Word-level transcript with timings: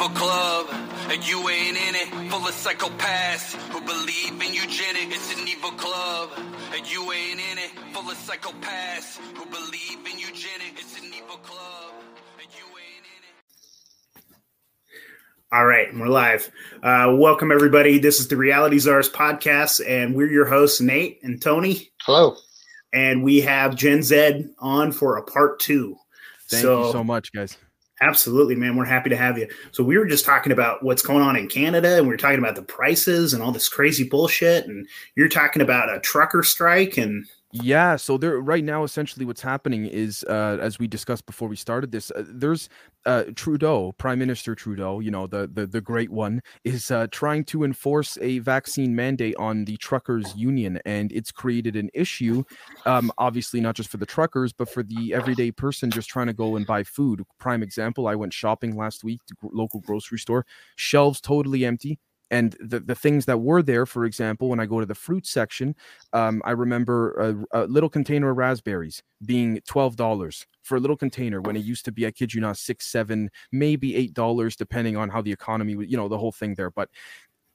evil 0.00 0.16
club, 0.16 0.66
and 1.10 1.28
you 1.28 1.46
ain't 1.50 1.76
in 1.76 1.94
it. 1.94 2.30
Full 2.30 2.46
of 2.46 2.54
psychopaths 2.54 3.54
who 3.70 3.80
believe 3.82 4.32
in 4.32 4.54
eugenics. 4.54 5.14
It's 5.14 5.38
an 5.38 5.46
evil 5.46 5.72
club, 5.72 6.30
and 6.74 6.90
you 6.90 7.12
ain't 7.12 7.38
in 7.38 7.58
it. 7.58 7.70
Full 7.92 8.10
of 8.10 8.16
psychopaths 8.16 9.18
who 9.36 9.44
believe 9.44 9.98
in 10.10 10.18
eugenics. 10.18 10.80
It's 10.80 10.98
an 11.00 11.04
evil 11.14 11.36
club, 11.36 11.92
and 12.38 12.48
you 12.56 12.64
ain't 12.64 13.04
in 13.04 14.24
it. 14.24 14.24
All 15.52 15.66
right, 15.66 15.88
we're 15.94 16.08
live. 16.08 16.50
Uh, 16.82 17.14
welcome, 17.18 17.52
everybody. 17.52 17.98
This 17.98 18.20
is 18.20 18.28
the 18.28 18.38
Reality 18.38 18.78
Czars 18.78 19.10
podcast, 19.10 19.86
and 19.86 20.14
we're 20.14 20.30
your 20.30 20.46
hosts, 20.46 20.80
Nate 20.80 21.20
and 21.22 21.42
Tony. 21.42 21.90
Hello. 22.04 22.36
And 22.94 23.22
we 23.22 23.42
have 23.42 23.76
Gen 23.76 24.02
Z 24.02 24.46
on 24.58 24.92
for 24.92 25.18
a 25.18 25.22
part 25.22 25.60
two. 25.60 25.96
Thank 26.48 26.64
you 26.64 26.90
so 26.90 27.04
much, 27.04 27.34
guys. 27.34 27.58
Absolutely, 28.02 28.54
man. 28.54 28.76
We're 28.76 28.86
happy 28.86 29.10
to 29.10 29.16
have 29.16 29.36
you. 29.36 29.46
So 29.72 29.84
we 29.84 29.98
were 29.98 30.06
just 30.06 30.24
talking 30.24 30.52
about 30.52 30.82
what's 30.82 31.02
going 31.02 31.22
on 31.22 31.36
in 31.36 31.48
Canada, 31.48 31.98
and 31.98 32.06
we 32.06 32.12
were 32.12 32.16
talking 32.16 32.38
about 32.38 32.54
the 32.54 32.62
prices 32.62 33.34
and 33.34 33.42
all 33.42 33.52
this 33.52 33.68
crazy 33.68 34.04
bullshit. 34.08 34.66
And 34.66 34.88
you're 35.16 35.28
talking 35.28 35.60
about 35.60 35.94
a 35.94 36.00
trucker 36.00 36.42
strike, 36.42 36.96
and 36.96 37.26
yeah, 37.52 37.96
so 37.96 38.16
there 38.16 38.38
right 38.38 38.62
now, 38.62 38.84
essentially, 38.84 39.24
what's 39.26 39.40
happening 39.40 39.84
is, 39.86 40.24
uh, 40.28 40.58
as 40.60 40.78
we 40.78 40.86
discussed 40.86 41.26
before 41.26 41.48
we 41.48 41.56
started 41.56 41.90
this, 41.90 42.12
uh, 42.12 42.22
there's 42.24 42.68
uh, 43.06 43.24
Trudeau, 43.34 43.90
Prime 43.98 44.20
Minister 44.20 44.54
Trudeau, 44.54 45.00
you 45.00 45.10
know 45.10 45.26
the 45.26 45.50
the 45.52 45.66
the 45.66 45.80
great 45.80 46.10
one, 46.10 46.42
is 46.62 46.92
uh, 46.92 47.08
trying 47.10 47.42
to 47.46 47.64
enforce 47.64 48.16
a 48.20 48.38
vaccine 48.38 48.94
mandate 48.94 49.34
on 49.36 49.64
the 49.64 49.76
truckers' 49.78 50.32
union, 50.36 50.78
and 50.84 51.10
it's 51.10 51.32
created 51.32 51.74
an 51.74 51.90
issue. 51.92 52.44
Um, 52.86 53.10
obviously, 53.18 53.60
not 53.60 53.74
just 53.74 53.90
for 53.90 53.96
the 53.96 54.06
truckers, 54.06 54.52
but 54.52 54.68
for 54.68 54.84
the 54.84 55.12
everyday 55.12 55.50
person 55.50 55.90
just 55.90 56.08
trying 56.08 56.28
to 56.28 56.32
go 56.32 56.54
and 56.54 56.64
buy 56.64 56.84
food. 56.84 57.24
Prime 57.40 57.64
example: 57.64 58.06
I 58.06 58.14
went 58.14 58.32
shopping 58.32 58.76
last 58.76 59.02
week 59.02 59.22
to 59.26 59.34
local 59.52 59.80
grocery 59.80 60.20
store, 60.20 60.46
shelves 60.76 61.20
totally 61.20 61.64
empty 61.64 61.98
and 62.30 62.56
the, 62.60 62.80
the 62.80 62.94
things 62.94 63.24
that 63.26 63.38
were 63.38 63.62
there 63.62 63.86
for 63.86 64.04
example 64.04 64.48
when 64.48 64.60
i 64.60 64.66
go 64.66 64.80
to 64.80 64.86
the 64.86 64.94
fruit 64.94 65.26
section 65.26 65.74
um, 66.12 66.40
i 66.44 66.50
remember 66.50 67.46
a, 67.52 67.62
a, 67.62 67.66
little 67.66 67.88
container 67.88 68.30
of 68.30 68.36
raspberries 68.36 69.02
being 69.24 69.60
$12 69.68 70.46
for 70.62 70.76
a 70.76 70.80
little 70.80 70.96
container 70.96 71.40
when 71.40 71.56
it 71.56 71.64
used 71.64 71.84
to 71.84 71.92
be 71.92 72.06
i 72.06 72.10
kid 72.10 72.32
you 72.32 72.40
not 72.40 72.56
six 72.56 72.86
seven 72.86 73.30
maybe 73.52 73.96
eight 73.96 74.14
dollars 74.14 74.56
depending 74.56 74.96
on 74.96 75.08
how 75.08 75.20
the 75.20 75.32
economy 75.32 75.72
you 75.86 75.96
know 75.96 76.08
the 76.08 76.18
whole 76.18 76.32
thing 76.32 76.54
there 76.54 76.70
but 76.70 76.88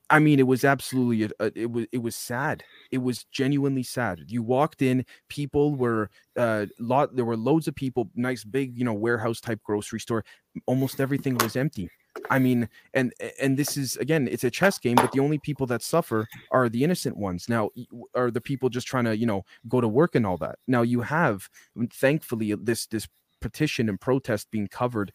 I 0.10 0.20
mean, 0.20 0.40
it 0.40 0.48
was 0.48 0.64
absolutely 0.64 1.28
it 1.56 1.72
was 1.72 1.88
it 1.92 1.98
was 1.98 2.16
sad. 2.16 2.64
It 2.92 3.00
was 3.00 3.24
genuinely 3.32 3.84
sad. 3.84 4.20
You 4.28 4.44
walked 4.44 4.82
in, 4.82 5.06
people 5.30 5.76
were 5.76 6.10
uh 6.38 6.68
lot 6.80 7.16
there 7.16 7.26
were 7.26 7.38
loads 7.38 7.68
of 7.68 7.76
people, 7.76 8.10
nice 8.16 8.44
big, 8.44 8.78
you 8.78 8.86
know, 8.86 8.94
warehouse 8.94 9.42
type 9.42 9.62
grocery 9.64 10.00
store. 10.00 10.24
Almost 10.68 11.00
everything 11.00 11.36
was 11.40 11.56
empty. 11.56 11.90
I 12.30 12.40
mean, 12.40 12.70
and 12.94 13.14
and 13.42 13.58
this 13.58 13.78
is 13.78 13.98
again, 13.98 14.28
it's 14.30 14.44
a 14.44 14.52
chess 14.52 14.78
game, 14.78 14.96
but 14.96 15.12
the 15.12 15.20
only 15.20 15.38
people 15.38 15.66
that 15.68 15.82
suffer 15.82 16.28
are 16.52 16.70
the 16.70 16.84
innocent 16.84 17.18
ones. 17.18 17.48
Now, 17.50 17.70
are 18.14 18.32
the 18.32 18.42
people 18.42 18.70
just 18.70 18.88
trying 18.88 19.06
to 19.06 19.18
you 19.18 19.26
know 19.26 19.44
go 19.68 19.82
to 19.82 19.88
work 19.88 20.16
and 20.16 20.26
all 20.26 20.38
that. 20.38 20.60
Now 20.68 20.82
you 20.82 21.02
have, 21.02 21.50
thankfully, 21.92 22.54
this 22.56 22.86
this 22.88 23.08
petition 23.42 23.90
and 23.90 24.00
protest 24.00 24.50
being 24.52 24.68
covered 24.68 25.12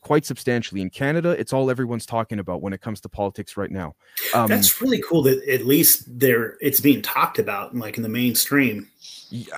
quite 0.00 0.24
substantially 0.24 0.80
in 0.80 0.90
Canada. 0.90 1.30
It's 1.30 1.52
all 1.52 1.70
everyone's 1.70 2.06
talking 2.06 2.38
about 2.38 2.62
when 2.62 2.72
it 2.72 2.80
comes 2.80 3.00
to 3.02 3.08
politics 3.08 3.56
right 3.56 3.70
now. 3.70 3.94
Um, 4.34 4.46
That's 4.46 4.80
really 4.80 5.02
cool 5.06 5.22
that 5.22 5.46
at 5.48 5.66
least 5.66 6.04
there 6.18 6.56
it's 6.60 6.80
being 6.80 7.02
talked 7.02 7.38
about, 7.38 7.76
like 7.76 7.96
in 7.96 8.02
the 8.02 8.08
mainstream. 8.08 8.88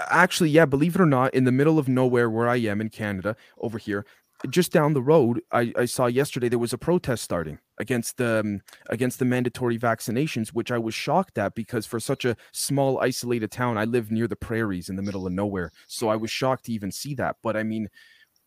Actually, 0.08 0.50
yeah, 0.50 0.64
believe 0.64 0.94
it 0.96 1.00
or 1.00 1.06
not, 1.06 1.32
in 1.34 1.44
the 1.44 1.52
middle 1.52 1.78
of 1.78 1.88
nowhere 1.88 2.28
where 2.28 2.48
I 2.48 2.56
am 2.56 2.80
in 2.80 2.88
Canada, 2.88 3.36
over 3.58 3.78
here, 3.78 4.04
just 4.48 4.72
down 4.72 4.94
the 4.94 5.02
road, 5.02 5.42
I, 5.52 5.72
I, 5.76 5.84
saw 5.84 6.06
yesterday 6.06 6.48
there 6.48 6.58
was 6.58 6.72
a 6.72 6.78
protest 6.78 7.22
starting 7.22 7.58
against 7.78 8.16
the 8.16 8.40
um, 8.40 8.60
against 8.88 9.18
the 9.18 9.24
mandatory 9.24 9.78
vaccinations, 9.78 10.48
which 10.48 10.70
I 10.70 10.78
was 10.78 10.94
shocked 10.94 11.36
at 11.36 11.54
because 11.54 11.84
for 11.86 12.00
such 12.00 12.24
a 12.24 12.36
small 12.52 13.00
isolated 13.00 13.50
town, 13.50 13.76
I 13.76 13.84
live 13.84 14.10
near 14.10 14.26
the 14.26 14.36
prairies 14.36 14.88
in 14.88 14.96
the 14.96 15.02
middle 15.02 15.26
of 15.26 15.32
nowhere, 15.32 15.72
so 15.86 16.08
I 16.08 16.16
was 16.16 16.30
shocked 16.30 16.66
to 16.66 16.72
even 16.72 16.90
see 16.90 17.14
that. 17.16 17.36
But 17.42 17.56
I 17.56 17.62
mean, 17.62 17.88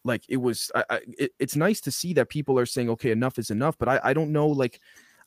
like 0.04 0.24
it 0.30 0.38
was, 0.38 0.72
I, 0.74 0.84
I, 0.90 1.00
it, 1.20 1.32
it's 1.40 1.56
nice 1.56 1.80
to 1.82 1.92
see 1.92 2.14
that 2.14 2.30
people 2.30 2.58
are 2.58 2.66
saying, 2.66 2.90
okay, 2.92 3.12
enough 3.12 3.38
is 3.38 3.52
enough. 3.52 3.78
But 3.78 3.90
I, 3.90 4.00
I 4.04 4.14
don't 4.14 4.32
know, 4.32 4.48
like. 4.48 4.80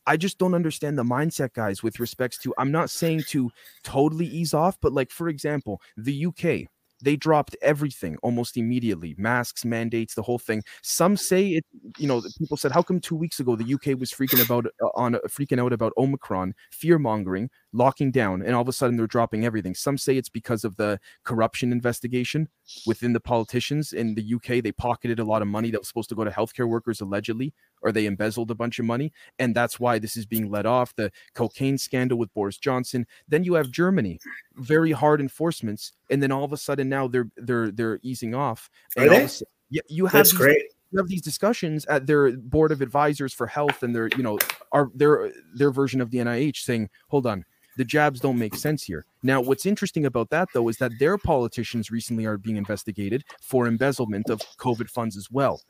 I 0.09 0.17
just 0.17 0.39
don't 0.39 0.55
understand 0.55 0.97
the 0.97 1.03
mindset, 1.03 1.53
guys, 1.53 1.83
with 1.83 1.99
respects 1.99 2.39
to. 2.39 2.55
I'm 2.59 2.71
not 2.71 2.91
saying 2.91 3.25
to 3.31 3.51
totally 3.83 4.27
ease 4.27 4.55
off, 4.55 4.79
but 4.81 4.93
like, 4.93 5.11
for 5.11 5.29
example, 5.29 5.83
the 5.97 6.27
UK, 6.27 6.71
they 7.03 7.17
dropped 7.17 7.57
everything 7.63 8.17
almost 8.23 8.57
immediately 8.57 9.15
masks 9.19 9.65
mandates 9.65 10.15
the 10.15 10.23
whole 10.23 10.39
thing. 10.39 10.63
Some 10.83 11.17
say 11.17 11.49
it 11.49 11.65
you 11.99 12.07
know 12.07 12.23
people 12.39 12.57
said 12.57 12.73
how 12.73 12.83
come 12.83 13.01
two 13.01 13.17
weeks 13.17 13.41
ago 13.41 13.57
the 13.57 13.75
uk 13.75 13.87
was 13.99 14.11
freaking 14.11 14.45
about 14.45 14.67
uh, 14.83 14.87
on 14.95 15.15
uh, 15.15 15.19
freaking 15.29 15.61
out 15.61 15.73
about 15.73 15.93
omicron 15.97 16.55
fear 16.71 16.99
mongering 16.99 17.49
locking 17.77 18.11
down 18.11 18.43
and 18.43 18.55
all 18.55 18.63
of 18.63 18.69
a 18.69 18.73
sudden 18.73 18.97
they're 18.97 19.07
dropping 19.07 19.45
everything. 19.45 19.75
Some 19.75 19.99
say 19.99 20.17
it's 20.17 20.29
because 20.29 20.65
of 20.65 20.77
the 20.77 20.99
corruption 21.25 21.73
investigation 21.73 22.49
within 22.87 23.13
the 23.13 23.21
politicians. 23.21 23.93
In 23.93 24.15
the 24.15 24.35
uk 24.35 24.47
they 24.47 24.73
pocketed 24.73 25.19
a 25.19 25.25
lot 25.25 25.43
of 25.43 25.49
money 25.49 25.71
that 25.71 25.81
was 25.81 25.89
supposed 25.89 26.09
to 26.09 26.15
go 26.15 26.25
to 26.25 26.31
healthcare 26.31 26.69
workers 26.69 27.01
allegedly 27.01 27.53
or 27.83 27.93
they 27.93 28.07
embezzled 28.07 28.51
a 28.51 28.55
bunch 28.55 28.79
of 28.79 28.85
money 28.85 29.13
and 29.39 29.55
that's 29.55 29.79
why 29.79 29.99
this 29.99 30.17
is 30.17 30.27
being 30.27 30.51
let 30.51 30.67
off. 30.67 30.95
The 30.97 31.13
cocaine 31.35 31.79
scandal 31.79 32.19
with 32.19 32.33
boris 32.35 32.59
johnson. 32.59 33.07
Then 33.29 33.45
you 33.45 33.55
have 33.55 33.71
germany 33.71 34.19
very 34.55 34.93
hard 34.93 35.21
enforcements 35.21 35.93
and 36.11 36.23
then 36.23 36.33
all 36.33 36.45
of 36.45 36.53
a 36.53 36.57
sudden 36.57 36.89
now 36.89 37.09
they're 37.09 37.29
they're 37.37 37.71
they're 37.71 38.01
easing 38.03 38.35
off. 38.35 38.71
And 38.97 39.11
Are? 39.11 39.29
Sudden, 39.29 39.47
yeah 39.71 39.83
you 39.89 40.07
have 40.07 40.13
that's 40.13 40.31
these, 40.31 40.39
great. 40.39 40.63
you 40.93 40.99
have 40.99 41.09
these 41.09 41.23
discussions 41.23 41.85
at 41.87 42.07
their 42.07 42.33
board 42.33 42.73
of 42.73 42.81
advisors 42.81 43.33
for 43.33 43.47
health 43.47 43.83
and 43.83 43.95
their 43.95 44.09
you 44.17 44.23
know 44.23 44.39
are 44.73 44.91
their 44.95 45.33
their 45.55 45.71
version 45.71 46.01
of 46.01 46.11
the 46.11 46.19
nih 46.19 46.57
saying 46.57 46.89
hold 47.09 47.27
on 47.27 47.45
the 47.77 47.85
jabs 47.85 48.21
don't 48.21 48.39
make 48.39 48.55
sense 48.55 48.83
here. 48.83 49.05
Now, 49.23 49.41
what's 49.41 49.67
interesting 49.67 50.07
about 50.07 50.31
that, 50.31 50.49
though, 50.55 50.69
is 50.69 50.79
that 50.79 50.93
their 50.99 51.19
politicians 51.19 51.91
recently 51.91 52.25
are 52.25 52.39
being 52.39 52.57
investigated 52.57 53.25
for 53.41 53.67
embezzlement 53.67 54.31
of 54.31 54.41
COVID 54.59 54.89
funds 54.89 55.17
as 55.17 55.31
well. 55.31 55.63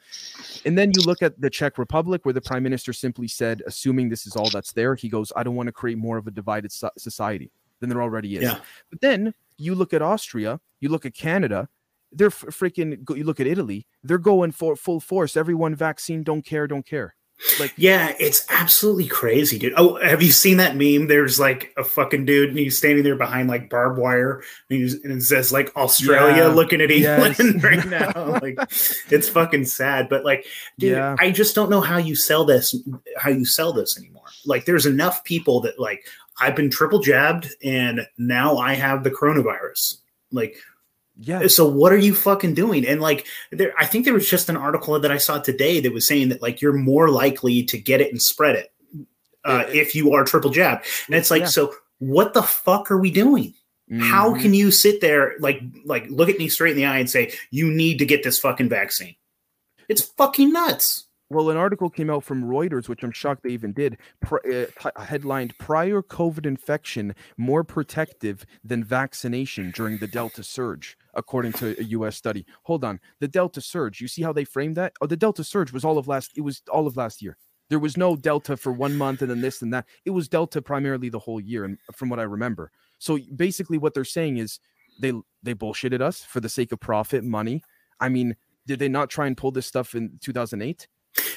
And 0.64 0.78
then 0.78 0.92
you 0.96 1.02
look 1.02 1.22
at 1.22 1.40
the 1.40 1.50
Czech 1.50 1.78
Republic, 1.78 2.24
where 2.24 2.32
the 2.32 2.40
prime 2.40 2.62
minister 2.62 2.92
simply 2.92 3.28
said, 3.28 3.62
assuming 3.66 4.08
this 4.08 4.26
is 4.26 4.36
all 4.36 4.48
that's 4.50 4.72
there, 4.72 4.94
he 4.94 5.08
goes, 5.08 5.32
I 5.34 5.42
don't 5.42 5.56
want 5.56 5.66
to 5.68 5.72
create 5.72 5.98
more 5.98 6.16
of 6.16 6.26
a 6.26 6.30
divided 6.30 6.72
society 6.98 7.50
than 7.80 7.88
there 7.88 8.02
already 8.02 8.36
is. 8.36 8.42
Yeah. 8.42 8.58
But 8.90 9.00
then 9.00 9.34
you 9.58 9.74
look 9.74 9.92
at 9.92 10.02
Austria, 10.02 10.60
you 10.80 10.88
look 10.88 11.06
at 11.06 11.14
Canada, 11.14 11.68
they're 12.12 12.30
freaking, 12.30 13.08
you 13.16 13.24
look 13.24 13.40
at 13.40 13.46
Italy, 13.46 13.86
they're 14.02 14.18
going 14.18 14.52
for 14.52 14.76
full 14.76 15.00
force. 15.00 15.36
Everyone 15.36 15.74
vaccine, 15.74 16.22
don't 16.22 16.42
care, 16.42 16.66
don't 16.66 16.86
care. 16.86 17.14
Like, 17.60 17.74
yeah, 17.76 18.14
it's 18.18 18.46
absolutely 18.50 19.06
crazy, 19.06 19.58
dude. 19.58 19.74
Oh, 19.76 20.02
have 20.02 20.22
you 20.22 20.32
seen 20.32 20.56
that 20.56 20.74
meme? 20.76 21.06
There's 21.06 21.38
like 21.38 21.72
a 21.76 21.84
fucking 21.84 22.24
dude, 22.24 22.50
and 22.50 22.58
he's 22.58 22.78
standing 22.78 23.04
there 23.04 23.16
behind 23.16 23.48
like 23.48 23.68
barbed 23.68 23.98
wire, 23.98 24.42
and, 24.70 24.80
he's, 24.80 24.94
and 25.04 25.12
it 25.12 25.22
says 25.22 25.52
like 25.52 25.74
Australia 25.76 26.44
yeah, 26.44 26.48
looking 26.48 26.80
at 26.80 26.90
England 26.90 27.36
yes. 27.38 27.62
right 27.62 27.86
now. 27.86 28.38
like, 28.42 28.58
it's 29.10 29.28
fucking 29.28 29.66
sad, 29.66 30.08
but 30.08 30.24
like, 30.24 30.46
dude, 30.78 30.92
yeah. 30.92 31.14
I 31.18 31.30
just 31.30 31.54
don't 31.54 31.70
know 31.70 31.82
how 31.82 31.98
you 31.98 32.14
sell 32.14 32.44
this, 32.44 32.74
how 33.18 33.30
you 33.30 33.44
sell 33.44 33.72
this 33.72 33.98
anymore. 33.98 34.24
Like, 34.46 34.64
there's 34.64 34.86
enough 34.86 35.22
people 35.24 35.60
that 35.60 35.78
like 35.78 36.06
I've 36.40 36.56
been 36.56 36.70
triple 36.70 37.00
jabbed, 37.00 37.54
and 37.62 38.06
now 38.18 38.56
I 38.56 38.74
have 38.74 39.04
the 39.04 39.10
coronavirus. 39.10 39.98
Like, 40.32 40.56
yeah. 41.18 41.46
So 41.46 41.66
what 41.66 41.92
are 41.92 41.98
you 41.98 42.14
fucking 42.14 42.54
doing? 42.54 42.86
And 42.86 43.00
like 43.00 43.26
there 43.50 43.72
I 43.78 43.86
think 43.86 44.04
there 44.04 44.14
was 44.14 44.28
just 44.28 44.48
an 44.48 44.56
article 44.56 44.98
that 44.98 45.10
I 45.10 45.18
saw 45.18 45.38
today 45.38 45.80
that 45.80 45.92
was 45.92 46.06
saying 46.06 46.28
that 46.28 46.42
like 46.42 46.60
you're 46.60 46.72
more 46.72 47.08
likely 47.08 47.62
to 47.64 47.78
get 47.78 48.00
it 48.00 48.10
and 48.10 48.20
spread 48.20 48.56
it 48.56 48.72
uh, 49.44 49.64
yeah. 49.68 49.80
if 49.80 49.94
you 49.94 50.12
are 50.12 50.24
triple 50.24 50.50
jab. 50.50 50.82
And 51.06 51.16
it's 51.16 51.30
like 51.30 51.42
yeah. 51.42 51.46
so 51.46 51.74
what 51.98 52.34
the 52.34 52.42
fuck 52.42 52.90
are 52.90 52.98
we 52.98 53.10
doing? 53.10 53.54
Mm-hmm. 53.90 54.00
How 54.00 54.34
can 54.34 54.52
you 54.52 54.70
sit 54.70 55.00
there 55.00 55.34
like 55.38 55.60
like 55.84 56.06
look 56.10 56.28
at 56.28 56.38
me 56.38 56.48
straight 56.48 56.72
in 56.72 56.76
the 56.76 56.86
eye 56.86 56.98
and 56.98 57.08
say 57.08 57.32
you 57.50 57.70
need 57.70 57.98
to 57.98 58.06
get 58.06 58.22
this 58.22 58.38
fucking 58.38 58.68
vaccine? 58.68 59.14
It's 59.88 60.02
fucking 60.02 60.52
nuts. 60.52 61.06
Well, 61.28 61.50
an 61.50 61.56
article 61.56 61.90
came 61.90 62.08
out 62.08 62.22
from 62.22 62.44
Reuters, 62.44 62.88
which 62.88 63.02
I'm 63.02 63.10
shocked 63.10 63.42
they 63.42 63.50
even 63.50 63.72
did, 63.72 63.98
pr- 64.20 64.36
uh, 64.46 64.66
t- 64.80 65.04
headlined 65.04 65.58
Prior 65.58 66.00
COVID 66.00 66.46
infection 66.46 67.16
more 67.36 67.64
protective 67.64 68.46
than 68.62 68.84
vaccination 68.84 69.72
during 69.72 69.98
the 69.98 70.06
Delta 70.06 70.44
surge, 70.44 70.96
according 71.16 71.52
to 71.54 71.74
a 71.80 71.84
US 71.84 72.16
study. 72.16 72.46
Hold 72.62 72.84
on. 72.84 73.00
The 73.20 73.28
Delta 73.28 73.60
surge, 73.60 74.00
you 74.00 74.08
see 74.08 74.22
how 74.22 74.32
they 74.32 74.44
framed 74.44 74.76
that? 74.76 74.92
Oh, 75.00 75.06
the 75.06 75.16
Delta 75.16 75.42
surge 75.42 75.72
was 75.72 75.84
all 75.84 75.98
of 75.98 76.06
last, 76.06 76.32
it 76.36 76.42
was 76.42 76.62
all 76.70 76.86
of 76.86 76.96
last 76.96 77.22
year. 77.22 77.36
There 77.68 77.78
was 77.78 77.96
no 77.96 78.16
Delta 78.16 78.56
for 78.56 78.72
one 78.72 78.96
month 78.96 79.22
and 79.22 79.30
then 79.30 79.40
this 79.40 79.62
and 79.62 79.72
that. 79.74 79.86
It 80.04 80.10
was 80.10 80.28
Delta 80.28 80.62
primarily 80.62 81.08
the 81.08 81.18
whole 81.18 81.40
year, 81.40 81.64
and 81.64 81.78
from 81.94 82.08
what 82.08 82.20
I 82.20 82.22
remember. 82.22 82.70
So 82.98 83.18
basically, 83.34 83.78
what 83.78 83.92
they're 83.92 84.04
saying 84.04 84.36
is 84.36 84.60
they 85.00 85.12
they 85.42 85.54
bullshitted 85.54 86.00
us 86.00 86.22
for 86.22 86.40
the 86.40 86.48
sake 86.48 86.72
of 86.72 86.80
profit, 86.80 87.24
money. 87.24 87.62
I 87.98 88.08
mean, 88.08 88.36
did 88.66 88.78
they 88.78 88.88
not 88.88 89.10
try 89.10 89.26
and 89.26 89.36
pull 89.36 89.50
this 89.50 89.66
stuff 89.66 89.94
in 89.94 90.18
2008? 90.20 90.86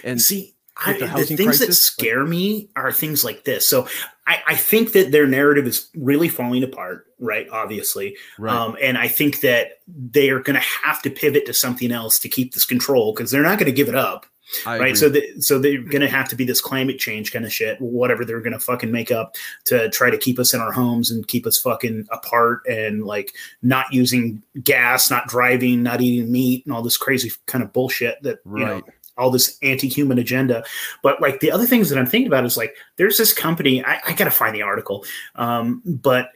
And 0.03 0.21
see, 0.21 0.55
I, 0.85 0.93
the, 0.93 1.07
the, 1.07 1.25
things 1.25 1.57
crisis, 1.57 1.67
that 1.67 1.73
scare 1.73 2.25
me 2.25 2.69
are 2.75 2.91
things 2.91 3.23
like 3.23 3.43
this. 3.43 3.67
So 3.67 3.87
I, 4.25 4.41
I, 4.47 4.55
think 4.55 4.93
that 4.93 5.11
their 5.11 5.27
narrative 5.27 5.67
is 5.67 5.89
really 5.95 6.29
falling 6.29 6.63
apart, 6.63 7.07
right? 7.19 7.47
Obviously. 7.51 8.15
Right. 8.37 8.55
Um, 8.55 8.77
and 8.81 8.97
I 8.97 9.07
think 9.07 9.41
that 9.41 9.79
they 9.87 10.29
are 10.29 10.39
going 10.39 10.55
to 10.55 10.65
have 10.83 11.01
to 11.01 11.09
pivot 11.09 11.45
to 11.47 11.53
something 11.53 11.91
else 11.91 12.19
to 12.19 12.29
keep 12.29 12.53
this 12.53 12.65
control 12.65 13.13
because 13.13 13.31
they're 13.31 13.43
not 13.43 13.59
going 13.59 13.71
to 13.71 13.75
give 13.75 13.89
it 13.89 13.95
up. 13.95 14.25
I 14.65 14.79
right? 14.79 14.87
Agree. 14.87 14.95
So, 14.95 15.09
the, 15.09 15.41
so 15.41 15.59
they're 15.59 15.81
going 15.81 16.01
to 16.01 16.09
have 16.09 16.29
to 16.29 16.35
be 16.35 16.43
this 16.43 16.61
climate 16.61 16.97
change 16.97 17.31
kind 17.31 17.45
of 17.45 17.53
shit, 17.53 17.79
whatever 17.79 18.25
they're 18.25 18.41
going 18.41 18.53
to 18.53 18.59
fucking 18.59 18.91
make 18.91 19.11
up 19.11 19.35
to 19.65 19.89
try 19.89 20.09
to 20.09 20.17
keep 20.17 20.39
us 20.39 20.53
in 20.53 20.59
our 20.59 20.71
homes 20.71 21.11
and 21.11 21.27
keep 21.27 21.45
us 21.45 21.59
fucking 21.59 22.07
apart 22.11 22.65
and 22.67 23.05
like 23.05 23.35
not 23.61 23.93
using 23.93 24.41
gas, 24.63 25.11
not 25.11 25.27
driving, 25.27 25.83
not 25.83 26.01
eating 26.01 26.31
meat, 26.31 26.65
and 26.65 26.73
all 26.73 26.81
this 26.81 26.97
crazy 26.97 27.31
kind 27.45 27.63
of 27.63 27.73
bullshit 27.73 28.21
that 28.23 28.39
right. 28.43 28.59
you 28.59 28.65
know 28.65 28.81
all 29.19 29.29
this 29.29 29.57
anti-human 29.61 30.17
agenda. 30.17 30.63
But 31.03 31.21
like 31.21 31.39
the 31.39 31.51
other 31.51 31.65
things 31.65 31.89
that 31.89 31.99
I'm 31.99 32.07
thinking 32.07 32.27
about 32.27 32.45
is 32.45 32.57
like 32.57 32.75
there's 32.97 33.17
this 33.17 33.33
company. 33.33 33.83
I, 33.83 33.99
I 34.07 34.13
gotta 34.13 34.31
find 34.31 34.55
the 34.55 34.63
article, 34.63 35.05
um, 35.35 35.81
but 35.85 36.29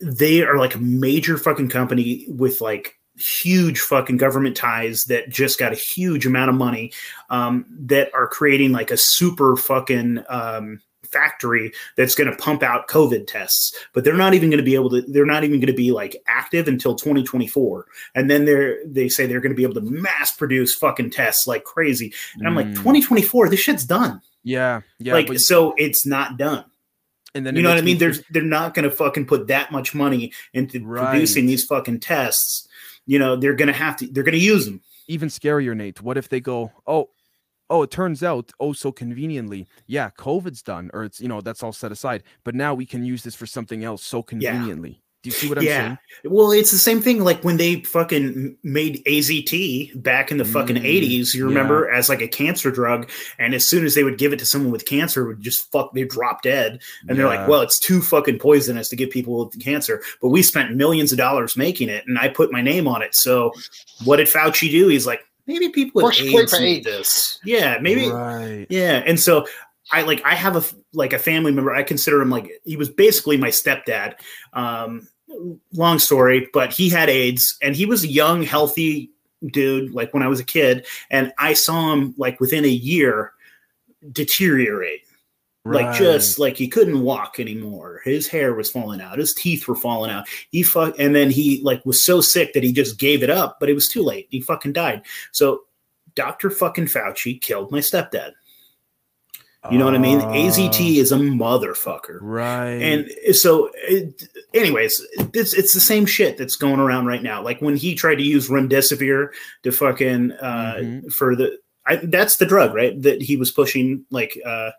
they 0.00 0.42
are 0.42 0.58
like 0.58 0.74
a 0.74 0.80
major 0.80 1.36
fucking 1.38 1.68
company 1.68 2.26
with 2.28 2.60
like 2.60 2.98
huge 3.16 3.80
fucking 3.80 4.16
government 4.16 4.56
ties 4.56 5.04
that 5.04 5.28
just 5.28 5.58
got 5.58 5.72
a 5.72 5.76
huge 5.76 6.26
amount 6.26 6.50
of 6.50 6.56
money 6.56 6.92
um, 7.30 7.64
that 7.70 8.12
are 8.14 8.26
creating 8.26 8.72
like 8.72 8.90
a 8.90 8.96
super 8.96 9.56
fucking 9.56 10.22
um, 10.28 10.80
factory 11.14 11.72
that's 11.96 12.14
going 12.14 12.30
to 12.30 12.36
pump 12.36 12.62
out 12.62 12.88
COVID 12.88 13.26
tests, 13.26 13.74
but 13.94 14.04
they're 14.04 14.16
not 14.16 14.34
even 14.34 14.50
going 14.50 14.58
to 14.58 14.64
be 14.64 14.74
able 14.74 14.90
to. 14.90 15.00
They're 15.02 15.24
not 15.24 15.44
even 15.44 15.60
going 15.60 15.68
to 15.68 15.72
be 15.72 15.92
like 15.92 16.22
active 16.26 16.68
until 16.68 16.94
2024, 16.94 17.86
and 18.14 18.28
then 18.28 18.44
they're 18.44 18.84
they 18.84 19.08
say 19.08 19.26
they're 19.26 19.40
going 19.40 19.52
to 19.52 19.56
be 19.56 19.62
able 19.62 19.74
to 19.74 19.80
mass 19.80 20.34
produce 20.36 20.74
fucking 20.74 21.10
tests 21.10 21.46
like 21.46 21.64
crazy. 21.64 22.12
And 22.36 22.46
I'm 22.46 22.54
like, 22.54 22.68
2024, 22.74 23.46
mm. 23.46 23.50
this 23.50 23.60
shit's 23.60 23.84
done. 23.84 24.20
Yeah, 24.42 24.82
yeah. 24.98 25.14
Like, 25.14 25.28
but- 25.28 25.40
so 25.40 25.74
it's 25.78 26.04
not 26.04 26.36
done. 26.36 26.64
And 27.34 27.44
then 27.44 27.56
you 27.56 27.62
know 27.62 27.70
what 27.70 27.78
I 27.78 27.82
mean? 27.82 27.98
There's 27.98 28.22
they're 28.30 28.42
not 28.42 28.74
going 28.74 28.88
to 28.88 28.94
fucking 28.94 29.26
put 29.26 29.48
that 29.48 29.72
much 29.72 29.92
money 29.94 30.32
into 30.52 30.84
right. 30.84 31.10
producing 31.10 31.46
these 31.46 31.64
fucking 31.64 32.00
tests. 32.00 32.68
You 33.06 33.18
know, 33.18 33.34
they're 33.36 33.54
going 33.54 33.68
to 33.68 33.74
have 33.74 33.96
to. 33.96 34.06
They're 34.06 34.22
going 34.22 34.38
to 34.38 34.44
use 34.44 34.66
them. 34.66 34.80
Even 35.08 35.28
scarier, 35.28 35.76
Nate. 35.76 36.00
What 36.00 36.16
if 36.16 36.28
they 36.28 36.40
go? 36.40 36.70
Oh, 36.86 37.10
oh, 37.70 37.82
it 37.82 37.90
turns 37.90 38.22
out, 38.22 38.52
oh, 38.60 38.72
so 38.72 38.92
conveniently, 38.92 39.66
yeah, 39.86 40.10
COVID's 40.18 40.62
done, 40.62 40.90
or 40.92 41.04
it's, 41.04 41.20
you 41.20 41.28
know, 41.28 41.40
that's 41.40 41.62
all 41.62 41.72
set 41.72 41.92
aside. 41.92 42.22
But 42.44 42.54
now 42.54 42.74
we 42.74 42.86
can 42.86 43.04
use 43.04 43.22
this 43.22 43.34
for 43.34 43.46
something 43.46 43.84
else 43.84 44.02
so 44.02 44.22
conveniently. 44.22 44.90
Yeah. 44.90 44.96
Do 45.24 45.28
you 45.28 45.32
see 45.32 45.48
what 45.48 45.56
I'm 45.56 45.64
yeah. 45.64 45.80
saying? 45.80 45.98
Well, 46.24 46.52
it's 46.52 46.70
the 46.70 46.76
same 46.76 47.00
thing 47.00 47.24
like 47.24 47.42
when 47.42 47.56
they 47.56 47.80
fucking 47.80 48.58
made 48.62 49.02
AZT 49.06 50.02
back 50.02 50.30
in 50.30 50.36
the 50.36 50.44
fucking 50.44 50.76
mm, 50.76 50.84
80s, 50.84 51.34
you 51.34 51.46
remember, 51.46 51.88
yeah. 51.90 51.96
as 51.96 52.10
like 52.10 52.20
a 52.20 52.28
cancer 52.28 52.70
drug. 52.70 53.08
And 53.38 53.54
as 53.54 53.66
soon 53.66 53.86
as 53.86 53.94
they 53.94 54.04
would 54.04 54.18
give 54.18 54.34
it 54.34 54.38
to 54.40 54.44
someone 54.44 54.70
with 54.70 54.84
cancer, 54.84 55.24
it 55.24 55.28
would 55.28 55.40
just 55.40 55.72
fuck, 55.72 55.94
they 55.94 56.04
drop 56.04 56.42
dead. 56.42 56.72
And 57.08 57.10
yeah. 57.10 57.14
they're 57.14 57.26
like, 57.26 57.48
well, 57.48 57.62
it's 57.62 57.78
too 57.78 58.02
fucking 58.02 58.38
poisonous 58.38 58.90
to 58.90 58.96
give 58.96 59.08
people 59.08 59.46
with 59.46 59.58
cancer. 59.64 60.02
But 60.20 60.28
we 60.28 60.42
spent 60.42 60.76
millions 60.76 61.10
of 61.10 61.16
dollars 61.16 61.56
making 61.56 61.88
it 61.88 62.04
and 62.06 62.18
I 62.18 62.28
put 62.28 62.52
my 62.52 62.60
name 62.60 62.86
on 62.86 63.00
it. 63.00 63.14
So 63.14 63.50
what 64.04 64.16
did 64.16 64.26
Fauci 64.26 64.70
do? 64.70 64.88
He's 64.88 65.06
like, 65.06 65.24
maybe 65.46 65.68
people 65.68 66.02
with 66.02 66.20
AIDS 66.20 66.58
need 66.60 66.84
this. 66.84 67.38
Yeah, 67.44 67.78
maybe. 67.80 68.08
Right. 68.08 68.66
Yeah, 68.68 69.02
and 69.06 69.18
so 69.18 69.46
I 69.92 70.02
like 70.02 70.22
I 70.24 70.34
have 70.34 70.56
a 70.56 70.64
like 70.92 71.12
a 71.12 71.18
family 71.18 71.52
member. 71.52 71.74
I 71.74 71.82
consider 71.82 72.20
him 72.20 72.30
like 72.30 72.50
he 72.64 72.76
was 72.76 72.88
basically 72.88 73.36
my 73.36 73.48
stepdad. 73.48 74.14
Um, 74.52 75.08
long 75.72 75.98
story, 75.98 76.48
but 76.52 76.72
he 76.72 76.88
had 76.88 77.08
AIDS, 77.08 77.56
and 77.62 77.74
he 77.76 77.86
was 77.86 78.04
a 78.04 78.08
young, 78.08 78.42
healthy 78.42 79.10
dude. 79.46 79.92
Like 79.92 80.14
when 80.14 80.22
I 80.22 80.28
was 80.28 80.40
a 80.40 80.44
kid, 80.44 80.86
and 81.10 81.32
I 81.38 81.54
saw 81.54 81.92
him 81.92 82.14
like 82.16 82.40
within 82.40 82.64
a 82.64 82.68
year 82.68 83.32
deteriorate 84.12 85.02
Right. 85.64 85.86
Like 85.86 85.96
just 85.96 86.38
like 86.38 86.58
he 86.58 86.68
couldn't 86.68 87.00
walk 87.00 87.40
anymore. 87.40 88.02
His 88.04 88.28
hair 88.28 88.54
was 88.54 88.70
falling 88.70 89.00
out. 89.00 89.18
His 89.18 89.32
teeth 89.32 89.66
were 89.66 89.74
falling 89.74 90.10
out. 90.10 90.28
He 90.50 90.62
fuck 90.62 90.94
and 90.98 91.14
then 91.14 91.30
he 91.30 91.62
like 91.62 91.84
was 91.86 92.02
so 92.02 92.20
sick 92.20 92.52
that 92.52 92.62
he 92.62 92.70
just 92.70 92.98
gave 92.98 93.22
it 93.22 93.30
up, 93.30 93.58
but 93.60 93.70
it 93.70 93.74
was 93.74 93.88
too 93.88 94.02
late. 94.02 94.26
He 94.30 94.42
fucking 94.42 94.74
died. 94.74 95.02
So 95.32 95.62
Dr. 96.14 96.50
fucking 96.50 96.86
Fauci 96.86 97.40
killed 97.40 97.72
my 97.72 97.78
stepdad. 97.78 98.32
You 99.70 99.78
know 99.78 99.86
what 99.86 99.94
I 99.94 99.98
mean? 99.98 100.20
AZT 100.20 100.98
ah. 100.98 101.00
is 101.00 101.10
a 101.10 101.16
motherfucker. 101.16 102.18
Right. 102.20 102.74
And 102.82 103.10
so 103.34 103.70
it, 103.74 104.28
anyways, 104.52 105.02
it's 105.32 105.54
it's 105.54 105.72
the 105.72 105.80
same 105.80 106.04
shit 106.04 106.36
that's 106.36 106.56
going 106.56 106.80
around 106.80 107.06
right 107.06 107.22
now. 107.22 107.42
Like 107.42 107.62
when 107.62 107.74
he 107.74 107.94
tried 107.94 108.16
to 108.16 108.22
use 108.22 108.50
remdesivir 108.50 109.28
to 109.62 109.72
fucking 109.72 110.32
uh 110.32 110.74
mm-hmm. 110.78 111.08
for 111.08 111.34
the 111.34 111.58
I, 111.86 111.96
that's 111.96 112.36
the 112.36 112.44
drug, 112.44 112.74
right? 112.74 113.00
That 113.00 113.22
he 113.22 113.38
was 113.38 113.50
pushing 113.50 114.04
like 114.10 114.38
uh 114.44 114.72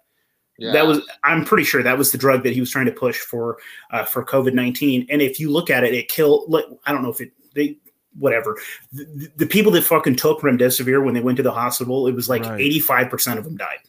yeah. 0.58 0.72
That 0.72 0.88
was 0.88 1.02
I'm 1.24 1.44
pretty 1.44 1.64
sure 1.64 1.84
that 1.84 1.98
was 1.98 2.12
the 2.12 2.18
drug 2.18 2.44
that 2.44 2.54
he 2.54 2.60
was 2.60 2.72
trying 2.72 2.86
to 2.86 2.92
push 2.92 3.20
for 3.20 3.58
uh, 3.92 4.06
for 4.06 4.26
COVID 4.26 4.54
nineteen. 4.54 5.06
And 5.10 5.22
if 5.22 5.40
you 5.40 5.52
look 5.52 5.70
at 5.70 5.84
it, 5.84 5.94
it 5.94 6.08
killed. 6.08 6.50
Like, 6.50 6.66
I 6.86 6.92
don't 6.92 7.04
know 7.04 7.12
if 7.12 7.22
it 7.22 7.32
they 7.54 7.78
whatever 8.18 8.58
the, 8.94 9.30
the 9.36 9.46
people 9.46 9.72
that 9.74 9.84
fucking 9.84 10.16
took 10.16 10.40
remdesivir 10.40 11.04
when 11.04 11.14
they 11.14 11.20
went 11.20 11.36
to 11.38 11.44
the 11.44 11.52
hospital, 11.52 12.08
it 12.08 12.16
was 12.16 12.30
like 12.30 12.46
eighty 12.46 12.80
five 12.80 13.10
percent 13.10 13.38
of 13.38 13.44
them 13.44 13.58
died. 13.58 13.80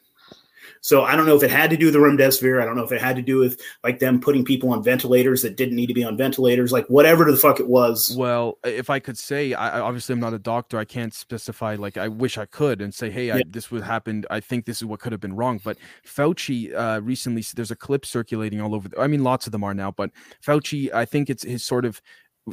So 0.86 1.02
I 1.02 1.16
don't 1.16 1.26
know 1.26 1.34
if 1.34 1.42
it 1.42 1.50
had 1.50 1.68
to 1.70 1.76
do 1.76 1.86
with 1.86 1.94
the 1.94 1.98
remdesivir. 1.98 2.62
I 2.62 2.64
don't 2.64 2.76
know 2.76 2.84
if 2.84 2.92
it 2.92 3.00
had 3.00 3.16
to 3.16 3.22
do 3.22 3.38
with 3.38 3.60
like 3.82 3.98
them 3.98 4.20
putting 4.20 4.44
people 4.44 4.70
on 4.70 4.84
ventilators 4.84 5.42
that 5.42 5.56
didn't 5.56 5.74
need 5.74 5.88
to 5.88 5.94
be 5.94 6.04
on 6.04 6.16
ventilators, 6.16 6.70
like 6.70 6.86
whatever 6.86 7.28
the 7.28 7.36
fuck 7.36 7.58
it 7.58 7.66
was. 7.66 8.14
Well, 8.16 8.58
if 8.62 8.88
I 8.88 9.00
could 9.00 9.18
say, 9.18 9.52
I 9.52 9.80
obviously 9.80 10.12
I'm 10.12 10.20
not 10.20 10.32
a 10.32 10.38
doctor. 10.38 10.78
I 10.78 10.84
can't 10.84 11.12
specify. 11.12 11.74
Like 11.74 11.96
I 11.96 12.06
wish 12.06 12.38
I 12.38 12.46
could 12.46 12.80
and 12.80 12.94
say, 12.94 13.10
hey, 13.10 13.26
yeah. 13.26 13.34
I, 13.38 13.42
this 13.48 13.72
would 13.72 13.82
happen. 13.82 14.24
I 14.30 14.38
think 14.38 14.64
this 14.64 14.76
is 14.76 14.84
what 14.84 15.00
could 15.00 15.10
have 15.10 15.20
been 15.20 15.34
wrong. 15.34 15.60
But 15.64 15.76
Fauci 16.06 16.72
uh, 16.72 17.00
recently, 17.02 17.42
there's 17.56 17.72
a 17.72 17.76
clip 17.76 18.06
circulating 18.06 18.60
all 18.60 18.72
over. 18.72 18.88
The, 18.88 19.00
I 19.00 19.08
mean, 19.08 19.24
lots 19.24 19.46
of 19.46 19.50
them 19.50 19.64
are 19.64 19.74
now. 19.74 19.90
But 19.90 20.12
Fauci, 20.40 20.94
I 20.94 21.04
think 21.04 21.28
it's 21.28 21.42
his 21.42 21.64
sort 21.64 21.84
of 21.84 22.00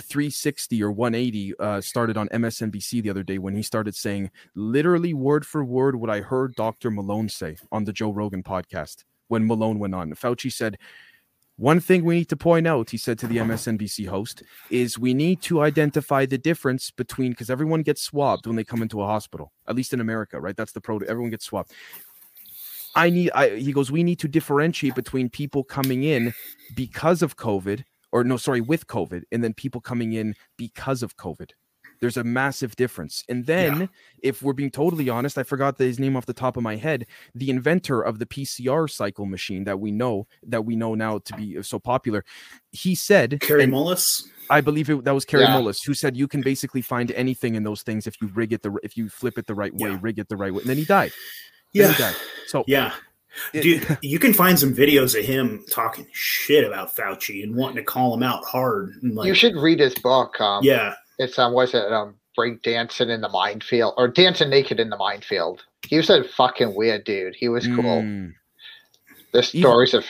360 0.02 0.82
or 0.84 0.92
180 0.92 1.54
uh, 1.60 1.82
started 1.82 2.18
on 2.18 2.28
MSNBC 2.30 3.04
the 3.04 3.10
other 3.10 3.24
day 3.24 3.38
when 3.38 3.56
he 3.56 3.62
started 3.62 3.96
saying 3.96 4.32
literally 4.56 5.14
word 5.14 5.46
for 5.46 5.64
word 5.64 5.96
what 5.96 6.10
I 6.10 6.22
heard 6.22 6.56
Dr. 6.56 6.90
Malone 6.90 7.30
say 7.30 7.58
on 7.72 7.84
the 7.84 7.94
Joe 7.94 8.12
Rogan 8.12 8.44
podcast 8.44 9.04
when 9.28 9.46
Malone 9.46 9.80
went 9.80 9.94
on. 9.94 10.12
Fauci 10.14 10.52
said, 10.52 10.78
one 11.58 11.80
thing 11.80 12.04
we 12.04 12.16
need 12.16 12.30
to 12.30 12.36
point 12.36 12.66
out, 12.66 12.90
he 12.90 12.98
said 12.98 13.20
to 13.20 13.28
the 13.28 13.38
MSNBC 13.38 14.08
host, 14.08 14.42
is 14.72 14.98
we 14.98 15.14
need 15.14 15.42
to 15.44 15.62
identify 15.62 16.26
the 16.26 16.38
difference 16.38 16.90
between 16.90 17.32
because 17.32 17.52
everyone 17.52 17.84
gets 17.84 18.02
swabbed 18.02 18.48
when 18.48 18.56
they 18.56 18.64
come 18.64 18.82
into 18.82 19.02
a 19.02 19.06
hospital, 19.06 19.54
at 19.68 19.76
least 19.76 19.94
in 19.94 20.02
America, 20.02 20.40
right? 20.40 20.58
That's 20.58 20.72
the 20.72 20.82
pro. 20.82 20.98
Everyone 20.98 21.30
gets 21.30 21.46
swabbed. 21.46 21.72
I 22.96 23.12
need. 23.12 23.32
I, 23.36 23.58
he 23.58 23.72
goes. 23.72 23.92
We 23.92 24.04
need 24.04 24.20
to 24.20 24.28
differentiate 24.28 24.96
between 24.96 25.30
people 25.30 25.64
coming 25.64 26.04
in 26.04 26.34
because 26.76 27.22
of 27.22 27.38
COVID 27.38 27.84
or 28.14 28.24
no, 28.24 28.38
sorry, 28.38 28.62
with 28.62 28.86
COVID, 28.86 29.24
and 29.32 29.44
then 29.44 29.54
people 29.54 29.82
coming 29.82 30.14
in 30.14 30.36
because 30.56 31.02
of 31.02 31.18
COVID. 31.18 31.50
There's 32.00 32.18
a 32.18 32.24
massive 32.24 32.76
difference. 32.76 33.24
And 33.28 33.46
then, 33.46 33.80
yeah. 33.80 33.88
if 34.22 34.42
we're 34.44 34.54
being 34.54 34.70
totally 34.70 35.10
honest, 35.10 35.38
I 35.38 35.44
forgot 35.44 35.78
his 35.78 36.00
name 36.00 36.16
off 36.16 36.26
the 36.26 36.34
top 36.34 36.56
of 36.56 36.64
my 36.64 36.76
head. 36.76 37.08
The 37.34 37.50
inventor 37.50 38.02
of 38.02 38.20
the 38.20 38.26
PCR 38.26 38.90
cycle 38.90 39.26
machine 39.26 39.64
that 39.64 39.80
we 39.80 39.92
know 39.92 40.28
that 40.44 40.64
we 40.64 40.76
know 40.76 40.96
now 40.96 41.20
to 41.20 41.36
be 41.36 41.58
uh, 41.58 41.64
so 41.64 41.80
popular, 41.80 42.24
he 42.72 42.94
said, 42.94 43.40
Kary 43.40 43.66
Mullis. 43.66 44.06
I 44.50 44.62
believe 44.62 44.90
it, 44.90 45.06
that 45.06 45.14
was 45.14 45.26
Kary 45.26 45.44
yeah. 45.44 45.56
Mullis 45.56 45.78
who 45.86 45.94
said 45.94 46.16
you 46.18 46.28
can 46.28 46.42
basically 46.42 46.82
find 46.82 47.10
anything 47.14 47.56
in 47.56 47.64
those 47.64 47.82
things 47.82 48.06
if 48.06 48.22
you 48.22 48.28
rig 48.28 48.52
it 48.52 48.62
the 48.62 48.78
if 48.84 48.96
you 48.98 49.10
flip 49.10 49.38
it 49.38 49.48
the 49.48 49.56
right 49.56 49.74
way, 49.74 49.92
yeah. 49.92 50.00
rig 50.02 50.20
it 50.20 50.28
the 50.28 50.38
right 50.38 50.54
way, 50.54 50.60
and 50.60 50.70
then 50.70 50.78
he 50.78 50.86
died. 50.86 51.14
Then 51.74 51.90
yeah. 51.90 51.94
He 51.94 52.04
died. 52.04 52.16
So 52.48 52.64
yeah, 52.68 52.94
Dude, 53.54 53.98
you 54.02 54.20
can 54.20 54.34
find 54.34 54.58
some 54.58 54.74
videos 54.74 55.18
of 55.18 55.26
him 55.26 55.64
talking 55.72 56.08
shit 56.12 56.66
about 56.66 56.96
Fauci 56.96 57.44
and 57.44 57.56
wanting 57.56 57.78
to 57.78 57.84
call 57.84 58.14
him 58.14 58.24
out 58.24 58.44
hard. 58.44 58.94
Like, 59.02 59.28
you 59.28 59.34
should 59.34 59.56
read 59.56 59.80
his 59.80 59.96
book. 59.96 60.40
Um, 60.40 60.64
yeah, 60.64 60.94
it's 61.20 61.38
um, 61.40 61.54
was 61.54 61.74
it 61.74 61.92
um, 61.92 62.16
break 62.36 62.62
dancing 62.62 63.10
in 63.10 63.22
the 63.22 63.30
minefield 63.30 63.94
or 63.98 64.08
dancing 64.08 64.50
naked 64.50 64.80
in 64.80 64.90
the 64.90 64.98
minefield? 64.98 65.64
He 65.88 65.98
was 65.98 66.10
a 66.10 66.24
fucking 66.24 66.76
weird 66.76 67.04
dude. 67.04 67.36
He 67.36 67.50
was 67.50 67.68
cool. 67.68 68.02
Mm. 68.02 68.34
The 69.34 69.44
stories 69.44 69.90
even, 69.90 70.00
of 70.00 70.10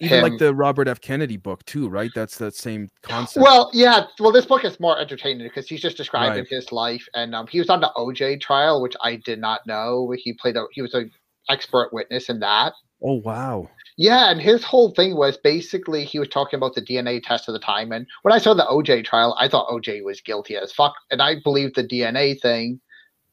even 0.00 0.18
him. 0.18 0.30
like 0.30 0.38
the 0.38 0.54
Robert 0.54 0.88
F. 0.88 1.00
Kennedy 1.00 1.36
book 1.36 1.64
too, 1.66 1.88
right? 1.88 2.10
That's 2.14 2.38
that 2.38 2.54
same 2.54 2.88
concept. 3.02 3.42
Well, 3.42 3.70
yeah. 3.72 4.04
Well, 4.18 4.32
this 4.32 4.46
book 4.46 4.64
is 4.64 4.80
more 4.80 4.98
entertaining 4.98 5.46
because 5.46 5.68
he's 5.68 5.82
just 5.82 5.96
describing 5.96 6.38
right. 6.38 6.48
his 6.48 6.72
life, 6.72 7.06
and 7.14 7.34
um, 7.34 7.46
he 7.46 7.58
was 7.58 7.68
on 7.68 7.80
the 7.80 7.90
OJ 7.96 8.40
trial, 8.40 8.80
which 8.80 8.94
I 9.02 9.16
did 9.16 9.40
not 9.40 9.66
know. 9.66 10.14
He 10.16 10.32
played 10.32 10.56
a 10.56 10.66
he 10.72 10.82
was 10.82 10.94
a 10.94 11.04
expert 11.48 11.92
witness 11.92 12.28
in 12.28 12.40
that. 12.40 12.74
Oh 13.02 13.14
wow. 13.14 13.68
Yeah, 13.96 14.30
and 14.30 14.40
his 14.40 14.64
whole 14.64 14.92
thing 14.92 15.16
was 15.16 15.36
basically 15.36 16.04
he 16.04 16.18
was 16.18 16.28
talking 16.28 16.56
about 16.56 16.74
the 16.74 16.82
DNA 16.82 17.22
test 17.22 17.48
at 17.48 17.52
the 17.52 17.58
time. 17.58 17.92
And 17.92 18.06
when 18.22 18.32
I 18.32 18.38
saw 18.38 18.54
the 18.54 18.64
OJ 18.64 19.04
trial, 19.04 19.36
I 19.38 19.48
thought 19.48 19.68
OJ 19.68 20.04
was 20.04 20.20
guilty 20.20 20.56
as 20.56 20.72
fuck. 20.72 20.94
And 21.10 21.20
I 21.20 21.36
believed 21.42 21.76
the 21.76 21.84
DNA 21.84 22.40
thing. 22.40 22.80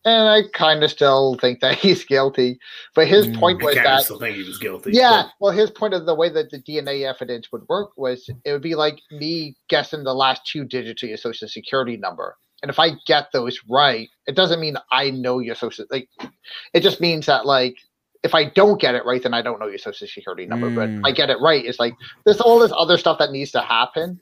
And 0.06 0.30
I 0.30 0.42
kind 0.54 0.84
of 0.84 0.92
still 0.92 1.38
think 1.40 1.60
that 1.62 1.76
he's 1.80 2.06
guilty. 2.06 2.60
But 2.96 3.08
his 3.08 3.28
mm, 3.28 3.40
point 3.40 3.62
was 3.62 3.78
I 3.78 3.84
that 3.84 4.04
still 4.04 4.20
think 4.20 4.36
he 4.36 4.44
was 4.44 4.58
guilty. 4.58 4.92
Yeah. 4.94 5.24
But. 5.24 5.32
Well, 5.40 5.52
his 5.54 5.72
point 5.72 5.94
of 5.94 6.06
the 6.06 6.16
way 6.16 6.30
that 6.30 6.50
the 6.50 6.60
DNA 6.60 7.04
evidence 7.04 7.52
would 7.52 7.68
work 7.68 7.92
was 7.98 8.30
it 8.46 8.52
would 8.52 8.62
be 8.62 8.76
like 8.76 9.00
me 9.12 9.56
guessing 9.70 10.04
the 10.04 10.14
last 10.14 10.46
two 10.46 10.66
digits 10.66 11.04
of 11.04 11.10
your 11.10 11.18
social 11.18 11.48
security 11.48 11.98
number. 11.98 12.36
And 12.62 12.70
if 12.70 12.80
I 12.80 12.92
get 13.06 13.32
those 13.32 13.60
right, 13.70 14.10
it 14.26 14.36
doesn't 14.36 14.60
mean 14.60 14.78
I 14.92 15.12
know 15.12 15.40
your 15.40 15.56
social 15.56 15.86
like 15.92 16.10
it 16.74 16.82
just 16.82 17.00
means 17.00 17.28
that 17.28 17.46
like 17.46 17.78
if 18.24 18.36
I 18.36 18.46
don't 18.46 18.80
get 18.80 18.96
it 18.96 19.06
right, 19.06 19.22
then 19.22 19.34
I 19.34 19.42
don't 19.42 19.60
know 19.60 19.68
your 19.68 19.78
social 19.78 20.08
security 20.08 20.46
number. 20.46 20.70
Mm. 20.70 21.02
But 21.02 21.08
I 21.08 21.12
get 21.12 21.30
it 21.30 21.40
right. 21.40 21.64
It's 21.64 21.80
like 21.80 21.94
there's 22.26 22.42
all 22.42 22.60
this 22.60 22.74
other 22.76 22.98
stuff 22.98 23.20
that 23.20 23.32
needs 23.32 23.52
to 23.52 23.62
happen. 23.62 24.20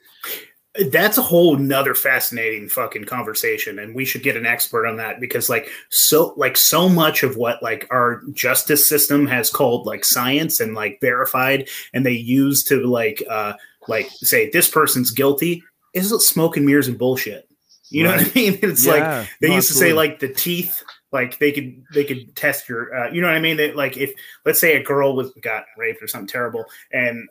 that's 0.92 1.18
a 1.18 1.22
whole 1.22 1.56
nother 1.58 1.96
fascinating 1.96 2.68
fucking 2.68 3.06
conversation 3.06 3.80
and 3.80 3.96
we 3.96 4.04
should 4.04 4.24
get 4.24 4.36
an 4.36 4.46
expert 4.46 4.86
on 4.86 4.98
that 4.98 5.22
because 5.22 5.50
like 5.50 5.70
so 5.90 6.34
like 6.36 6.58
so 6.58 6.90
much 6.90 7.24
of 7.24 7.38
what 7.38 7.64
like 7.64 7.88
our 7.92 8.22
justice 8.34 8.88
system 8.88 9.26
has 9.26 9.50
called 9.50 9.86
like 9.86 10.04
science 10.04 10.60
and 10.60 10.76
like 10.76 10.98
verified 11.00 11.68
and 11.94 12.06
they 12.06 12.12
use 12.12 12.62
to 12.62 12.86
like 12.88 13.24
uh 13.30 13.54
like 13.88 14.10
say 14.18 14.50
this 14.50 14.70
person's 14.70 15.12
guilty 15.12 15.64
is 15.94 16.10
smoke 16.26 16.58
and 16.58 16.66
mirrors 16.66 16.90
and 16.90 16.98
bullshit 16.98 17.48
you 17.90 18.04
know 18.04 18.12
what 18.12 18.20
i 18.20 18.32
mean 18.36 18.60
it's 18.62 18.86
yeah, 18.86 19.20
like 19.20 19.30
they 19.40 19.54
used 19.54 19.70
to 19.70 19.74
say 19.74 19.94
like 19.94 20.20
the 20.20 20.28
teeth 20.28 20.84
like 21.12 21.38
they 21.40 21.52
could 21.52 21.84
they 21.94 22.04
could 22.04 22.36
test 22.36 22.68
your 22.68 22.94
uh, 22.96 23.10
you 23.12 23.22
know 23.22 23.28
what 23.28 23.36
i 23.36 23.40
mean 23.40 23.58
that 23.58 23.76
like 23.76 23.96
if 23.96 24.12
let's 24.46 24.60
say 24.60 24.76
a 24.76 24.84
girl 24.84 25.16
was 25.16 25.32
got 25.42 25.66
raped 25.78 26.02
or 26.02 26.08
something 26.08 26.28
terrible 26.28 26.66
and 26.92 27.28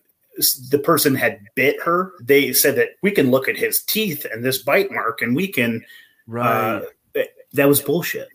the 0.71 0.79
person 0.79 1.15
had 1.15 1.41
bit 1.55 1.81
her, 1.83 2.13
they 2.21 2.53
said 2.53 2.77
that 2.77 2.91
we 3.03 3.11
can 3.11 3.31
look 3.31 3.49
at 3.49 3.57
his 3.57 3.83
teeth 3.83 4.27
and 4.31 4.45
this 4.45 4.63
bite 4.63 4.91
mark, 4.91 5.23
and 5.23 5.37
we 5.37 5.49
can. 5.49 5.85
Right. 6.27 6.83
Uh, 7.17 7.23
that 7.53 7.69
was 7.69 7.81
bullshit. 7.81 8.29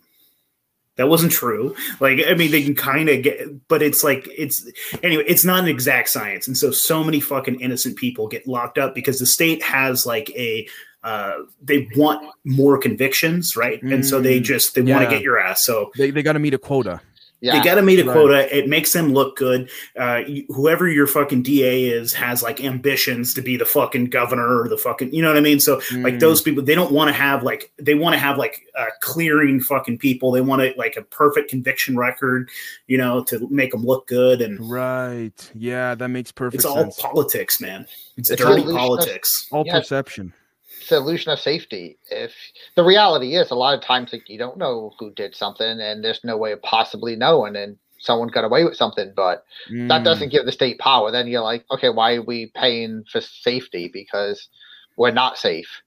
That 0.96 1.08
wasn't 1.08 1.32
true. 1.32 1.74
Like, 1.98 2.20
I 2.26 2.34
mean, 2.34 2.50
they 2.50 2.62
can 2.62 2.74
kind 2.74 3.08
of 3.08 3.22
get, 3.22 3.68
but 3.68 3.82
it's 3.82 4.02
like 4.02 4.28
it's 4.36 4.66
anyway. 5.02 5.24
It's 5.26 5.44
not 5.44 5.62
an 5.62 5.68
exact 5.68 6.08
science, 6.08 6.46
and 6.46 6.56
so 6.56 6.70
so 6.70 7.04
many 7.04 7.20
fucking 7.20 7.60
innocent 7.60 7.96
people 7.96 8.28
get 8.28 8.46
locked 8.46 8.78
up 8.78 8.94
because 8.94 9.18
the 9.18 9.26
state 9.26 9.62
has 9.62 10.06
like 10.06 10.30
a 10.30 10.66
uh, 11.02 11.32
they 11.62 11.88
want 11.96 12.28
more 12.44 12.78
convictions, 12.78 13.56
right? 13.56 13.82
Mm, 13.82 13.94
and 13.94 14.06
so 14.06 14.20
they 14.20 14.40
mm. 14.40 14.44
just 14.44 14.74
they 14.74 14.82
yeah. 14.82 14.96
want 14.96 15.08
to 15.08 15.14
get 15.14 15.22
your 15.22 15.38
ass. 15.38 15.64
So 15.64 15.90
they, 15.96 16.10
they 16.10 16.22
got 16.22 16.34
to 16.34 16.38
meet 16.38 16.54
a 16.54 16.58
quota. 16.58 17.00
Yeah, 17.42 17.58
they 17.58 17.64
got 17.64 17.76
to 17.76 17.82
meet 17.82 17.98
a 17.98 18.04
right. 18.04 18.12
quota. 18.12 18.54
It 18.54 18.68
makes 18.68 18.92
them 18.92 19.14
look 19.14 19.34
good. 19.34 19.70
Uh, 19.98 20.22
whoever 20.48 20.86
your 20.88 21.06
fucking 21.06 21.42
DA 21.42 21.84
is 21.84 22.12
has 22.12 22.42
like 22.42 22.62
ambitions 22.62 23.32
to 23.32 23.40
be 23.40 23.56
the 23.56 23.64
fucking 23.64 24.06
governor 24.06 24.60
or 24.60 24.68
the 24.68 24.76
fucking, 24.76 25.14
you 25.14 25.22
know 25.22 25.28
what 25.28 25.38
I 25.38 25.40
mean? 25.40 25.58
So 25.58 25.78
mm. 25.78 26.04
like 26.04 26.18
those 26.18 26.42
people, 26.42 26.62
they 26.62 26.74
don't 26.74 26.92
want 26.92 27.08
to 27.08 27.14
have 27.14 27.42
like 27.42 27.72
they 27.78 27.94
want 27.94 28.12
to 28.12 28.18
have 28.18 28.36
like 28.36 28.66
uh, 28.76 28.86
clearing 29.00 29.58
fucking 29.58 29.96
people. 29.96 30.32
They 30.32 30.42
want 30.42 30.60
to 30.60 30.74
like 30.76 30.96
a 30.96 31.02
perfect 31.02 31.48
conviction 31.48 31.96
record, 31.96 32.50
you 32.88 32.98
know, 32.98 33.24
to 33.24 33.48
make 33.48 33.70
them 33.70 33.84
look 33.86 34.06
good. 34.06 34.42
And 34.42 34.60
right, 34.70 35.50
yeah, 35.54 35.94
that 35.94 36.08
makes 36.08 36.32
perfect. 36.32 36.62
It's 36.62 36.70
sense. 36.70 36.98
all 36.98 37.10
politics, 37.10 37.58
man. 37.58 37.86
It's, 38.18 38.28
it's 38.28 38.42
dirty 38.42 38.64
politics. 38.64 39.46
All 39.50 39.64
yeah. 39.64 39.78
perception 39.78 40.34
solution 40.80 41.32
of 41.32 41.40
safety. 41.40 41.98
If 42.10 42.32
the 42.74 42.84
reality 42.84 43.36
is, 43.36 43.50
a 43.50 43.54
lot 43.54 43.74
of 43.74 43.82
times 43.82 44.12
like 44.12 44.28
you 44.28 44.38
don't 44.38 44.58
know 44.58 44.92
who 44.98 45.12
did 45.12 45.34
something, 45.34 45.80
and 45.80 46.04
there's 46.04 46.24
no 46.24 46.36
way 46.36 46.52
of 46.52 46.62
possibly 46.62 47.16
knowing, 47.16 47.56
and 47.56 47.76
someone 47.98 48.28
got 48.28 48.44
away 48.44 48.64
with 48.64 48.76
something, 48.76 49.12
but 49.14 49.44
mm. 49.70 49.88
that 49.88 50.04
doesn't 50.04 50.30
give 50.30 50.46
the 50.46 50.52
state 50.52 50.78
power. 50.78 51.10
Then 51.10 51.28
you're 51.28 51.42
like, 51.42 51.64
okay, 51.70 51.90
why 51.90 52.14
are 52.14 52.22
we 52.22 52.50
paying 52.54 53.04
for 53.10 53.20
safety 53.20 53.90
because 53.92 54.48
we're 54.96 55.10
not 55.10 55.38
safe? 55.38 55.82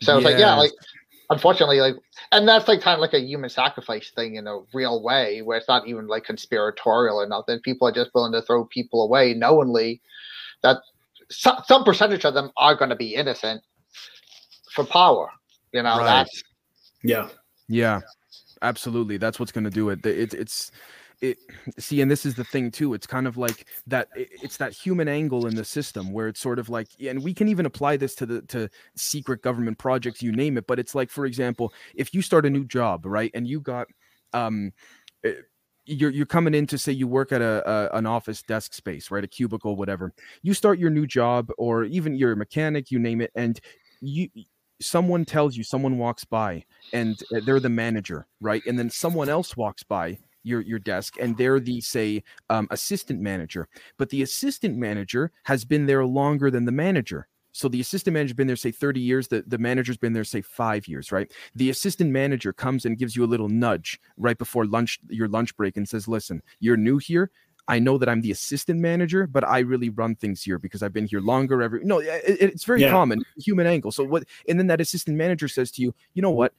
So 0.00 0.16
it's 0.16 0.24
like, 0.24 0.38
yeah, 0.38 0.56
like 0.56 0.72
unfortunately, 1.30 1.80
like, 1.80 1.94
and 2.32 2.48
that's 2.48 2.66
like 2.66 2.80
kind 2.80 2.94
of 2.94 3.00
like 3.00 3.14
a 3.14 3.20
human 3.20 3.50
sacrifice 3.50 4.10
thing 4.10 4.36
in 4.36 4.46
a 4.46 4.60
real 4.74 5.02
way, 5.02 5.42
where 5.42 5.58
it's 5.58 5.68
not 5.68 5.86
even 5.86 6.08
like 6.08 6.24
conspiratorial 6.24 7.20
or 7.20 7.26
nothing. 7.28 7.60
People 7.60 7.86
are 7.86 7.92
just 7.92 8.10
willing 8.14 8.32
to 8.32 8.42
throw 8.42 8.64
people 8.64 9.04
away 9.04 9.34
knowingly 9.34 10.00
that 10.62 10.78
some, 11.30 11.58
some 11.66 11.84
percentage 11.84 12.24
of 12.24 12.34
them 12.34 12.50
are 12.56 12.74
going 12.74 12.90
to 12.90 12.96
be 12.96 13.14
innocent 13.14 13.62
for 14.74 14.84
power. 14.84 15.30
You 15.72 15.82
know, 15.82 15.98
right. 15.98 16.04
that's 16.04 16.42
yeah, 17.02 17.28
yeah, 17.68 18.00
absolutely. 18.60 19.16
That's 19.16 19.40
what's 19.40 19.52
going 19.52 19.64
to 19.64 19.70
do 19.70 19.90
it. 19.90 20.04
it. 20.04 20.34
It's 20.34 20.70
it. 21.20 21.38
See, 21.78 22.00
and 22.00 22.10
this 22.10 22.26
is 22.26 22.34
the 22.34 22.44
thing 22.44 22.70
too. 22.70 22.94
It's 22.94 23.06
kind 23.06 23.26
of 23.26 23.36
like 23.36 23.66
that. 23.86 24.08
It's 24.14 24.56
that 24.58 24.72
human 24.72 25.08
angle 25.08 25.46
in 25.46 25.54
the 25.54 25.64
system 25.64 26.12
where 26.12 26.28
it's 26.28 26.40
sort 26.40 26.58
of 26.58 26.68
like, 26.68 26.88
and 27.00 27.22
we 27.22 27.32
can 27.32 27.48
even 27.48 27.64
apply 27.64 27.96
this 27.96 28.14
to 28.16 28.26
the 28.26 28.42
to 28.42 28.68
secret 28.96 29.42
government 29.42 29.78
projects, 29.78 30.22
you 30.22 30.32
name 30.32 30.58
it. 30.58 30.66
But 30.66 30.78
it's 30.78 30.94
like, 30.94 31.10
for 31.10 31.24
example, 31.24 31.72
if 31.94 32.12
you 32.12 32.22
start 32.22 32.44
a 32.44 32.50
new 32.50 32.64
job, 32.64 33.06
right, 33.06 33.30
and 33.34 33.46
you 33.46 33.60
got 33.60 33.86
um 34.34 34.72
eh, 35.24 35.32
you're 35.84 36.10
you're 36.10 36.26
coming 36.26 36.54
in 36.54 36.66
to 36.68 36.78
say 36.78 36.92
you 36.92 37.08
work 37.08 37.32
at 37.32 37.40
a, 37.40 37.68
a, 37.68 37.96
an 37.96 38.06
office 38.06 38.42
desk 38.42 38.74
space, 38.74 39.10
right? 39.10 39.24
A 39.24 39.28
cubicle, 39.28 39.76
whatever. 39.76 40.12
You 40.42 40.54
start 40.54 40.78
your 40.78 40.90
new 40.90 41.06
job, 41.06 41.50
or 41.58 41.84
even 41.84 42.14
you're 42.14 42.32
a 42.32 42.36
mechanic, 42.36 42.90
you 42.90 42.98
name 42.98 43.20
it, 43.20 43.30
and 43.34 43.60
you 44.00 44.28
someone 44.82 45.24
tells 45.24 45.56
you 45.56 45.64
someone 45.64 45.98
walks 45.98 46.24
by 46.24 46.64
and 46.92 47.22
uh, 47.34 47.40
they're 47.44 47.60
the 47.60 47.68
manager 47.68 48.26
right? 48.42 48.62
And 48.66 48.78
then 48.78 48.90
someone 48.90 49.28
else 49.28 49.56
walks 49.56 49.82
by 49.82 50.18
your 50.42 50.60
your 50.60 50.80
desk 50.80 51.14
and 51.20 51.36
they're 51.38 51.60
the 51.60 51.80
say 51.80 52.22
um, 52.50 52.66
assistant 52.70 53.20
manager. 53.20 53.68
But 53.96 54.10
the 54.10 54.22
assistant 54.22 54.76
manager 54.76 55.32
has 55.44 55.64
been 55.64 55.86
there 55.86 56.04
longer 56.04 56.50
than 56.50 56.64
the 56.64 56.72
manager. 56.72 57.28
So 57.54 57.68
the 57.68 57.80
assistant 57.80 58.14
manager's 58.14 58.34
been 58.34 58.46
there 58.46 58.56
say 58.56 58.70
30 58.70 59.00
years 59.00 59.28
the, 59.28 59.44
the 59.46 59.58
manager's 59.58 59.98
been 59.98 60.14
there 60.14 60.24
say 60.24 60.42
five 60.42 60.88
years 60.88 61.12
right? 61.12 61.32
The 61.54 61.70
assistant 61.70 62.10
manager 62.10 62.52
comes 62.52 62.84
and 62.84 62.98
gives 62.98 63.14
you 63.14 63.24
a 63.24 63.26
little 63.26 63.48
nudge 63.48 64.00
right 64.16 64.38
before 64.38 64.66
lunch 64.66 64.98
your 65.08 65.28
lunch 65.28 65.56
break 65.56 65.76
and 65.76 65.88
says 65.88 66.08
listen 66.08 66.42
you're 66.60 66.76
new 66.76 66.98
here 66.98 67.30
I 67.68 67.78
know 67.78 67.96
that 67.98 68.08
I'm 68.08 68.20
the 68.20 68.30
assistant 68.30 68.80
manager, 68.80 69.26
but 69.26 69.46
I 69.46 69.60
really 69.60 69.88
run 69.88 70.16
things 70.16 70.42
here 70.42 70.58
because 70.58 70.82
I've 70.82 70.92
been 70.92 71.06
here 71.06 71.20
longer. 71.20 71.62
Every 71.62 71.84
no, 71.84 72.00
it, 72.00 72.22
it's 72.26 72.64
very 72.64 72.82
yeah. 72.82 72.90
common 72.90 73.24
human 73.36 73.66
angle. 73.66 73.92
So 73.92 74.04
what? 74.04 74.24
And 74.48 74.58
then 74.58 74.66
that 74.66 74.80
assistant 74.80 75.16
manager 75.16 75.48
says 75.48 75.70
to 75.72 75.82
you, 75.82 75.94
you 76.14 76.22
know 76.22 76.30
what? 76.30 76.54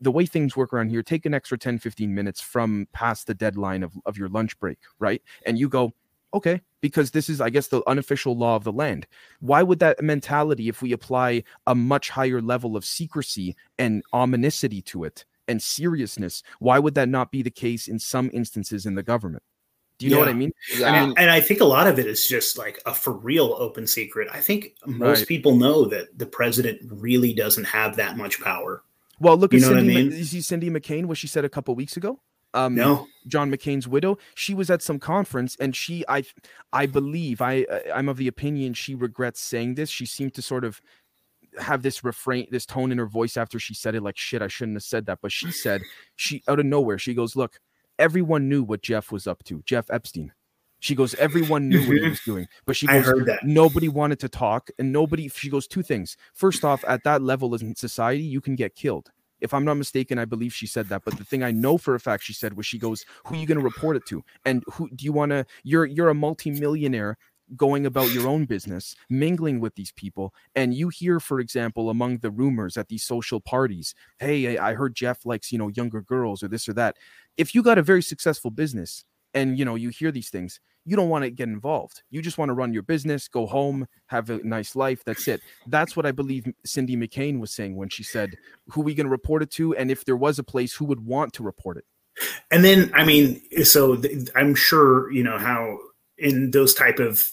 The 0.00 0.10
way 0.10 0.26
things 0.26 0.56
work 0.56 0.72
around 0.72 0.88
here, 0.88 1.02
take 1.02 1.26
an 1.26 1.34
extra 1.34 1.58
10, 1.58 1.78
15 1.78 2.14
minutes 2.14 2.40
from 2.40 2.88
past 2.92 3.26
the 3.26 3.34
deadline 3.34 3.82
of, 3.82 3.92
of 4.06 4.16
your 4.16 4.28
lunch 4.28 4.58
break, 4.58 4.78
right? 4.98 5.22
And 5.44 5.58
you 5.58 5.68
go, 5.68 5.92
okay, 6.32 6.62
because 6.80 7.10
this 7.10 7.28
is, 7.28 7.40
I 7.40 7.50
guess, 7.50 7.68
the 7.68 7.82
unofficial 7.86 8.36
law 8.36 8.56
of 8.56 8.64
the 8.64 8.72
land. 8.72 9.06
Why 9.40 9.62
would 9.62 9.78
that 9.80 10.02
mentality, 10.02 10.68
if 10.68 10.80
we 10.80 10.92
apply 10.92 11.44
a 11.66 11.74
much 11.74 12.10
higher 12.10 12.40
level 12.40 12.76
of 12.76 12.84
secrecy 12.84 13.56
and 13.78 14.02
ominousity 14.14 14.84
to 14.86 15.04
it 15.04 15.26
and 15.46 15.62
seriousness, 15.62 16.42
why 16.58 16.78
would 16.78 16.94
that 16.94 17.08
not 17.08 17.30
be 17.30 17.42
the 17.42 17.50
case 17.50 17.88
in 17.88 17.98
some 17.98 18.30
instances 18.32 18.86
in 18.86 18.94
the 18.94 19.02
government? 19.02 19.42
Do 20.00 20.06
you 20.06 20.12
yeah. 20.12 20.16
know 20.16 20.20
what 20.20 20.30
I 20.30 20.32
mean? 20.32 20.52
Yeah. 20.78 20.90
I 20.90 21.06
mean, 21.06 21.14
and 21.18 21.30
I 21.30 21.40
think 21.40 21.60
a 21.60 21.66
lot 21.66 21.86
of 21.86 21.98
it 21.98 22.06
is 22.06 22.26
just 22.26 22.56
like 22.56 22.80
a 22.86 22.94
for 22.94 23.12
real 23.12 23.54
open 23.58 23.86
secret. 23.86 24.28
I 24.32 24.40
think 24.40 24.74
most 24.86 25.18
right. 25.18 25.28
people 25.28 25.56
know 25.56 25.84
that 25.84 26.18
the 26.18 26.24
president 26.24 26.80
really 26.90 27.34
doesn't 27.34 27.64
have 27.64 27.96
that 27.96 28.16
much 28.16 28.40
power. 28.40 28.82
Well, 29.20 29.36
look 29.36 29.52
you 29.52 29.58
at 29.58 29.64
Cindy. 29.64 29.92
I 29.92 30.02
mean? 30.04 30.12
you 30.12 30.24
see 30.24 30.40
Cindy 30.40 30.70
McCain, 30.70 31.04
what 31.04 31.18
she 31.18 31.26
said 31.26 31.44
a 31.44 31.50
couple 31.50 31.74
weeks 31.74 31.98
ago. 31.98 32.18
Um, 32.54 32.74
no, 32.74 33.06
John 33.28 33.52
McCain's 33.52 33.86
widow. 33.86 34.16
She 34.34 34.54
was 34.54 34.70
at 34.70 34.80
some 34.80 34.98
conference, 34.98 35.54
and 35.60 35.76
she, 35.76 36.02
I, 36.08 36.24
I 36.72 36.86
believe, 36.86 37.42
I, 37.42 37.66
I'm 37.94 38.08
of 38.08 38.16
the 38.16 38.26
opinion 38.26 38.72
she 38.72 38.94
regrets 38.94 39.40
saying 39.40 39.74
this. 39.74 39.90
She 39.90 40.06
seemed 40.06 40.32
to 40.34 40.42
sort 40.42 40.64
of 40.64 40.80
have 41.60 41.82
this 41.82 42.02
refrain, 42.02 42.48
this 42.50 42.64
tone 42.64 42.90
in 42.90 42.98
her 42.98 43.06
voice 43.06 43.36
after 43.36 43.58
she 43.58 43.74
said 43.74 43.94
it, 43.94 44.02
like 44.02 44.16
shit, 44.16 44.40
I 44.40 44.48
shouldn't 44.48 44.76
have 44.76 44.82
said 44.82 45.06
that. 45.06 45.18
But 45.20 45.30
she 45.30 45.52
said, 45.52 45.82
she 46.16 46.42
out 46.48 46.58
of 46.58 46.66
nowhere, 46.66 46.98
she 46.98 47.12
goes, 47.12 47.36
"Look, 47.36 47.60
everyone 48.00 48.48
knew 48.48 48.64
what 48.64 48.82
Jeff 48.82 49.12
was 49.12 49.26
up 49.26 49.44
to, 49.44 49.62
Jeff 49.64 49.90
Epstein. 49.90 50.32
She 50.80 50.94
goes, 50.94 51.14
everyone 51.16 51.68
knew 51.68 51.86
what 51.86 51.98
he 51.98 52.08
was 52.08 52.20
doing, 52.24 52.48
but 52.64 52.74
she 52.74 52.86
goes, 52.86 53.06
nobody 53.44 53.88
wanted 53.88 54.18
to 54.20 54.28
talk, 54.30 54.70
and 54.78 54.90
nobody. 54.90 55.28
She 55.28 55.50
goes, 55.50 55.66
two 55.68 55.82
things. 55.82 56.16
First 56.32 56.64
off, 56.64 56.82
at 56.88 57.04
that 57.04 57.20
level 57.20 57.54
in 57.54 57.76
society, 57.76 58.22
you 58.22 58.40
can 58.40 58.56
get 58.56 58.74
killed. 58.74 59.10
If 59.42 59.54
I'm 59.54 59.64
not 59.64 59.74
mistaken, 59.74 60.18
I 60.18 60.24
believe 60.24 60.52
she 60.54 60.66
said 60.66 60.88
that. 60.88 61.02
But 61.04 61.18
the 61.18 61.24
thing 61.24 61.42
I 61.42 61.50
know 61.50 61.78
for 61.78 61.94
a 61.94 62.00
fact 62.00 62.24
she 62.24 62.32
said 62.32 62.56
was, 62.56 62.66
she 62.66 62.78
goes, 62.78 63.04
"Who 63.26 63.34
are 63.34 63.38
you 63.38 63.46
going 63.46 63.58
to 63.58 63.64
report 63.64 63.96
it 63.96 64.06
to? 64.06 64.22
And 64.44 64.64
who 64.72 64.88
do 64.90 65.04
you 65.04 65.12
want 65.12 65.30
to? 65.30 65.44
You're 65.64 65.84
you're 65.86 66.08
a 66.08 66.14
multimillionaire 66.14 67.18
going 67.56 67.86
about 67.86 68.12
your 68.12 68.28
own 68.28 68.44
business, 68.44 68.94
mingling 69.08 69.60
with 69.60 69.74
these 69.74 69.92
people, 69.92 70.32
and 70.54 70.74
you 70.74 70.88
hear, 70.88 71.18
for 71.20 71.40
example, 71.40 71.90
among 71.90 72.18
the 72.18 72.30
rumors 72.30 72.76
at 72.76 72.88
these 72.88 73.02
social 73.02 73.40
parties, 73.40 73.94
hey, 74.18 74.56
I 74.56 74.74
heard 74.74 74.94
Jeff 74.94 75.26
likes, 75.26 75.50
you 75.50 75.58
know, 75.58 75.68
younger 75.68 76.00
girls 76.00 76.42
or 76.42 76.48
this 76.48 76.68
or 76.68 76.74
that. 76.74 76.96
If 77.40 77.54
you 77.54 77.62
got 77.62 77.78
a 77.78 77.82
very 77.82 78.02
successful 78.02 78.50
business 78.50 79.04
and 79.32 79.58
you 79.58 79.64
know 79.64 79.74
you 79.74 79.88
hear 79.88 80.12
these 80.12 80.28
things, 80.28 80.60
you 80.84 80.94
don't 80.94 81.08
want 81.08 81.24
to 81.24 81.30
get 81.30 81.48
involved. 81.48 82.02
You 82.10 82.20
just 82.20 82.36
want 82.36 82.50
to 82.50 82.52
run 82.52 82.74
your 82.74 82.82
business, 82.82 83.28
go 83.28 83.46
home, 83.46 83.86
have 84.06 84.28
a 84.28 84.38
nice 84.44 84.76
life. 84.76 85.02
That's 85.04 85.26
it. 85.26 85.40
That's 85.66 85.96
what 85.96 86.04
I 86.04 86.12
believe 86.12 86.46
Cindy 86.66 86.96
McCain 86.96 87.40
was 87.40 87.50
saying 87.50 87.76
when 87.76 87.88
she 87.88 88.02
said, 88.02 88.36
"Who 88.68 88.82
are 88.82 88.84
we 88.84 88.94
going 88.94 89.06
to 89.06 89.10
report 89.10 89.42
it 89.42 89.50
to?" 89.52 89.74
And 89.74 89.90
if 89.90 90.04
there 90.04 90.16
was 90.16 90.38
a 90.38 90.44
place, 90.44 90.74
who 90.74 90.84
would 90.84 91.06
want 91.06 91.32
to 91.34 91.42
report 91.42 91.78
it? 91.78 91.84
And 92.50 92.62
then, 92.62 92.90
I 92.94 93.04
mean, 93.04 93.40
so 93.64 93.96
th- 93.96 94.28
I'm 94.34 94.54
sure 94.54 95.10
you 95.10 95.22
know 95.22 95.38
how 95.38 95.78
in 96.18 96.50
those 96.50 96.74
type 96.74 96.98
of 96.98 97.32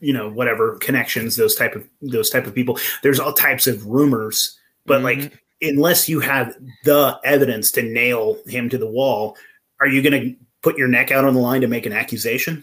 you 0.00 0.12
know 0.12 0.28
whatever 0.28 0.76
connections 0.78 1.36
those 1.36 1.54
type 1.54 1.76
of 1.76 1.88
those 2.02 2.28
type 2.28 2.44
of 2.44 2.52
people 2.52 2.76
there's 3.02 3.20
all 3.20 3.32
types 3.32 3.68
of 3.68 3.86
rumors 3.86 4.58
but 4.84 4.96
mm-hmm. 4.96 5.20
like 5.22 5.44
unless 5.62 6.08
you 6.08 6.20
have 6.20 6.56
the 6.84 7.18
evidence 7.24 7.72
to 7.72 7.82
nail 7.82 8.38
him 8.46 8.68
to 8.68 8.78
the 8.78 8.86
wall 8.86 9.36
are 9.80 9.88
you 9.88 10.02
going 10.02 10.20
to 10.20 10.36
put 10.62 10.76
your 10.76 10.88
neck 10.88 11.10
out 11.10 11.24
on 11.24 11.34
the 11.34 11.40
line 11.40 11.60
to 11.60 11.68
make 11.68 11.86
an 11.86 11.92
accusation 11.92 12.62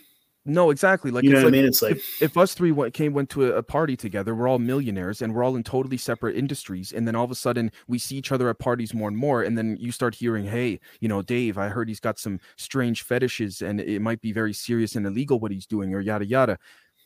no, 0.50 0.72
exactly. 0.72 1.12
Like 1.12 1.25
you 1.25 1.32
know 1.32 1.39
what 1.39 1.44
like, 1.44 1.54
I 1.54 1.58
mean. 1.58 1.66
It's 1.66 1.82
like 1.82 1.98
if, 1.98 2.22
if 2.22 2.38
us 2.38 2.54
three 2.54 2.72
went, 2.72 2.94
came 2.94 3.12
went 3.12 3.30
to 3.32 3.51
a, 3.51 3.58
a, 3.58 3.63
party 3.63 3.98
together, 3.98 4.34
we're 4.34 4.48
all 4.48 4.60
millionaires 4.60 5.22
and 5.22 5.36
we're 5.36 5.44
all 5.44 5.58
in 5.58 5.63
totally 5.63 5.98
separate 5.98 6.38
industries, 6.38 6.94
and 6.94 7.06
then 7.06 7.16
all 7.16 7.25
of 7.25 7.32
a 7.32 7.36
sudden 7.36 7.70
we 7.89 8.00
see 8.00 8.16
each 8.16 8.32
other 8.32 8.50
at 8.50 8.58
parties 8.58 8.94
more 8.94 9.10
and 9.10 9.18
more, 9.18 9.44
and 9.44 9.58
then 9.58 9.75
you 9.77 9.92
start 9.92 10.16
hearing, 10.16 10.46
"Hey, 10.46 10.80
you 11.01 11.10
know, 11.10 11.22
Dave, 11.22 11.58
I 11.58 11.68
heard 11.68 11.89
he's 11.89 12.00
got 12.00 12.18
some 12.18 12.39
strange 12.56 13.04
fetishes, 13.04 13.62
and 13.62 13.82
it 13.82 14.01
might 14.01 14.22
be 14.22 14.32
very 14.32 14.54
serious 14.54 14.96
and 14.96 15.06
illegal 15.06 15.38
what 15.38 15.51
he's 15.51 15.66
doing, 15.66 15.94
or 15.94 16.00
yada 16.00 16.25
yada." 16.25 16.58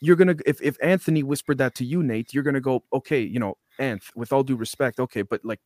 you're 0.02 0.16
gonna 0.16 0.36
if 0.46 0.62
if 0.62 0.76
Anthony 0.82 1.24
whispered 1.24 1.60
that 1.60 1.76
to 1.76 1.86
you, 1.86 2.04
Nate, 2.04 2.34
you're 2.34 2.44
gonna 2.44 2.62
go, 2.62 2.84
okay, 2.92 3.22
you 3.22 3.40
know, 3.40 3.56
Anth, 3.80 4.06
with 4.16 4.34
all 4.34 4.44
due 4.44 4.56
respect, 4.56 5.00
okay, 5.00 5.22
but 5.22 5.46
like 5.46 5.60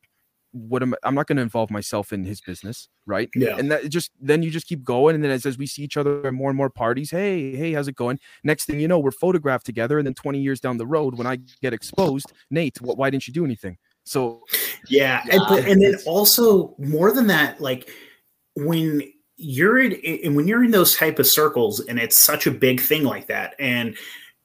what 0.56 0.82
am 0.82 0.94
I, 0.94 0.96
I'm 1.02 1.14
not 1.14 1.26
going 1.26 1.36
to 1.36 1.42
involve 1.42 1.70
myself 1.70 2.12
in 2.12 2.24
his 2.24 2.40
business, 2.40 2.88
right? 3.04 3.28
Yeah. 3.34 3.56
And 3.58 3.70
that 3.70 3.88
just 3.90 4.10
then 4.20 4.42
you 4.42 4.50
just 4.50 4.66
keep 4.66 4.82
going, 4.82 5.14
and 5.14 5.22
then 5.22 5.30
as, 5.30 5.44
as 5.44 5.58
we 5.58 5.66
see 5.66 5.82
each 5.82 5.96
other 5.96 6.26
at 6.26 6.32
more 6.32 6.48
and 6.50 6.56
more 6.56 6.70
parties, 6.70 7.10
hey, 7.10 7.54
hey, 7.54 7.72
how's 7.72 7.88
it 7.88 7.94
going? 7.94 8.18
Next 8.42 8.64
thing 8.64 8.80
you 8.80 8.88
know, 8.88 8.98
we're 8.98 9.10
photographed 9.10 9.66
together, 9.66 9.98
and 9.98 10.06
then 10.06 10.14
20 10.14 10.40
years 10.40 10.60
down 10.60 10.78
the 10.78 10.86
road, 10.86 11.16
when 11.18 11.26
I 11.26 11.36
get 11.60 11.74
exposed, 11.74 12.32
Nate, 12.50 12.78
wh- 12.78 12.96
why 12.96 13.10
didn't 13.10 13.28
you 13.28 13.34
do 13.34 13.44
anything? 13.44 13.76
So, 14.04 14.42
yeah, 14.88 15.22
and, 15.30 15.42
but, 15.48 15.66
and 15.66 15.82
then 15.82 15.96
also 16.06 16.74
more 16.78 17.12
than 17.12 17.26
that, 17.26 17.60
like 17.60 17.90
when 18.54 19.02
you're 19.36 19.78
in, 19.78 19.92
in 19.92 20.34
when 20.34 20.48
you're 20.48 20.64
in 20.64 20.70
those 20.70 20.96
type 20.96 21.18
of 21.18 21.26
circles, 21.26 21.80
and 21.80 21.98
it's 21.98 22.16
such 22.16 22.46
a 22.46 22.50
big 22.50 22.80
thing 22.80 23.04
like 23.04 23.26
that, 23.26 23.54
and 23.58 23.96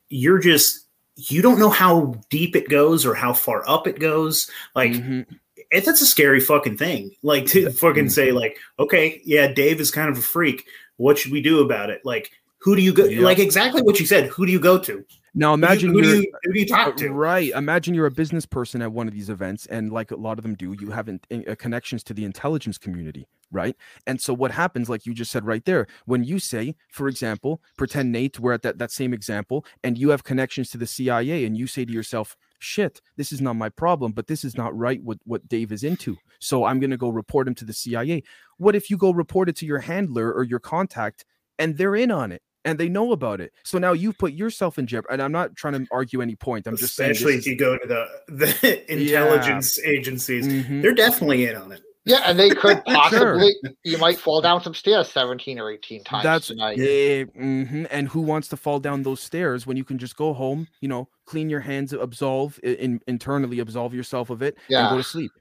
you're 0.10 0.40
just 0.40 0.88
you 1.16 1.42
don't 1.42 1.60
know 1.60 1.70
how 1.70 2.16
deep 2.30 2.56
it 2.56 2.70
goes 2.70 3.06
or 3.06 3.14
how 3.14 3.34
far 3.34 3.64
up 3.70 3.88
it 3.88 4.00
goes, 4.00 4.50
like. 4.76 4.92
mhm. 4.92 5.26
It, 5.72 5.86
that's 5.86 6.02
a 6.02 6.06
scary 6.06 6.40
fucking 6.40 6.78
thing. 6.78 7.12
Like 7.24 7.46
to 7.48 7.72
fucking 7.72 8.10
say, 8.10 8.32
like, 8.32 8.58
okay, 8.80 9.22
yeah, 9.24 9.48
Dave 9.48 9.80
is 9.80 9.92
kind 9.92 10.10
of 10.10 10.18
a 10.18 10.22
freak. 10.22 10.66
What 10.98 11.18
should 11.18 11.32
we 11.32 11.42
do 11.42 11.62
about 11.62 11.90
it? 11.90 12.02
Like, 12.04 12.32
who 12.60 12.76
do 12.76 12.82
you 12.82 12.94
go? 12.94 13.06
Yeah. 13.06 13.22
Like 13.22 13.40
exactly 13.40 13.82
what 13.82 14.00
you 14.00 14.06
said. 14.06 14.28
Who 14.28 14.46
do 14.46 14.52
you 14.52 14.60
go 14.60 14.78
to? 14.80 15.04
now 15.34 15.54
imagine 15.54 15.92
who 15.92 16.02
do 16.02 16.08
you're 16.08 16.18
you, 16.18 16.34
who 16.44 16.54
do 16.54 16.60
you 16.60 16.66
talk 16.66 16.98
to? 16.98 17.10
Right. 17.10 17.52
Imagine 17.54 17.94
you're 17.94 18.06
a 18.06 18.12
business 18.12 18.46
person 18.46 18.82
at 18.82 18.92
one 18.92 19.08
of 19.08 19.14
these 19.14 19.30
events, 19.30 19.66
and 19.68 19.92
like 19.92 20.12
a 20.12 20.16
lot 20.16 20.38
of 20.38 20.44
them 20.44 20.56
do, 20.56 20.76
you 20.80 20.92
have 20.92 21.08
in, 21.08 21.20
in- 21.30 21.46
uh, 21.48 21.56
connections 21.56 22.04
to 22.04 22.14
the 22.14 22.26
intelligence 22.26 22.78
community, 22.78 23.28
right? 23.52 23.76
And 24.06 24.20
so 24.20 24.34
what 24.34 24.52
happens, 24.52 24.90
like 24.90 25.06
you 25.06 25.14
just 25.14 25.32
said 25.32 25.46
right 25.46 25.64
there, 25.66 25.88
when 26.06 26.24
you 26.24 26.40
say, 26.40 26.76
for 26.90 27.08
example, 27.08 27.62
pretend 27.78 28.12
Nate, 28.12 28.40
we're 28.40 28.54
at 28.54 28.62
that, 28.64 28.78
that 28.80 28.92
same 28.92 29.14
example, 29.14 29.66
and 29.84 29.98
you 29.98 30.10
have 30.10 30.24
connections 30.24 30.70
to 30.72 30.78
the 30.78 30.88
CIA, 30.88 31.46
and 31.46 31.58
you 31.58 31.68
say 31.68 31.86
to 31.86 31.94
yourself, 31.94 32.36
shit, 32.62 33.02
this 33.18 33.32
is 33.32 33.42
not 33.42 33.56
my 33.56 33.70
problem, 33.70 34.12
but 34.12 34.28
this 34.28 34.44
is 34.44 34.56
not 34.56 34.78
right 34.78 35.02
what, 35.04 35.18
what 35.26 35.48
Dave 35.48 35.72
is 35.72 35.84
into. 35.84 36.18
So 36.40 36.66
I'm 36.66 36.80
going 36.80 36.92
to 36.92 36.98
go 36.98 37.10
report 37.10 37.48
him 37.48 37.56
to 37.56 37.66
the 37.66 37.74
CIA. 37.74 38.24
What 38.58 38.76
if 38.76 38.90
you 38.90 38.98
go 38.98 39.12
report 39.12 39.50
it 39.50 39.56
to 39.58 39.66
your 39.66 39.80
handler 39.80 40.32
or 40.32 40.44
your 40.44 40.60
contact 40.60 41.26
and 41.60 41.78
they're 41.78 41.96
in 41.96 42.12
on 42.12 42.32
it? 42.32 42.42
And 42.64 42.80
they 42.80 42.90
know 42.90 43.12
about 43.12 43.42
it. 43.42 43.54
So 43.64 43.80
now 43.80 43.94
you've 43.94 44.20
put 44.20 44.34
yourself 44.34 44.78
in 44.78 44.86
jeopardy. 44.86 45.14
And 45.14 45.22
I'm 45.24 45.32
not 45.32 45.56
trying 45.56 45.74
to 45.74 45.88
argue 45.92 46.22
any 46.22 46.36
point. 46.36 46.68
I'm 46.68 46.78
just 46.78 46.96
saying 46.96 47.10
Especially 47.10 47.38
this 47.38 47.48
if 47.48 47.52
you 47.52 47.58
go 47.58 47.76
to 47.76 47.88
the 47.88 48.08
the 48.28 48.94
intelligence 48.94 49.80
agencies, 49.80 50.48
Mhm. 50.48 50.84
they're 50.84 50.94
definitely 50.94 51.48
in 51.48 51.56
on 51.56 51.72
it. 51.72 51.82
Yeah, 52.06 52.22
and 52.26 52.40
they 52.40 52.50
could 52.50 52.84
Sure. 52.88 52.96
possibly 52.96 53.56
you 53.84 53.98
might 53.98 54.18
fall 54.18 54.42
down 54.42 54.62
some 54.62 54.74
stairs 54.74 55.10
17 55.12 55.60
or 55.60 55.72
18 55.72 56.04
times 56.04 56.24
That's 56.24 56.48
tonight. 56.48 56.78
yeah, 56.80 57.24
mhm. 57.26 57.88
and 57.92 58.08
who 58.08 58.22
wants 58.22 58.48
to 58.50 58.58
fall 58.58 58.80
down 58.80 59.04
those 59.04 59.22
stairs 59.22 59.68
when 59.68 59.78
you 59.78 59.84
can 59.84 59.98
just 59.98 60.16
go 60.16 60.34
home, 60.34 60.68
you 60.82 60.88
know, 60.88 61.10
clean 61.26 61.50
your 61.50 61.60
hands, 61.60 61.94
absolve 61.94 62.60
in, 62.64 63.00
internally, 63.08 63.60
absolve 63.60 63.94
yourself 63.94 64.30
of 64.30 64.42
it, 64.42 64.58
and 64.70 64.90
go 64.90 64.98
to 64.98 65.04
sleep. 65.04 65.32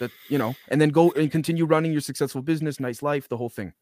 That 0.00 0.10
you 0.28 0.38
know, 0.38 0.56
and 0.68 0.80
then 0.80 0.88
go 0.88 1.12
and 1.12 1.30
continue 1.30 1.64
running 1.66 1.92
your 1.92 2.00
successful 2.00 2.42
business, 2.42 2.80
nice 2.80 3.02
life, 3.02 3.28
the 3.28 3.36
whole 3.36 3.50
thing. 3.50 3.72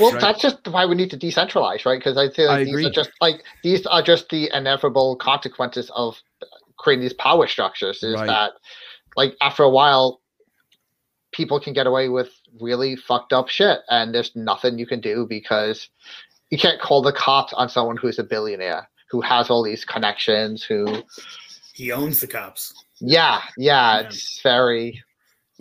Well, 0.00 0.10
Right. 0.12 0.20
that's 0.20 0.40
just 0.40 0.66
why 0.68 0.86
we 0.86 0.94
need 0.96 1.10
to 1.10 1.16
decentralize, 1.18 1.84
right? 1.84 2.00
Because 2.00 2.16
I 2.16 2.22
I 2.22 2.46
like 2.46 2.64
these 2.64 2.70
agree. 2.70 2.86
are 2.86 2.90
just 2.90 3.10
like 3.20 3.44
these 3.62 3.86
are 3.86 4.02
just 4.02 4.28
the 4.30 4.50
inevitable 4.54 5.16
consequences 5.16 5.90
of 5.94 6.16
creating 6.78 7.02
these 7.02 7.12
power 7.14 7.46
structures. 7.46 8.02
Is 8.02 8.14
Right. 8.14 8.26
that 8.26 8.52
like 9.16 9.36
after 9.40 9.62
a 9.62 9.70
while, 9.70 10.20
people 11.38 11.58
can 11.58 11.72
get 11.72 11.86
away 11.86 12.10
with 12.10 12.30
really 12.60 12.96
fucked 12.96 13.32
up 13.32 13.48
shit, 13.48 13.78
and 13.88 14.14
there's 14.14 14.34
nothing 14.36 14.78
you 14.78 14.86
can 14.86 15.00
do 15.00 15.24
because 15.26 15.88
you 16.50 16.58
can't 16.58 16.80
call 16.80 17.00
the 17.00 17.12
cops 17.12 17.52
on 17.54 17.68
someone 17.70 17.96
who's 17.96 18.18
a 18.18 18.24
billionaire 18.24 18.88
who 19.10 19.20
has 19.22 19.48
all 19.48 19.62
these 19.62 19.84
connections. 19.86 20.62
Who, 20.64 21.02
He 21.72 21.92
owns 21.92 22.20
the 22.20 22.26
cops. 22.26 22.74
yeah, 23.00 23.40
yeah, 23.56 24.00
Yeah. 24.00 24.06
it's 24.06 24.40
very 24.42 25.02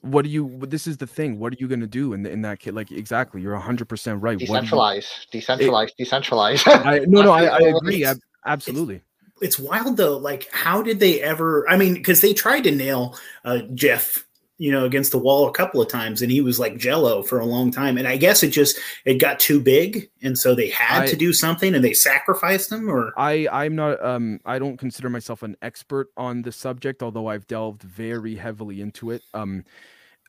What 0.02 0.24
do 0.26 0.30
you? 0.30 0.60
This 0.68 0.86
is 0.88 0.98
the 0.98 1.08
thing. 1.08 1.40
What 1.40 1.54
are 1.54 1.58
you 1.60 1.68
gonna 1.68 1.88
do 1.88 2.14
in 2.14 2.24
the, 2.24 2.32
in 2.32 2.42
that 2.42 2.60
kid? 2.60 2.74
Like 2.76 2.92
exactly, 2.92 3.42
you're 3.42 3.56
hundred 3.58 3.88
percent 3.90 4.22
right. 4.22 4.34
What 4.36 4.40
do 4.40 4.46
you- 4.46 4.52
decentralized, 4.54 5.12
decentralized, 5.32 5.94
decentralized. 5.98 6.68
I, 6.92 7.00
no, 7.08 7.22
no, 7.22 7.32
I, 7.32 7.44
I 7.46 7.60
agree. 7.60 8.02
it's- 8.02 8.16
ab- 8.16 8.22
absolutely. 8.46 9.02
It's 9.40 9.60
wild 9.60 9.98
though. 9.98 10.18
Like, 10.18 10.48
how 10.52 10.82
did 10.82 11.00
they 11.00 11.22
ever? 11.22 11.70
I 11.70 11.78
mean, 11.78 11.94
because 11.94 12.22
they 12.22 12.34
tried 12.34 12.64
to 12.64 12.72
nail 12.72 13.16
uh, 13.46 13.60
Jeff, 13.76 14.26
you 14.58 14.72
know, 14.72 14.86
against 14.86 15.12
the 15.12 15.20
wall 15.20 15.48
a 15.48 15.52
couple 15.52 15.82
of 15.82 15.88
times, 15.88 16.22
and 16.22 16.32
he 16.32 16.42
was 16.42 16.60
like 16.60 16.78
Jello 16.78 17.22
for 17.22 17.40
a 17.40 17.46
long 17.46 17.70
time. 17.72 17.98
And 17.98 18.08
I 18.08 18.18
guess 18.18 18.42
it 18.42 18.50
just 18.50 18.80
it 19.06 19.16
got 19.16 19.40
too 19.40 19.60
big, 19.60 20.10
and 20.24 20.38
so 20.38 20.56
they 20.56 20.70
had 20.70 21.04
I- 21.04 21.08
to 21.08 21.16
do 21.16 21.32
something, 21.34 21.76
and 21.76 21.84
they 21.84 21.94
sacrificed 21.94 22.72
him. 22.72 22.90
Or 22.90 23.14
I 23.18 23.48
I'm 23.52 23.76
not 23.76 24.04
um 24.04 24.40
I 24.46 24.60
don't 24.60 24.78
consider 24.78 25.10
myself 25.10 25.44
an 25.44 25.56
expert 25.62 26.10
on 26.18 26.42
the 26.42 26.52
subject, 26.52 27.04
although 27.04 27.28
I've 27.28 27.48
delved 27.48 27.84
very 27.84 28.36
heavily 28.36 28.82
into 28.82 29.12
it. 29.12 29.22
Um, 29.34 29.64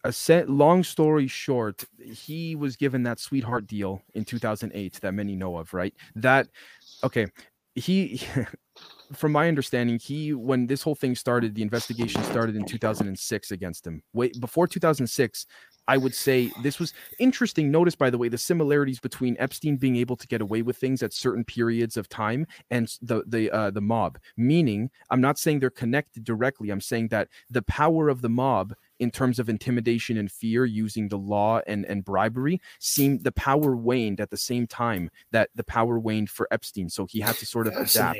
a 0.04 0.12
set 0.12 0.48
long 0.48 0.84
story 0.84 1.26
short, 1.26 1.84
he 2.00 2.54
was 2.54 2.76
given 2.76 3.02
that 3.02 3.18
sweetheart 3.18 3.66
deal 3.66 4.02
in 4.14 4.24
2008 4.24 5.00
that 5.00 5.12
many 5.12 5.34
know 5.34 5.56
of, 5.56 5.74
right? 5.74 5.94
That 6.14 6.48
okay, 7.02 7.26
he. 7.74 8.20
From 9.12 9.32
my 9.32 9.48
understanding, 9.48 9.98
he 9.98 10.34
when 10.34 10.66
this 10.66 10.82
whole 10.82 10.94
thing 10.94 11.14
started, 11.14 11.54
the 11.54 11.62
investigation 11.62 12.22
started 12.24 12.56
in 12.56 12.64
2006 12.64 13.50
against 13.50 13.86
him. 13.86 14.02
Wait, 14.12 14.38
before 14.40 14.66
2006, 14.66 15.46
I 15.88 15.96
would 15.96 16.14
say 16.14 16.52
this 16.62 16.78
was 16.78 16.92
interesting. 17.18 17.70
Notice, 17.70 17.96
by 17.96 18.10
the 18.10 18.18
way, 18.18 18.28
the 18.28 18.36
similarities 18.36 19.00
between 19.00 19.36
Epstein 19.38 19.78
being 19.78 19.96
able 19.96 20.16
to 20.16 20.26
get 20.26 20.42
away 20.42 20.60
with 20.60 20.76
things 20.76 21.02
at 21.02 21.14
certain 21.14 21.44
periods 21.44 21.96
of 21.96 22.08
time 22.10 22.46
and 22.70 22.92
the 23.00 23.24
the 23.26 23.50
uh, 23.50 23.70
the 23.70 23.80
mob. 23.80 24.18
Meaning, 24.36 24.90
I'm 25.10 25.22
not 25.22 25.38
saying 25.38 25.60
they're 25.60 25.70
connected 25.70 26.24
directly. 26.24 26.68
I'm 26.70 26.82
saying 26.82 27.08
that 27.08 27.28
the 27.48 27.62
power 27.62 28.10
of 28.10 28.20
the 28.20 28.28
mob 28.28 28.74
in 28.98 29.10
terms 29.10 29.38
of 29.38 29.48
intimidation 29.48 30.16
and 30.16 30.30
fear 30.30 30.64
using 30.64 31.08
the 31.08 31.18
law 31.18 31.60
and 31.66 31.84
and 31.86 32.04
bribery 32.04 32.60
seemed 32.78 33.24
the 33.24 33.32
power 33.32 33.76
waned 33.76 34.20
at 34.20 34.30
the 34.30 34.36
same 34.36 34.66
time 34.66 35.10
that 35.30 35.50
the 35.54 35.64
power 35.64 35.98
waned 35.98 36.30
for 36.30 36.48
Epstein. 36.50 36.88
So 36.88 37.06
he 37.06 37.20
had 37.20 37.36
to 37.36 37.46
sort 37.46 37.66
of 37.66 37.74
adapt 37.74 38.18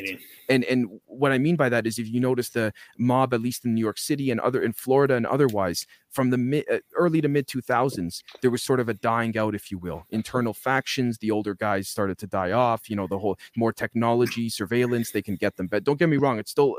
and 0.49 0.65
and 0.65 1.01
what 1.07 1.33
I 1.33 1.39
mean 1.39 1.57
by 1.57 1.69
that 1.69 1.87
is 1.87 1.99
if 1.99 2.09
you 2.09 2.21
notice 2.21 2.51
the 2.51 2.73
mob, 2.97 3.35
at 3.35 3.41
least 3.41 3.65
in 3.65 3.75
New 3.75 3.81
York 3.81 3.99
City 3.99 4.31
and 4.31 4.41
other 4.41 4.63
in 4.63 4.73
Florida 4.73 5.15
and 5.15 5.27
otherwise, 5.27 5.87
from 6.11 6.31
the 6.31 6.39
mid, 6.39 6.65
uh, 6.71 6.79
early 6.97 7.21
to 7.21 7.29
mid 7.29 7.47
2000s, 7.47 8.23
there 8.41 8.51
was 8.51 8.63
sort 8.63 8.81
of 8.81 8.89
a 8.89 8.95
dying 8.95 9.37
out, 9.37 9.55
if 9.55 9.71
you 9.71 9.79
will. 9.79 10.07
Internal 10.11 10.55
factions, 10.55 11.19
the 11.19 11.31
older 11.31 11.55
guys 11.55 11.89
started 11.89 12.19
to 12.19 12.27
die 12.27 12.53
off. 12.53 12.89
You 12.89 12.97
know, 12.97 13.07
the 13.07 13.19
whole 13.19 13.39
more 13.57 13.73
technology, 13.73 14.49
surveillance, 14.49 15.11
they 15.11 15.23
can 15.23 15.37
get 15.37 15.57
them. 15.57 15.67
But 15.67 15.85
don't 15.85 15.99
get 15.99 16.09
me 16.09 16.17
wrong, 16.17 16.39
it's 16.39 16.51
still 16.51 16.77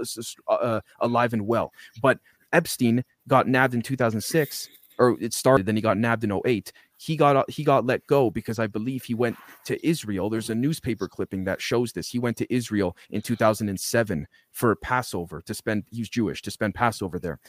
uh, 0.47 0.81
alive 0.99 1.33
and 1.33 1.45
well. 1.45 1.71
But 2.01 2.19
Epstein 2.53 3.03
got 3.27 3.47
nabbed 3.47 3.73
in 3.73 3.81
2006, 3.81 4.69
or 4.97 5.17
it 5.19 5.33
started, 5.33 5.65
then 5.65 5.75
he 5.75 5.81
got 5.81 5.97
nabbed 5.97 6.23
in 6.23 6.39
08 6.45 6.71
he 6.99 7.15
got 7.15 7.38
uh, 7.38 7.45
he 7.47 7.63
got 7.63 7.85
let 7.85 8.05
go 8.07 8.29
because 8.29 8.59
I 8.59 8.67
believe 8.67 9.05
he 9.05 9.13
went 9.13 9.38
to 9.65 9.88
Israel. 9.88 10.29
There's 10.29 10.49
a 10.49 10.55
newspaper 10.55 11.07
clipping 11.07 11.45
that 11.45 11.62
shows 11.62 11.93
this. 11.93 12.09
He 12.09 12.19
went 12.19 12.35
to 12.38 12.53
Israel 12.53 12.95
in 13.09 13.21
2007 13.21 14.27
for 14.51 14.75
Passover 14.75 15.41
to 15.41 15.53
spend. 15.53 15.85
He's 15.91 16.09
Jewish 16.09 16.41
to 16.41 16.51
spend 16.51 16.75
Passover 16.75 17.17
there. 17.17 17.39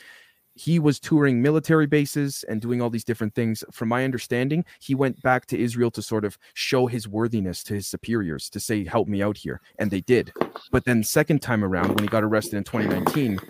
He 0.54 0.78
was 0.78 1.00
touring 1.00 1.42
military 1.42 1.86
bases 1.86 2.44
and 2.48 2.60
doing 2.60 2.80
all 2.80 2.90
these 2.90 3.04
different 3.04 3.34
things. 3.34 3.64
From 3.72 3.88
my 3.88 4.04
understanding, 4.04 4.64
he 4.80 4.94
went 4.94 5.20
back 5.22 5.46
to 5.46 5.58
Israel 5.58 5.90
to 5.92 6.02
sort 6.02 6.24
of 6.24 6.38
show 6.54 6.86
his 6.86 7.08
worthiness 7.08 7.64
to 7.64 7.74
his 7.74 7.88
superiors 7.88 8.48
to 8.50 8.60
say, 8.60 8.84
"Help 8.84 9.08
me 9.08 9.20
out 9.20 9.36
here," 9.36 9.60
and 9.80 9.90
they 9.90 10.00
did. 10.00 10.32
But 10.70 10.84
then 10.84 11.02
second 11.02 11.42
time 11.42 11.64
around, 11.64 11.88
when 11.88 12.04
he 12.04 12.08
got 12.08 12.22
arrested 12.22 12.56
in 12.56 12.64
2019, 12.64 13.40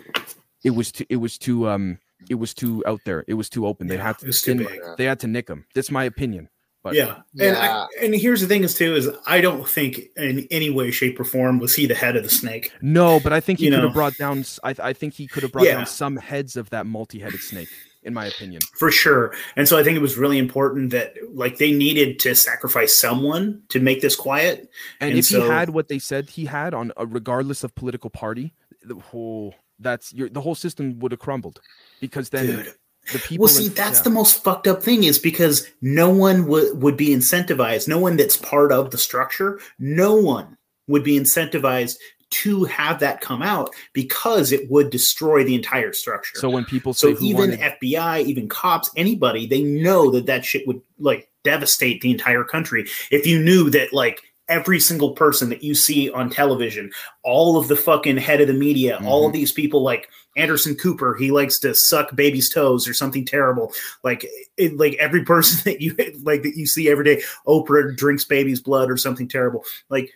it 0.63 0.71
was 0.71 0.91
too, 0.91 1.05
it 1.09 1.17
was 1.17 1.37
too 1.37 1.67
um 1.69 1.97
it 2.29 2.35
was 2.35 2.53
too 2.53 2.83
out 2.85 3.01
there. 3.05 3.23
It 3.27 3.33
was 3.33 3.49
too 3.49 3.65
open. 3.65 3.87
They 3.87 3.95
Yeah, 3.95 4.03
had 4.03 4.19
to 4.19 4.31
too 4.31 4.51
in- 4.51 4.57
big. 4.59 4.79
they 4.97 5.05
had 5.05 5.19
to 5.21 5.27
nick 5.27 5.47
him. 5.49 5.65
That's 5.73 5.89
my 5.91 6.03
opinion. 6.03 6.49
But 6.83 6.95
yeah, 6.95 7.17
and 7.39 7.55
I, 7.55 7.85
and 8.01 8.15
here's 8.15 8.41
the 8.41 8.47
thing 8.47 8.63
is 8.63 8.73
too 8.73 8.95
is 8.95 9.07
I 9.27 9.39
don't 9.39 9.67
think 9.69 10.01
in 10.17 10.47
any 10.49 10.71
way, 10.71 10.89
shape, 10.89 11.19
or 11.19 11.23
form 11.23 11.59
was 11.59 11.75
he 11.75 11.85
the 11.85 11.93
head 11.93 12.15
of 12.15 12.23
the 12.23 12.29
snake. 12.29 12.71
no, 12.81 13.19
but 13.19 13.31
I 13.33 13.39
think 13.39 13.59
he 13.59 13.65
You 13.65 13.71
could 13.71 13.77
know. 13.77 13.83
have 13.87 13.93
brought 13.93 14.17
down. 14.17 14.43
I, 14.63 14.73
I 14.81 14.93
think 14.93 15.13
he 15.13 15.27
could 15.27 15.43
have 15.43 15.51
brought 15.51 15.65
Yeah. 15.65 15.75
down 15.75 15.85
some 15.85 16.17
heads 16.17 16.55
of 16.57 16.71
that 16.71 16.87
multi-headed 16.87 17.39
snake, 17.39 17.67
in 18.01 18.15
my 18.15 18.25
opinion. 18.25 18.61
for 18.79 18.89
sure. 18.89 19.31
And 19.55 19.67
so 19.67 19.77
I 19.77 19.83
think 19.83 19.95
it 19.95 20.01
was 20.01 20.17
really 20.17 20.39
important 20.39 20.89
that 20.89 21.13
like 21.31 21.57
they 21.59 21.71
needed 21.71 22.17
to 22.21 22.33
sacrifice 22.33 22.99
someone 22.99 23.61
to 23.69 23.79
make 23.79 24.01
this 24.01 24.15
quiet. 24.15 24.67
And, 24.99 25.11
And 25.11 25.19
if 25.19 25.25
so- 25.25 25.43
he 25.43 25.47
had 25.49 25.69
what 25.69 25.87
they 25.87 25.99
said 25.99 26.31
he 26.31 26.45
had 26.45 26.73
on, 26.73 26.91
uh, 26.99 27.05
regardless 27.05 27.63
of 27.63 27.75
political 27.75 28.09
party, 28.09 28.55
the 28.83 28.95
whole 28.95 29.53
that's 29.81 30.13
your 30.13 30.29
the 30.29 30.41
whole 30.41 30.55
system 30.55 30.99
would 30.99 31.11
have 31.11 31.19
crumbled, 31.19 31.61
because 31.99 32.29
then 32.29 32.47
Dude. 32.47 32.73
the 33.11 33.19
people. 33.19 33.43
Well, 33.43 33.49
see, 33.49 33.67
in- 33.67 33.73
that's 33.73 33.99
yeah. 33.99 34.03
the 34.03 34.09
most 34.11 34.43
fucked 34.43 34.67
up 34.67 34.81
thing 34.81 35.03
is 35.03 35.19
because 35.19 35.69
no 35.81 36.09
one 36.09 36.47
would 36.47 36.81
would 36.81 36.97
be 36.97 37.09
incentivized. 37.09 37.87
No 37.87 37.99
one 37.99 38.17
that's 38.17 38.37
part 38.37 38.71
of 38.71 38.91
the 38.91 38.97
structure. 38.97 39.59
No 39.79 40.15
one 40.15 40.57
would 40.87 41.03
be 41.03 41.17
incentivized 41.19 41.95
to 42.31 42.63
have 42.63 42.99
that 42.99 43.21
come 43.21 43.41
out 43.41 43.69
because 43.93 44.51
it 44.51 44.69
would 44.71 44.89
destroy 44.89 45.43
the 45.43 45.53
entire 45.53 45.93
structure. 45.93 46.39
So 46.39 46.49
when 46.49 46.65
people 46.65 46.93
say 46.93 47.13
So 47.13 47.21
even 47.21 47.51
wanted, 47.51 47.59
FBI, 47.59 48.23
even 48.23 48.47
cops, 48.47 48.89
anybody, 48.95 49.45
they 49.45 49.61
know 49.61 50.09
that 50.11 50.25
that 50.27 50.45
shit 50.45 50.65
would 50.65 50.81
like 50.97 51.29
devastate 51.43 52.01
the 52.01 52.11
entire 52.11 52.43
country. 52.43 52.87
If 53.11 53.27
you 53.27 53.41
knew 53.43 53.69
that 53.71 53.93
like 53.93 54.21
every 54.51 54.79
single 54.79 55.11
person 55.11 55.49
that 55.49 55.63
you 55.63 55.73
see 55.73 56.11
on 56.11 56.29
television, 56.29 56.91
all 57.23 57.57
of 57.57 57.69
the 57.69 57.75
fucking 57.75 58.17
head 58.17 58.41
of 58.41 58.47
the 58.47 58.53
media, 58.53 58.97
mm-hmm. 58.97 59.07
all 59.07 59.25
of 59.25 59.31
these 59.31 59.51
people 59.51 59.81
like 59.81 60.09
Anderson 60.35 60.75
Cooper, 60.75 61.15
he 61.15 61.31
likes 61.31 61.57
to 61.59 61.73
suck 61.73 62.13
babies' 62.15 62.49
toes 62.49 62.87
or 62.87 62.93
something 62.93 63.25
terrible. 63.25 63.73
Like 64.03 64.27
it, 64.57 64.77
like 64.77 64.95
every 64.95 65.23
person 65.33 65.61
that 65.63 65.81
you 65.81 65.95
like 66.21 66.43
that 66.43 66.57
you 66.57 66.67
see 66.67 66.89
every 66.89 67.05
day, 67.05 67.23
Oprah 67.47 67.95
drinks 67.95 68.25
baby's 68.25 68.59
blood 68.59 68.91
or 68.91 68.97
something 68.97 69.27
terrible. 69.27 69.63
Like 69.89 70.11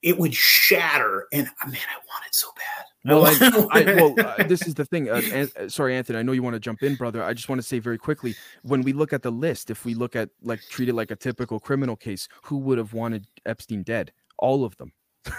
it 0.00 0.16
would 0.18 0.34
shatter, 0.34 1.26
and 1.32 1.48
man, 1.66 1.74
I 1.74 1.96
want 1.96 2.26
it 2.26 2.34
so 2.34 2.48
bad. 2.56 2.86
Well, 3.04 3.26
I, 3.26 3.66
I, 3.72 3.84
well, 3.94 4.14
uh, 4.18 4.42
this 4.44 4.66
is 4.66 4.74
the 4.74 4.84
thing. 4.84 5.10
Uh, 5.10 5.20
an, 5.32 5.50
uh, 5.58 5.68
sorry, 5.68 5.94
Anthony. 5.94 6.18
I 6.18 6.22
know 6.22 6.32
you 6.32 6.42
want 6.42 6.54
to 6.54 6.60
jump 6.60 6.82
in, 6.82 6.94
brother. 6.94 7.22
I 7.22 7.34
just 7.34 7.48
want 7.48 7.60
to 7.60 7.66
say 7.66 7.78
very 7.78 7.98
quickly: 7.98 8.34
when 8.62 8.82
we 8.82 8.92
look 8.92 9.12
at 9.12 9.22
the 9.22 9.30
list, 9.30 9.70
if 9.70 9.84
we 9.84 9.94
look 9.94 10.16
at 10.16 10.30
like 10.42 10.60
treat 10.70 10.88
it 10.88 10.94
like 10.94 11.10
a 11.10 11.16
typical 11.16 11.60
criminal 11.60 11.96
case, 11.96 12.28
who 12.44 12.58
would 12.58 12.78
have 12.78 12.94
wanted 12.94 13.26
Epstein 13.44 13.82
dead? 13.82 14.12
All 14.38 14.64
of 14.64 14.76
them. 14.78 14.92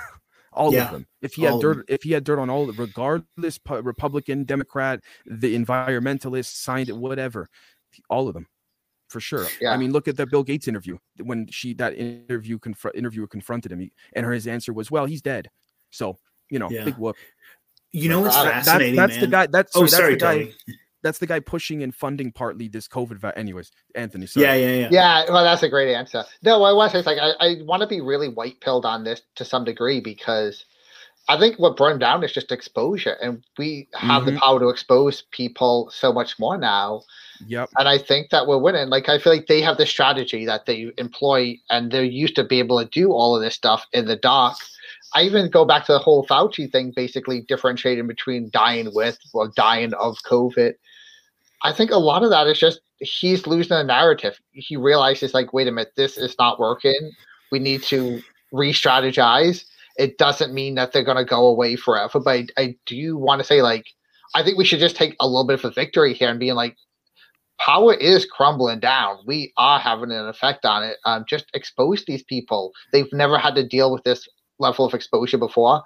all 0.54 0.74
yeah, 0.74 0.86
of 0.86 0.92
them. 0.92 1.08
If 1.22 1.34
he 1.34 1.44
had 1.44 1.60
dirt, 1.60 1.86
if 1.88 2.04
he 2.04 2.12
had 2.12 2.24
dirt 2.24 2.40
on 2.40 2.50
all, 2.50 2.68
regardless, 2.68 3.60
Republican, 3.68 4.44
Democrat, 4.44 5.02
the 5.26 5.56
environmentalists, 5.56 6.56
signed 6.56 6.90
it, 6.90 6.98
whatever, 6.98 7.50
all 8.10 8.28
of 8.28 8.36
them, 8.36 8.48
for 9.10 9.20
sure. 9.20 9.48
Yeah. 9.60 9.72
I 9.72 9.78
mean, 9.78 9.92
look 9.92 10.08
at 10.08 10.18
the 10.18 10.28
Bill 10.28 10.44
Gates 10.44 10.68
interview 10.68 10.98
when 11.24 11.48
she 11.48 11.74
that 11.76 11.96
interview 11.96 12.60
confront 12.60 12.96
interviewer 12.96 13.28
confronted 13.28 13.72
him, 13.72 13.80
he, 13.80 13.92
and 14.14 14.24
her 14.24 14.34
his 14.34 14.46
answer 14.46 14.72
was, 14.72 14.92
"Well, 14.92 15.06
he's 15.08 15.24
dead." 15.24 15.50
So 15.90 16.20
you 16.50 16.60
know, 16.60 16.70
yeah. 16.70 16.84
big 16.86 16.98
whoop. 16.98 17.16
You 17.92 18.10
know 18.10 18.22
what's 18.22 18.36
fascinating? 18.36 18.96
That, 18.96 19.08
that's 19.08 19.14
man? 19.14 19.22
the 19.22 19.28
guy. 19.28 19.48
That's 19.48 19.76
oh, 19.76 19.86
sorry, 19.86 20.16
that's 20.16 20.38
the 20.38 20.46
guy. 20.46 20.76
That's 21.02 21.20
the 21.20 21.28
guy 21.28 21.40
pushing 21.40 21.84
and 21.84 21.94
funding 21.94 22.32
partly 22.32 22.68
this 22.68 22.88
COVID. 22.88 23.20
Va- 23.20 23.38
Anyways, 23.38 23.72
Anthony. 23.94 24.26
Sorry. 24.26 24.46
Yeah, 24.46 24.56
yeah, 24.56 24.74
yeah. 24.74 24.88
Yeah. 24.92 25.32
Well, 25.32 25.44
that's 25.44 25.62
a 25.64 25.70
great 25.70 25.94
answer. 25.94 26.24
No, 26.42 26.64
I 26.64 26.74
want 26.74 26.92
to 26.92 27.04
say 27.04 27.06
like 27.06 27.20
I, 27.22 27.46
I 27.46 27.56
want 27.64 27.82
to 27.82 27.88
be 27.88 28.02
really 28.02 28.28
white 28.28 28.60
pilled 28.60 28.86
on 28.86 29.04
this 29.04 29.22
to 29.36 29.46
some 29.46 29.64
degree 29.64 30.02
because 30.02 30.66
I 31.28 31.40
think 31.40 31.58
what 31.58 31.78
burned 31.78 32.02
down 32.02 32.24
is 32.24 32.34
just 32.34 32.52
exposure, 32.52 33.18
and 33.22 33.44
we 33.58 33.88
have 33.94 34.24
mm-hmm. 34.24 34.36
the 34.36 34.40
power 34.40 34.60
to 34.60 34.70
expose 34.70 35.24
people 35.32 35.90
so 35.94 36.12
much 36.12 36.38
more 36.38 36.58
now. 36.58 37.04
Yep. 37.48 37.70
And 37.78 37.88
I 37.88 37.98
think 37.98 38.30
that 38.30 38.48
we're 38.48 38.58
winning. 38.58 38.90
Like 38.90 39.08
I 39.08 39.18
feel 39.18 39.34
like 39.34 39.48
they 39.48 39.62
have 39.62 39.78
the 39.78 39.86
strategy 39.86 40.46
that 40.46 40.66
they 40.66 40.92
employ, 40.98 41.58
and 41.70 41.92
they're 41.92 42.04
used 42.04 42.36
to 42.36 42.44
be 42.44 42.60
able 42.60 42.80
to 42.80 42.90
do 42.90 43.12
all 43.12 43.36
of 43.36 43.42
this 43.42 43.56
stuff 43.56 43.86
in 43.94 44.06
the 44.06 44.16
dark 44.16 44.58
I 45.16 45.24
even 45.24 45.50
go 45.50 45.64
back 45.64 45.86
to 45.86 45.94
the 45.94 46.00
whole 46.00 46.28
Fauci 46.28 46.70
thing, 46.70 46.92
basically 46.94 47.42
differentiating 47.48 48.06
between 48.06 48.50
dying 48.52 48.90
with 48.94 49.18
or 49.34 49.50
dying 49.56 49.94
of 49.94 50.18
COVID. 50.30 50.74
I 51.64 51.72
think 51.72 51.92
a 51.92 51.98
lot 51.98 52.24
of 52.24 52.30
that 52.32 52.48
is 52.48 52.60
just 52.60 52.82
he's 53.00 53.48
losing 53.48 53.78
the 53.78 53.84
narrative. 53.84 54.38
He 54.52 54.76
realizes, 54.76 55.34
like, 55.34 55.54
wait 55.54 55.70
a 55.70 55.72
minute, 55.72 55.94
this 55.96 56.18
is 56.18 56.36
not 56.38 56.60
working. 56.60 57.12
We 57.50 57.60
need 57.60 57.82
to 57.84 58.22
re 58.52 58.74
strategize. 58.74 59.64
It 59.98 60.18
doesn't 60.18 60.54
mean 60.54 60.76
that 60.76 60.92
they're 60.92 61.04
going 61.04 61.16
to 61.18 61.24
go 61.24 61.46
away 61.46 61.78
forever. 61.78 62.20
But 62.20 62.30
I, 62.30 62.48
I 62.58 62.76
do 62.86 63.18
want 63.18 63.40
to 63.40 63.48
say, 63.48 63.62
like, 63.62 63.86
I 64.36 64.44
think 64.44 64.58
we 64.58 64.66
should 64.66 64.80
just 64.80 64.98
take 64.98 65.16
a 65.22 65.28
little 65.28 65.48
bit 65.48 65.60
of 65.60 65.66
a 65.66 65.72
victory 65.72 66.14
here 66.14 66.30
and 66.30 66.40
being 66.40 66.56
like, 66.56 66.76
power 67.58 67.94
is 67.94 68.26
crumbling 68.26 68.82
down. 68.82 69.20
We 69.26 69.54
are 69.56 69.80
having 69.80 70.12
an 70.12 70.28
effect 70.28 70.66
on 70.66 70.84
it. 70.84 70.98
Um, 71.06 71.24
just 71.26 71.46
expose 71.54 72.04
these 72.04 72.24
people. 72.24 72.74
They've 72.92 73.12
never 73.14 73.38
had 73.38 73.56
to 73.56 73.66
deal 73.66 73.94
with 73.94 74.04
this 74.04 74.28
level 74.60 74.86
of 74.86 74.94
exposure 74.94 75.38
before. 75.38 75.84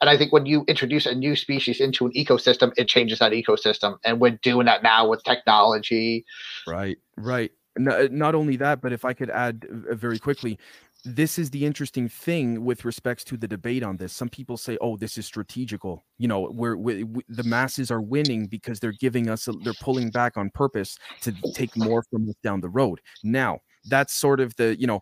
And 0.00 0.10
I 0.10 0.16
think 0.16 0.32
when 0.32 0.46
you 0.46 0.64
introduce 0.66 1.06
a 1.06 1.14
new 1.14 1.36
species 1.36 1.80
into 1.80 2.06
an 2.06 2.12
ecosystem, 2.12 2.72
it 2.76 2.88
changes 2.88 3.20
that 3.20 3.32
ecosystem. 3.32 3.98
And 4.04 4.20
we're 4.20 4.38
doing 4.42 4.66
that 4.66 4.82
now 4.82 5.08
with 5.08 5.22
technology. 5.22 6.24
Right, 6.66 6.98
right. 7.16 7.52
Not 7.78 8.34
only 8.34 8.56
that, 8.56 8.82
but 8.82 8.92
if 8.92 9.04
I 9.04 9.14
could 9.14 9.30
add 9.30 9.66
uh, 9.88 9.94
very 9.94 10.18
quickly, 10.18 10.58
this 11.04 11.38
is 11.38 11.50
the 11.50 11.64
interesting 11.64 12.08
thing 12.08 12.64
with 12.64 12.84
respects 12.84 13.24
to 13.24 13.36
the 13.36 13.48
debate 13.48 13.82
on 13.82 13.96
this. 13.96 14.12
Some 14.12 14.28
people 14.28 14.56
say, 14.56 14.76
"Oh, 14.80 14.96
this 14.96 15.16
is 15.16 15.24
strategical." 15.24 16.04
You 16.18 16.28
know, 16.28 16.46
where 16.46 16.76
the 16.76 17.42
masses 17.44 17.90
are 17.90 18.02
winning 18.02 18.46
because 18.46 18.78
they're 18.78 18.92
giving 18.92 19.28
us, 19.30 19.48
a, 19.48 19.52
they're 19.52 19.72
pulling 19.80 20.10
back 20.10 20.36
on 20.36 20.50
purpose 20.50 20.98
to 21.22 21.32
take 21.54 21.76
more 21.76 22.04
from 22.10 22.28
us 22.28 22.36
down 22.42 22.60
the 22.60 22.68
road. 22.68 23.00
Now, 23.24 23.60
that's 23.86 24.14
sort 24.14 24.40
of 24.40 24.54
the, 24.56 24.78
you 24.78 24.86
know, 24.86 25.00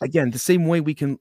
again, 0.00 0.30
the 0.30 0.38
same 0.38 0.66
way 0.66 0.80
we 0.80 0.94
can 0.94 1.18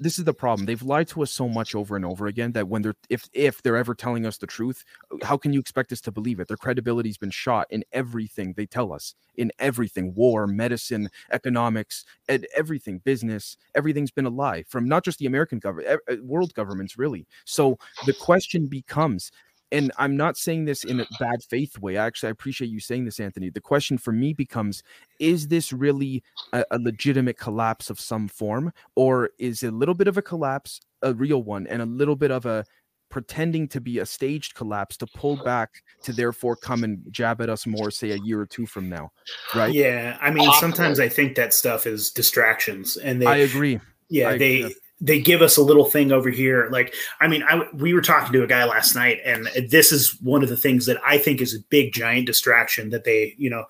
this 0.00 0.18
is 0.18 0.24
the 0.24 0.34
problem. 0.34 0.66
They've 0.66 0.82
lied 0.82 1.08
to 1.08 1.22
us 1.22 1.30
so 1.30 1.48
much 1.48 1.74
over 1.74 1.96
and 1.96 2.04
over 2.04 2.26
again 2.26 2.52
that 2.52 2.68
when 2.68 2.82
they're 2.82 2.94
if 3.08 3.28
if 3.32 3.62
they're 3.62 3.76
ever 3.76 3.94
telling 3.94 4.26
us 4.26 4.38
the 4.38 4.46
truth, 4.46 4.84
how 5.22 5.36
can 5.36 5.52
you 5.52 5.60
expect 5.60 5.92
us 5.92 6.00
to 6.02 6.12
believe 6.12 6.40
it? 6.40 6.48
Their 6.48 6.56
credibility's 6.56 7.18
been 7.18 7.30
shot 7.30 7.66
in 7.70 7.84
everything 7.92 8.54
they 8.56 8.66
tell 8.66 8.92
us, 8.92 9.14
in 9.36 9.50
everything, 9.58 10.14
war, 10.14 10.46
medicine, 10.46 11.10
economics, 11.32 12.04
and 12.28 12.46
everything, 12.56 12.98
business, 12.98 13.56
everything's 13.74 14.10
been 14.10 14.26
a 14.26 14.30
lie 14.30 14.64
from 14.68 14.88
not 14.88 15.04
just 15.04 15.18
the 15.18 15.26
American 15.26 15.58
government, 15.58 16.00
world 16.22 16.54
governments 16.54 16.98
really. 16.98 17.26
So 17.44 17.78
the 18.06 18.12
question 18.12 18.66
becomes 18.66 19.30
and 19.70 19.92
I'm 19.98 20.16
not 20.16 20.36
saying 20.36 20.64
this 20.64 20.84
in 20.84 21.00
a 21.00 21.06
bad 21.20 21.42
faith 21.42 21.78
way. 21.78 21.96
Actually, 21.96 22.28
I 22.28 22.32
appreciate 22.32 22.70
you 22.70 22.80
saying 22.80 23.04
this, 23.04 23.20
Anthony. 23.20 23.50
The 23.50 23.60
question 23.60 23.98
for 23.98 24.12
me 24.12 24.32
becomes 24.32 24.82
is 25.18 25.48
this 25.48 25.72
really 25.72 26.22
a, 26.52 26.64
a, 26.70 26.78
legitimate 26.78 27.38
collapse 27.38 27.90
of 27.90 28.00
some 28.00 28.28
form, 28.28 28.72
or 28.94 29.30
is 29.38 29.62
it 29.62 29.68
a 29.68 29.76
little 29.76 29.94
bit 29.94 30.08
of 30.08 30.16
a 30.16 30.22
collapse, 30.22 30.80
a 31.02 31.12
real 31.12 31.42
one, 31.42 31.66
and 31.66 31.82
a 31.82 31.86
little 31.86 32.16
bit 32.16 32.30
of 32.30 32.46
a 32.46 32.64
pretending 33.10 33.66
to 33.68 33.80
be 33.80 33.98
a 33.98 34.06
staged 34.06 34.54
collapse 34.54 34.96
to 34.98 35.06
pull 35.06 35.36
back 35.36 35.82
to 36.02 36.12
therefore 36.12 36.56
come 36.56 36.84
and 36.84 37.02
jab 37.10 37.40
at 37.40 37.48
us 37.48 37.66
more, 37.66 37.90
say 37.90 38.10
a 38.10 38.18
year 38.18 38.40
or 38.40 38.46
two 38.46 38.66
from 38.66 38.88
now? 38.88 39.10
Right. 39.54 39.72
Yeah. 39.72 40.18
I 40.20 40.30
mean, 40.30 40.50
sometimes 40.60 41.00
I 41.00 41.08
think 41.08 41.34
that 41.36 41.54
stuff 41.54 41.86
is 41.86 42.10
distractions. 42.10 42.96
And 42.96 43.22
they, 43.22 43.26
I 43.26 43.36
agree. 43.36 43.80
Yeah. 44.08 44.30
I, 44.30 44.38
they, 44.38 44.74
they 45.00 45.20
give 45.20 45.42
us 45.42 45.56
a 45.56 45.62
little 45.62 45.84
thing 45.84 46.12
over 46.12 46.30
here. 46.30 46.68
Like, 46.70 46.94
I 47.20 47.28
mean, 47.28 47.42
I 47.44 47.66
we 47.72 47.94
were 47.94 48.00
talking 48.00 48.32
to 48.32 48.42
a 48.42 48.48
guy 48.48 48.64
last 48.64 48.94
night, 48.94 49.20
and 49.24 49.48
this 49.68 49.92
is 49.92 50.16
one 50.20 50.42
of 50.42 50.48
the 50.48 50.56
things 50.56 50.86
that 50.86 50.98
I 51.04 51.18
think 51.18 51.40
is 51.40 51.54
a 51.54 51.60
big 51.68 51.92
giant 51.92 52.26
distraction 52.26 52.90
that 52.90 53.04
they, 53.04 53.34
you 53.38 53.50
know, 53.50 53.64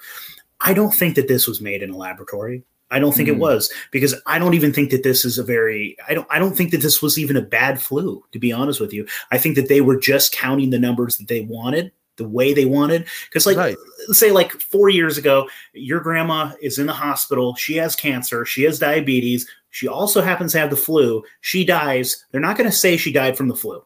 I 0.60 0.74
don't 0.74 0.94
think 0.94 1.14
that 1.16 1.28
this 1.28 1.46
was 1.46 1.60
made 1.60 1.82
in 1.82 1.90
a 1.90 1.96
laboratory. 1.96 2.64
I 2.90 2.98
don't 2.98 3.12
think 3.12 3.28
mm. 3.28 3.32
it 3.32 3.38
was 3.38 3.70
because 3.90 4.14
I 4.26 4.38
don't 4.38 4.54
even 4.54 4.72
think 4.72 4.90
that 4.90 5.02
this 5.02 5.24
is 5.24 5.36
a 5.36 5.44
very 5.44 5.96
I 6.08 6.14
don't 6.14 6.26
I 6.30 6.38
don't 6.38 6.56
think 6.56 6.70
that 6.70 6.80
this 6.80 7.02
was 7.02 7.18
even 7.18 7.36
a 7.36 7.42
bad 7.42 7.80
flu 7.82 8.24
to 8.32 8.38
be 8.38 8.52
honest 8.52 8.80
with 8.80 8.92
you. 8.92 9.06
I 9.30 9.38
think 9.38 9.56
that 9.56 9.68
they 9.68 9.80
were 9.80 9.98
just 9.98 10.32
counting 10.32 10.70
the 10.70 10.78
numbers 10.78 11.18
that 11.18 11.28
they 11.28 11.42
wanted 11.42 11.92
the 12.18 12.28
way 12.28 12.52
they 12.52 12.66
wanted. 12.66 13.06
Because, 13.24 13.46
like, 13.46 13.56
right. 13.56 13.76
say, 14.10 14.30
like 14.30 14.52
four 14.52 14.90
years 14.90 15.16
ago, 15.16 15.48
your 15.72 16.00
grandma 16.00 16.52
is 16.60 16.78
in 16.78 16.86
the 16.86 16.92
hospital. 16.92 17.54
She 17.54 17.76
has 17.76 17.96
cancer. 17.96 18.44
She 18.44 18.64
has 18.64 18.78
diabetes. 18.78 19.48
She 19.70 19.88
also 19.88 20.20
happens 20.20 20.52
to 20.52 20.58
have 20.58 20.70
the 20.70 20.76
flu. 20.76 21.22
She 21.40 21.64
dies. 21.64 22.24
They're 22.30 22.40
not 22.40 22.58
going 22.58 22.70
to 22.70 22.76
say 22.76 22.96
she 22.96 23.12
died 23.12 23.36
from 23.36 23.48
the 23.48 23.56
flu. 23.56 23.82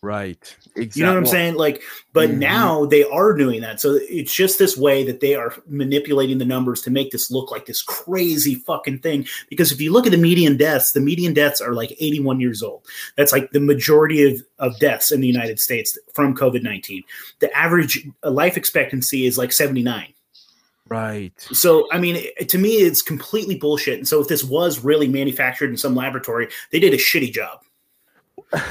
Right. 0.00 0.56
Exactly. 0.76 0.90
You 0.94 1.06
know 1.06 1.12
what 1.12 1.18
I'm 1.18 1.26
saying? 1.26 1.54
Like, 1.56 1.82
but 2.12 2.30
mm-hmm. 2.30 2.38
now 2.38 2.84
they 2.84 3.02
are 3.02 3.34
doing 3.34 3.62
that. 3.62 3.80
So 3.80 3.98
it's 4.00 4.32
just 4.32 4.58
this 4.58 4.76
way 4.76 5.04
that 5.04 5.18
they 5.18 5.34
are 5.34 5.54
manipulating 5.66 6.38
the 6.38 6.44
numbers 6.44 6.82
to 6.82 6.90
make 6.90 7.10
this 7.10 7.32
look 7.32 7.50
like 7.50 7.66
this 7.66 7.82
crazy 7.82 8.54
fucking 8.54 9.00
thing. 9.00 9.26
Because 9.50 9.72
if 9.72 9.80
you 9.80 9.92
look 9.92 10.06
at 10.06 10.12
the 10.12 10.18
median 10.18 10.56
deaths, 10.56 10.92
the 10.92 11.00
median 11.00 11.34
deaths 11.34 11.60
are 11.60 11.74
like 11.74 11.96
81 11.98 12.38
years 12.38 12.62
old. 12.62 12.84
That's 13.16 13.32
like 13.32 13.50
the 13.50 13.60
majority 13.60 14.24
of, 14.24 14.40
of 14.60 14.78
deaths 14.78 15.10
in 15.10 15.20
the 15.20 15.26
United 15.26 15.58
States 15.58 15.98
from 16.14 16.36
COVID 16.36 16.62
19. 16.62 17.02
The 17.40 17.52
average 17.56 18.06
uh, 18.22 18.30
life 18.30 18.56
expectancy 18.56 19.26
is 19.26 19.36
like 19.36 19.52
79. 19.52 20.14
Right. 20.88 21.32
So, 21.52 21.88
I 21.92 21.98
mean, 21.98 22.22
to 22.46 22.56
me, 22.56 22.76
it's 22.76 23.02
completely 23.02 23.56
bullshit. 23.56 23.98
And 23.98 24.08
so, 24.08 24.22
if 24.22 24.28
this 24.28 24.42
was 24.42 24.82
really 24.82 25.06
manufactured 25.06 25.68
in 25.68 25.76
some 25.76 25.94
laboratory, 25.94 26.48
they 26.70 26.80
did 26.80 26.94
a 26.94 26.96
shitty 26.96 27.30
job. 27.32 27.60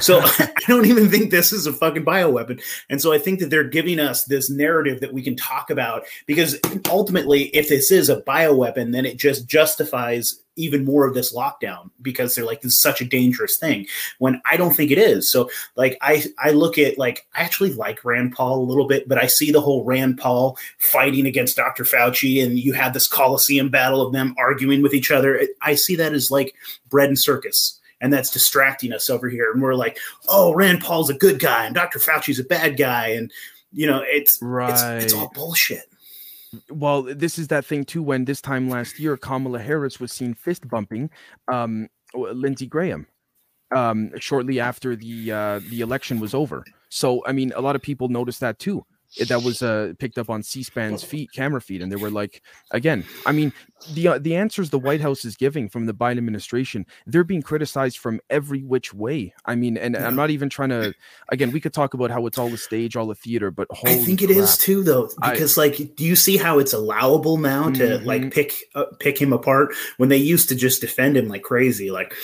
So 0.00 0.20
I 0.24 0.50
don't 0.66 0.86
even 0.86 1.08
think 1.08 1.30
this 1.30 1.52
is 1.52 1.66
a 1.66 1.72
fucking 1.72 2.04
bioweapon. 2.04 2.62
And 2.90 3.00
so 3.00 3.12
I 3.12 3.18
think 3.18 3.40
that 3.40 3.50
they're 3.50 3.64
giving 3.64 4.00
us 4.00 4.24
this 4.24 4.50
narrative 4.50 5.00
that 5.00 5.12
we 5.12 5.22
can 5.22 5.36
talk 5.36 5.70
about 5.70 6.04
because 6.26 6.58
ultimately, 6.88 7.44
if 7.48 7.68
this 7.68 7.90
is 7.90 8.08
a 8.08 8.22
bioweapon, 8.22 8.92
then 8.92 9.06
it 9.06 9.16
just 9.16 9.46
justifies 9.46 10.40
even 10.56 10.84
more 10.84 11.06
of 11.06 11.14
this 11.14 11.32
lockdown 11.32 11.88
because 12.02 12.34
they're 12.34 12.44
like 12.44 12.60
this 12.60 12.72
is 12.72 12.80
such 12.80 13.00
a 13.00 13.04
dangerous 13.04 13.58
thing 13.58 13.86
when 14.18 14.42
I 14.44 14.56
don't 14.56 14.74
think 14.74 14.90
it 14.90 14.98
is. 14.98 15.30
So 15.30 15.48
like 15.76 15.96
I 16.02 16.24
I 16.38 16.50
look 16.50 16.78
at 16.78 16.98
like 16.98 17.26
I 17.34 17.42
actually 17.42 17.72
like 17.72 18.04
Rand 18.04 18.32
Paul 18.32 18.58
a 18.58 18.68
little 18.68 18.88
bit, 18.88 19.08
but 19.08 19.18
I 19.18 19.26
see 19.26 19.52
the 19.52 19.60
whole 19.60 19.84
Rand 19.84 20.18
Paul 20.18 20.58
fighting 20.78 21.26
against 21.26 21.56
Dr. 21.56 21.84
Fauci 21.84 22.44
and 22.44 22.58
you 22.58 22.72
have 22.72 22.92
this 22.92 23.06
Coliseum 23.06 23.68
battle 23.68 24.04
of 24.04 24.12
them 24.12 24.34
arguing 24.36 24.82
with 24.82 24.94
each 24.94 25.12
other. 25.12 25.40
I 25.62 25.76
see 25.76 25.94
that 25.96 26.12
as 26.12 26.30
like 26.30 26.54
bread 26.90 27.08
and 27.08 27.18
circus 27.18 27.77
and 28.00 28.12
that's 28.12 28.30
distracting 28.30 28.92
us 28.92 29.10
over 29.10 29.28
here. 29.28 29.50
And 29.52 29.62
we're 29.62 29.74
like, 29.74 29.98
oh, 30.28 30.54
Rand 30.54 30.80
Paul's 30.80 31.10
a 31.10 31.14
good 31.14 31.38
guy 31.38 31.66
and 31.66 31.74
Dr. 31.74 31.98
Fauci's 31.98 32.38
a 32.38 32.44
bad 32.44 32.76
guy, 32.76 33.08
and 33.08 33.32
you 33.72 33.86
know, 33.86 34.02
it's 34.04 34.40
right. 34.40 34.96
it's, 34.96 35.04
it's 35.04 35.14
all 35.14 35.30
bullshit. 35.34 35.84
Well, 36.70 37.02
this 37.02 37.38
is 37.38 37.48
that 37.48 37.64
thing 37.64 37.84
too. 37.84 38.02
When 38.02 38.24
this 38.24 38.40
time 38.40 38.70
last 38.70 38.98
year, 38.98 39.16
Kamala 39.16 39.58
Harris 39.58 40.00
was 40.00 40.12
seen 40.12 40.34
fist 40.34 40.66
bumping 40.68 41.10
um, 41.48 41.88
Lindsey 42.14 42.66
Graham 42.66 43.06
um, 43.74 44.10
shortly 44.18 44.60
after 44.60 44.96
the 44.96 45.32
uh, 45.32 45.60
the 45.70 45.80
election 45.80 46.20
was 46.20 46.34
over. 46.34 46.64
So, 46.88 47.22
I 47.26 47.32
mean, 47.32 47.52
a 47.54 47.60
lot 47.60 47.76
of 47.76 47.82
people 47.82 48.08
noticed 48.08 48.40
that 48.40 48.58
too. 48.58 48.84
That 49.16 49.42
was 49.42 49.62
uh, 49.62 49.94
picked 49.98 50.18
up 50.18 50.28
on 50.28 50.42
C-SPAN's 50.42 51.02
feed, 51.02 51.32
camera 51.32 51.60
feed, 51.60 51.80
and 51.80 51.90
they 51.90 51.96
were 51.96 52.10
like, 52.10 52.42
again, 52.70 53.04
I 53.24 53.32
mean, 53.32 53.52
the 53.92 54.08
uh, 54.08 54.18
the 54.18 54.36
answers 54.36 54.70
the 54.70 54.78
White 54.78 55.00
House 55.00 55.24
is 55.24 55.34
giving 55.34 55.68
from 55.68 55.86
the 55.86 55.94
Biden 55.94 56.18
administration, 56.18 56.84
they're 57.06 57.24
being 57.24 57.42
criticized 57.42 57.98
from 57.98 58.20
every 58.28 58.62
which 58.62 58.92
way. 58.92 59.32
I 59.46 59.54
mean, 59.54 59.76
and 59.76 59.94
yeah. 59.94 60.06
I'm 60.06 60.14
not 60.14 60.30
even 60.30 60.50
trying 60.50 60.70
to. 60.70 60.94
Again, 61.30 61.52
we 61.52 61.60
could 61.60 61.72
talk 61.72 61.94
about 61.94 62.10
how 62.10 62.26
it's 62.26 62.38
all 62.38 62.52
a 62.52 62.58
stage, 62.58 62.96
all 62.96 63.10
a 63.10 63.14
theater, 63.14 63.50
but 63.50 63.68
I 63.84 63.96
think 63.96 64.20
crap. 64.20 64.30
it 64.30 64.36
is 64.36 64.58
too, 64.58 64.82
though, 64.82 65.08
because 65.22 65.56
I, 65.56 65.62
like, 65.62 65.96
do 65.96 66.04
you 66.04 66.14
see 66.16 66.36
how 66.36 66.58
it's 66.58 66.72
allowable 66.72 67.38
now 67.38 67.70
to 67.70 67.82
mm-hmm. 67.82 68.06
like 68.06 68.32
pick 68.32 68.52
uh, 68.74 68.84
pick 69.00 69.18
him 69.18 69.32
apart 69.32 69.74
when 69.96 70.10
they 70.10 70.18
used 70.18 70.48
to 70.50 70.54
just 70.54 70.80
defend 70.80 71.16
him 71.16 71.28
like 71.28 71.42
crazy, 71.42 71.90
like. 71.90 72.14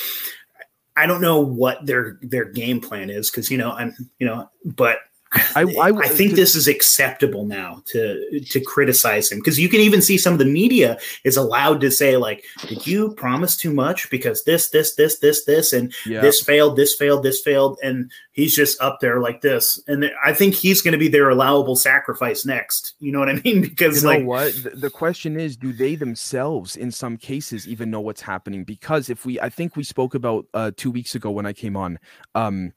I 0.97 1.07
don't 1.07 1.20
know 1.20 1.40
what 1.40 1.85
their 1.85 2.20
their 2.23 2.44
game 2.44 2.81
plan 2.81 3.11
is 3.11 3.29
because 3.29 3.51
you 3.51 3.59
know 3.59 3.73
I'm 3.73 3.97
you 4.20 4.27
know 4.29 4.49
but 4.64 4.99
I, 5.35 5.62
I, 5.81 5.88
I 5.88 6.09
think 6.09 6.31
to, 6.31 6.37
this 6.37 6.55
is 6.55 6.68
acceptable 6.68 7.44
now 7.47 7.83
to 7.87 8.40
to 8.40 8.61
criticize 8.61 9.31
him 9.31 9.38
because 9.38 9.59
you 9.59 9.68
can 9.68 9.81
even 9.81 10.03
see 10.03 10.18
some 10.18 10.33
of 10.33 10.38
the 10.38 10.44
media 10.44 10.99
is 11.25 11.37
allowed 11.37 11.81
to 11.83 11.90
say 11.90 12.16
like, 12.16 12.44
"Did 12.68 12.87
you 12.87 13.12
promise 13.14 13.57
too 13.57 13.73
much?" 13.73 14.11
Because 14.11 14.44
this, 14.44 14.70
this, 14.70 14.94
this, 14.94 15.18
this, 15.18 15.44
this, 15.44 15.73
and 15.73 15.92
yeah. 16.07 16.20
this 16.20 16.40
failed, 16.40 16.77
this 16.77 16.94
failed, 16.94 17.23
this 17.23 17.40
failed, 17.40 17.79
and 17.83 18.11
he's 18.33 18.55
just 18.55 18.81
up 18.81 19.01
there 19.01 19.20
like 19.20 19.40
this. 19.40 19.81
And 19.87 20.11
I 20.25 20.33
think 20.33 20.55
he's 20.55 20.83
going 20.83 20.92
to 20.92 20.99
be 20.99 21.09
their 21.09 21.31
allowable 21.31 21.77
sacrifice 21.77 22.44
next. 22.44 22.94
You 23.01 23.12
know 23.12 23.20
what 23.20 23.29
I 23.29 23.35
mean? 23.44 23.62
Because 23.62 24.03
you 24.03 24.09
know 24.09 24.16
like, 24.16 24.27
what 24.27 24.62
the, 24.62 24.70
the 24.70 24.90
question 24.90 25.38
is, 25.38 25.57
do 25.57 25.73
they 25.73 25.94
themselves, 25.94 26.77
in 26.77 26.90
some 26.90 27.16
cases, 27.16 27.66
even 27.66 27.90
know 27.90 28.01
what's 28.01 28.20
happening? 28.20 28.64
Because 28.64 29.09
if 29.09 29.25
we, 29.25 29.40
I 29.40 29.49
think 29.49 29.77
we 29.77 29.85
spoke 29.85 30.14
about 30.14 30.47
uh, 30.55 30.73
two 30.77 30.90
weeks 30.90 31.14
ago 31.14 31.31
when 31.31 31.47
I 31.47 31.53
came 31.53 31.77
on. 31.77 31.99
Um, 32.35 32.73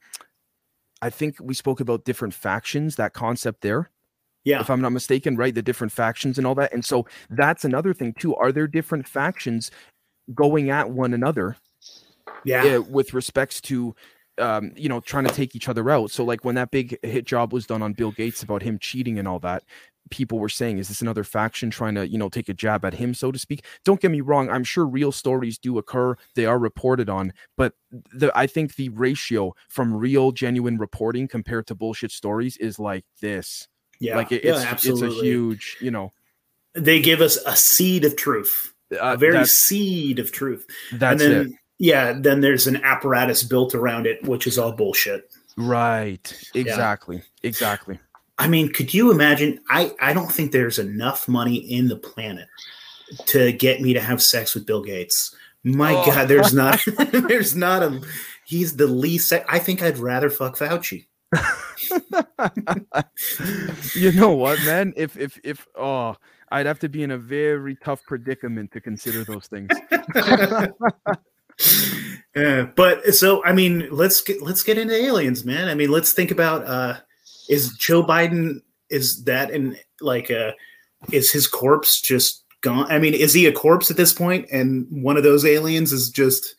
I 1.02 1.10
think 1.10 1.36
we 1.40 1.54
spoke 1.54 1.80
about 1.80 2.04
different 2.04 2.34
factions, 2.34 2.96
that 2.96 3.12
concept 3.14 3.60
there. 3.60 3.90
Yeah. 4.44 4.60
If 4.60 4.70
I'm 4.70 4.80
not 4.80 4.92
mistaken, 4.92 5.36
right? 5.36 5.54
The 5.54 5.62
different 5.62 5.92
factions 5.92 6.38
and 6.38 6.46
all 6.46 6.54
that. 6.54 6.72
And 6.72 6.84
so 6.84 7.06
that's 7.28 7.64
another 7.64 7.92
thing 7.92 8.14
too. 8.14 8.34
Are 8.36 8.50
there 8.52 8.66
different 8.66 9.06
factions 9.06 9.70
going 10.34 10.70
at 10.70 10.90
one 10.90 11.12
another? 11.12 11.56
Yeah. 12.44 12.62
Uh, 12.62 12.80
with 12.82 13.14
respects 13.14 13.60
to 13.62 13.94
um, 14.38 14.72
you 14.76 14.88
know, 14.88 15.00
trying 15.00 15.26
to 15.26 15.34
take 15.34 15.54
each 15.54 15.68
other 15.68 15.90
out. 15.90 16.10
So 16.10 16.24
like 16.24 16.44
when 16.44 16.54
that 16.54 16.70
big 16.70 16.98
hit 17.02 17.24
job 17.24 17.52
was 17.52 17.66
done 17.66 17.82
on 17.82 17.92
Bill 17.92 18.12
Gates 18.12 18.42
about 18.42 18.62
him 18.62 18.78
cheating 18.78 19.18
and 19.18 19.26
all 19.26 19.40
that, 19.40 19.64
people 20.10 20.38
were 20.38 20.48
saying, 20.48 20.78
is 20.78 20.88
this 20.88 21.02
another 21.02 21.24
faction 21.24 21.70
trying 21.70 21.94
to, 21.94 22.06
you 22.08 22.18
know, 22.18 22.28
take 22.28 22.48
a 22.48 22.54
jab 22.54 22.84
at 22.84 22.94
him, 22.94 23.14
so 23.14 23.30
to 23.32 23.38
speak? 23.38 23.64
Don't 23.84 24.00
get 24.00 24.10
me 24.10 24.20
wrong. 24.20 24.50
I'm 24.50 24.64
sure 24.64 24.86
real 24.86 25.12
stories 25.12 25.58
do 25.58 25.78
occur. 25.78 26.16
They 26.34 26.46
are 26.46 26.58
reported 26.58 27.08
on, 27.08 27.32
but 27.56 27.74
the 27.90 28.30
I 28.34 28.46
think 28.46 28.76
the 28.76 28.88
ratio 28.90 29.54
from 29.68 29.94
real, 29.94 30.32
genuine 30.32 30.78
reporting 30.78 31.28
compared 31.28 31.66
to 31.68 31.74
bullshit 31.74 32.10
stories 32.10 32.56
is 32.56 32.78
like 32.78 33.04
this. 33.20 33.68
Yeah, 34.00 34.16
like 34.16 34.32
it, 34.32 34.44
it's 34.44 34.64
absolutely. 34.64 35.08
it's 35.08 35.18
a 35.18 35.22
huge, 35.22 35.76
you 35.80 35.90
know. 35.90 36.12
They 36.74 37.00
give 37.00 37.20
us 37.20 37.36
a 37.46 37.56
seed 37.56 38.04
of 38.04 38.16
truth, 38.16 38.72
uh, 38.92 39.14
a 39.14 39.16
very 39.16 39.44
seed 39.46 40.18
of 40.18 40.30
truth. 40.30 40.66
That's 40.92 41.22
and 41.22 41.32
then, 41.32 41.46
it. 41.46 41.52
Yeah, 41.78 42.12
then 42.12 42.40
there's 42.40 42.66
an 42.66 42.76
apparatus 42.84 43.42
built 43.42 43.74
around 43.74 44.06
it, 44.06 44.22
which 44.24 44.46
is 44.46 44.58
all 44.58 44.72
bullshit. 44.72 45.32
Right. 45.56 46.32
Exactly. 46.54 47.16
Yeah. 47.16 47.48
Exactly. 47.48 47.98
I 48.38 48.46
mean, 48.46 48.72
could 48.72 48.94
you 48.94 49.10
imagine? 49.10 49.60
I, 49.68 49.92
I 50.00 50.12
don't 50.12 50.30
think 50.30 50.52
there's 50.52 50.78
enough 50.78 51.26
money 51.26 51.56
in 51.56 51.88
the 51.88 51.96
planet 51.96 52.46
to 53.26 53.52
get 53.52 53.80
me 53.80 53.94
to 53.94 54.00
have 54.00 54.22
sex 54.22 54.54
with 54.54 54.66
Bill 54.66 54.82
Gates. 54.82 55.34
My 55.64 55.94
oh. 55.94 56.06
God, 56.06 56.28
there's 56.28 56.54
not 56.54 56.80
there's 57.12 57.56
not 57.56 57.82
a 57.82 58.00
he's 58.46 58.76
the 58.76 58.86
least 58.86 59.32
I 59.48 59.58
think 59.58 59.82
I'd 59.82 59.98
rather 59.98 60.30
fuck 60.30 60.56
Fauci. 60.56 61.06
you 63.94 64.12
know 64.12 64.30
what, 64.30 64.58
man? 64.64 64.94
If 64.96 65.16
if 65.16 65.38
if 65.42 65.66
oh 65.76 66.16
I'd 66.50 66.66
have 66.66 66.78
to 66.80 66.88
be 66.88 67.02
in 67.02 67.10
a 67.10 67.18
very 67.18 67.76
tough 67.76 68.02
predicament 68.06 68.72
to 68.72 68.80
consider 68.80 69.24
those 69.24 69.46
things. 69.46 69.68
yeah, 72.34 72.68
but 72.74 73.14
so 73.14 73.44
I 73.44 73.52
mean, 73.52 73.88
let's 73.90 74.22
get 74.22 74.42
let's 74.42 74.62
get 74.62 74.78
into 74.78 74.94
aliens, 74.94 75.44
man. 75.44 75.68
I 75.68 75.74
mean, 75.74 75.90
let's 75.90 76.12
think 76.12 76.30
about 76.30 76.64
uh 76.64 77.00
is 77.48 77.72
Joe 77.74 78.04
Biden 78.04 78.60
is 78.90 79.24
that 79.24 79.50
in 79.50 79.76
like 80.00 80.30
a 80.30 80.48
uh, 80.48 80.52
is 81.12 81.30
his 81.30 81.46
corpse 81.46 82.00
just 82.00 82.44
gone? 82.60 82.90
I 82.90 82.98
mean, 82.98 83.14
is 83.14 83.32
he 83.32 83.46
a 83.46 83.52
corpse 83.52 83.90
at 83.90 83.96
this 83.96 84.12
point? 84.12 84.48
point 84.48 84.52
and 84.52 84.86
one 84.90 85.16
of 85.16 85.22
those 85.22 85.44
aliens 85.44 85.92
is 85.92 86.10
just 86.10 86.54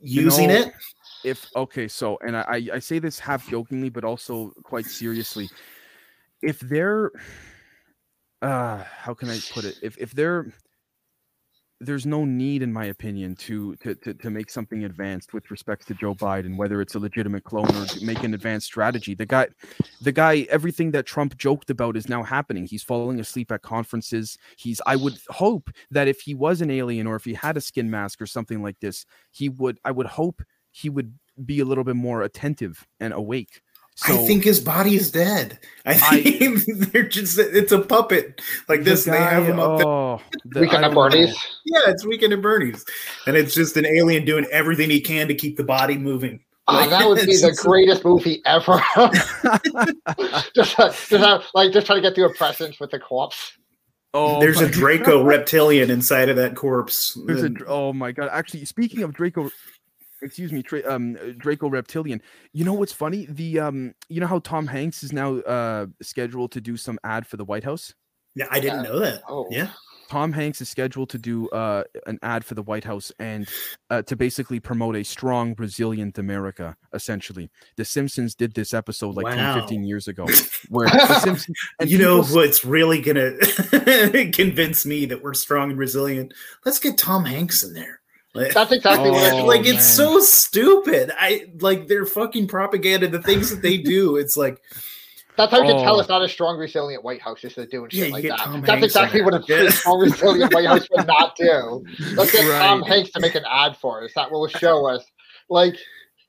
using 0.00 0.50
you 0.50 0.56
know, 0.56 0.66
it? 0.66 0.74
If 1.24 1.46
okay, 1.56 1.88
so 1.88 2.18
and 2.26 2.36
I 2.36 2.68
I 2.72 2.78
say 2.78 2.98
this 2.98 3.18
half 3.18 3.48
jokingly 3.48 3.88
but 3.88 4.04
also 4.04 4.52
quite 4.62 4.86
seriously. 4.86 5.48
If 6.42 6.60
they're 6.60 7.10
uh 8.42 8.84
how 8.84 9.14
can 9.14 9.30
I 9.30 9.38
put 9.52 9.64
it? 9.64 9.76
If 9.82 9.96
if 9.98 10.12
they're 10.12 10.52
there's 11.84 12.06
no 12.06 12.24
need, 12.24 12.62
in 12.62 12.72
my 12.72 12.86
opinion, 12.86 13.36
to, 13.36 13.76
to 13.76 13.94
to 13.96 14.14
to 14.14 14.30
make 14.30 14.50
something 14.50 14.84
advanced 14.84 15.32
with 15.32 15.50
respect 15.50 15.86
to 15.88 15.94
Joe 15.94 16.14
Biden, 16.14 16.56
whether 16.56 16.80
it's 16.80 16.94
a 16.94 16.98
legitimate 16.98 17.44
clone 17.44 17.74
or 17.76 17.86
make 18.02 18.22
an 18.22 18.34
advanced 18.34 18.66
strategy. 18.66 19.14
The 19.14 19.26
guy, 19.26 19.48
the 20.00 20.12
guy, 20.12 20.46
everything 20.50 20.90
that 20.92 21.06
Trump 21.06 21.36
joked 21.36 21.70
about 21.70 21.96
is 21.96 22.08
now 22.08 22.22
happening. 22.22 22.66
He's 22.66 22.82
falling 22.82 23.20
asleep 23.20 23.52
at 23.52 23.62
conferences. 23.62 24.36
He's. 24.56 24.80
I 24.86 24.96
would 24.96 25.18
hope 25.28 25.70
that 25.90 26.08
if 26.08 26.20
he 26.20 26.34
was 26.34 26.60
an 26.60 26.70
alien 26.70 27.06
or 27.06 27.16
if 27.16 27.24
he 27.24 27.34
had 27.34 27.56
a 27.56 27.60
skin 27.60 27.90
mask 27.90 28.20
or 28.20 28.26
something 28.26 28.62
like 28.62 28.80
this, 28.80 29.06
he 29.30 29.48
would. 29.48 29.78
I 29.84 29.90
would 29.90 30.06
hope 30.06 30.42
he 30.70 30.88
would 30.88 31.14
be 31.44 31.60
a 31.60 31.64
little 31.64 31.84
bit 31.84 31.96
more 31.96 32.22
attentive 32.22 32.86
and 33.00 33.12
awake 33.12 33.62
so, 33.96 34.14
I 34.14 34.26
think 34.26 34.42
his 34.42 34.58
body 34.58 34.96
is 34.96 35.10
dead. 35.10 35.58
I 35.86 35.94
think 35.94 36.58
I, 36.58 36.74
they're 36.86 37.04
just 37.04 37.38
it's 37.38 37.70
a 37.70 37.80
puppet 37.80 38.40
like 38.68 38.82
this. 38.82 39.06
Guy, 39.06 39.12
they 39.12 39.18
have 39.18 39.44
him 39.44 39.60
up 39.60 39.80
oh, 39.84 40.16
there. 40.16 40.40
The, 40.46 40.60
Weekend 40.62 40.84
at 40.84 40.94
Bernie's. 40.94 41.36
Yeah, 41.64 41.80
it's 41.86 42.04
Weekend 42.04 42.32
at 42.32 42.42
Bernie's. 42.42 42.84
And 43.26 43.36
it's 43.36 43.54
just 43.54 43.76
an 43.76 43.86
alien 43.86 44.24
doing 44.24 44.46
everything 44.50 44.90
he 44.90 45.00
can 45.00 45.28
to 45.28 45.34
keep 45.34 45.56
the 45.56 45.64
body 45.64 45.96
moving. 45.96 46.40
Oh, 46.66 46.88
that 46.88 47.06
would 47.06 47.20
be 47.26 47.36
the 47.36 47.56
greatest 47.62 48.04
movie 48.04 48.42
ever. 48.46 48.82
just, 50.56 50.80
uh, 50.80 50.88
just 50.88 51.12
uh, 51.12 51.40
like 51.54 51.72
just 51.72 51.86
trying 51.86 51.98
to 51.98 52.02
get 52.02 52.16
through 52.16 52.26
a 52.26 52.34
presence 52.34 52.80
with 52.80 52.90
the 52.90 52.98
corpse. 52.98 53.52
Oh, 54.12 54.40
there's 54.40 54.60
a 54.60 54.68
Draco 54.68 55.18
God. 55.18 55.26
reptilian 55.26 55.90
inside 55.90 56.28
of 56.28 56.36
that 56.36 56.56
corpse. 56.56 57.18
There's 57.26 57.42
a, 57.42 57.50
oh 57.66 57.92
my 57.92 58.12
god! 58.12 58.30
Actually, 58.32 58.64
speaking 58.64 59.02
of 59.02 59.12
Draco 59.12 59.50
excuse 60.24 60.52
me, 60.52 60.62
tra- 60.62 60.90
um, 60.90 61.16
uh, 61.16 61.32
Draco 61.36 61.68
Reptilian. 61.68 62.20
You 62.52 62.64
know 62.64 62.74
what's 62.74 62.92
funny? 62.92 63.26
The 63.28 63.60
um, 63.60 63.94
you 64.08 64.20
know 64.20 64.26
how 64.26 64.40
Tom 64.40 64.66
Hanks 64.66 65.02
is 65.02 65.12
now 65.12 65.36
uh 65.40 65.86
scheduled 66.02 66.52
to 66.52 66.60
do 66.60 66.76
some 66.76 66.98
ad 67.04 67.26
for 67.26 67.36
the 67.36 67.44
White 67.44 67.64
House. 67.64 67.94
Yeah, 68.34 68.46
I 68.50 68.60
didn't 68.60 68.82
know 68.82 68.98
that. 68.98 69.22
Oh, 69.28 69.46
yeah. 69.50 69.68
Tom 70.08 70.32
Hanks 70.32 70.60
is 70.60 70.68
scheduled 70.68 71.08
to 71.10 71.18
do 71.18 71.48
uh, 71.48 71.84
an 72.06 72.18
ad 72.22 72.44
for 72.44 72.54
the 72.54 72.62
White 72.62 72.84
House 72.84 73.10
and 73.18 73.48
uh, 73.90 74.02
to 74.02 74.16
basically 74.16 74.60
promote 74.60 74.96
a 74.96 75.02
strong, 75.02 75.54
resilient 75.56 76.18
America, 76.18 76.76
essentially. 76.92 77.50
The 77.76 77.84
Simpsons 77.84 78.34
did 78.34 78.54
this 78.54 78.74
episode 78.74 79.14
like 79.14 79.24
wow. 79.24 79.54
10, 79.54 79.62
15 79.62 79.84
years 79.84 80.06
ago. 80.06 80.26
Where 80.68 80.88
the 80.88 81.20
Simpsons, 81.20 81.56
you 81.86 81.98
know 81.98 82.22
what's 82.22 82.64
really 82.64 83.00
going 83.00 83.16
to 83.40 84.30
convince 84.32 84.84
me 84.84 85.06
that 85.06 85.22
we're 85.22 85.34
strong 85.34 85.70
and 85.70 85.78
resilient? 85.78 86.34
Let's 86.64 86.78
get 86.78 86.98
Tom 86.98 87.24
Hanks 87.24 87.62
in 87.62 87.72
there. 87.72 88.00
That's 88.34 88.72
exactly 88.72 89.10
oh, 89.10 89.12
what 89.12 89.46
like. 89.46 89.66
It's 89.66 89.86
so 89.86 90.18
stupid. 90.20 91.12
I 91.16 91.46
like 91.60 91.86
their 91.86 92.04
fucking 92.04 92.48
propaganda. 92.48 93.08
The 93.08 93.22
things 93.22 93.50
that 93.50 93.62
they 93.62 93.78
do. 93.78 94.16
It's 94.16 94.36
like 94.36 94.60
that's 95.36 95.50
how 95.50 95.62
you 95.62 95.72
can 95.72 95.82
tell 95.82 95.96
oh. 95.96 96.00
it's 96.00 96.08
not 96.08 96.22
a 96.22 96.28
strong, 96.28 96.58
resilient 96.58 97.02
White 97.02 97.20
House 97.20 97.42
is 97.42 97.54
they're 97.54 97.66
doing 97.66 97.90
shit 97.90 98.08
yeah, 98.08 98.12
like 98.12 98.24
that. 98.24 98.38
Tom 98.38 98.60
That's 98.60 98.70
Hanks 98.70 98.84
exactly 98.86 99.22
what 99.22 99.34
a 99.34 99.72
strong, 99.72 100.00
resilient 100.00 100.54
White 100.54 100.66
House 100.66 100.86
would 100.90 101.06
not 101.06 101.36
do. 101.36 101.84
Let's 102.14 102.30
get 102.30 102.48
right. 102.48 102.60
Tom 102.60 102.82
Hanks 102.82 103.10
to 103.10 103.20
make 103.20 103.34
an 103.34 103.44
ad 103.50 103.76
for 103.76 104.04
us. 104.04 104.12
That 104.14 104.30
will 104.30 104.46
show 104.46 104.86
us. 104.86 105.04
Like, 105.48 105.74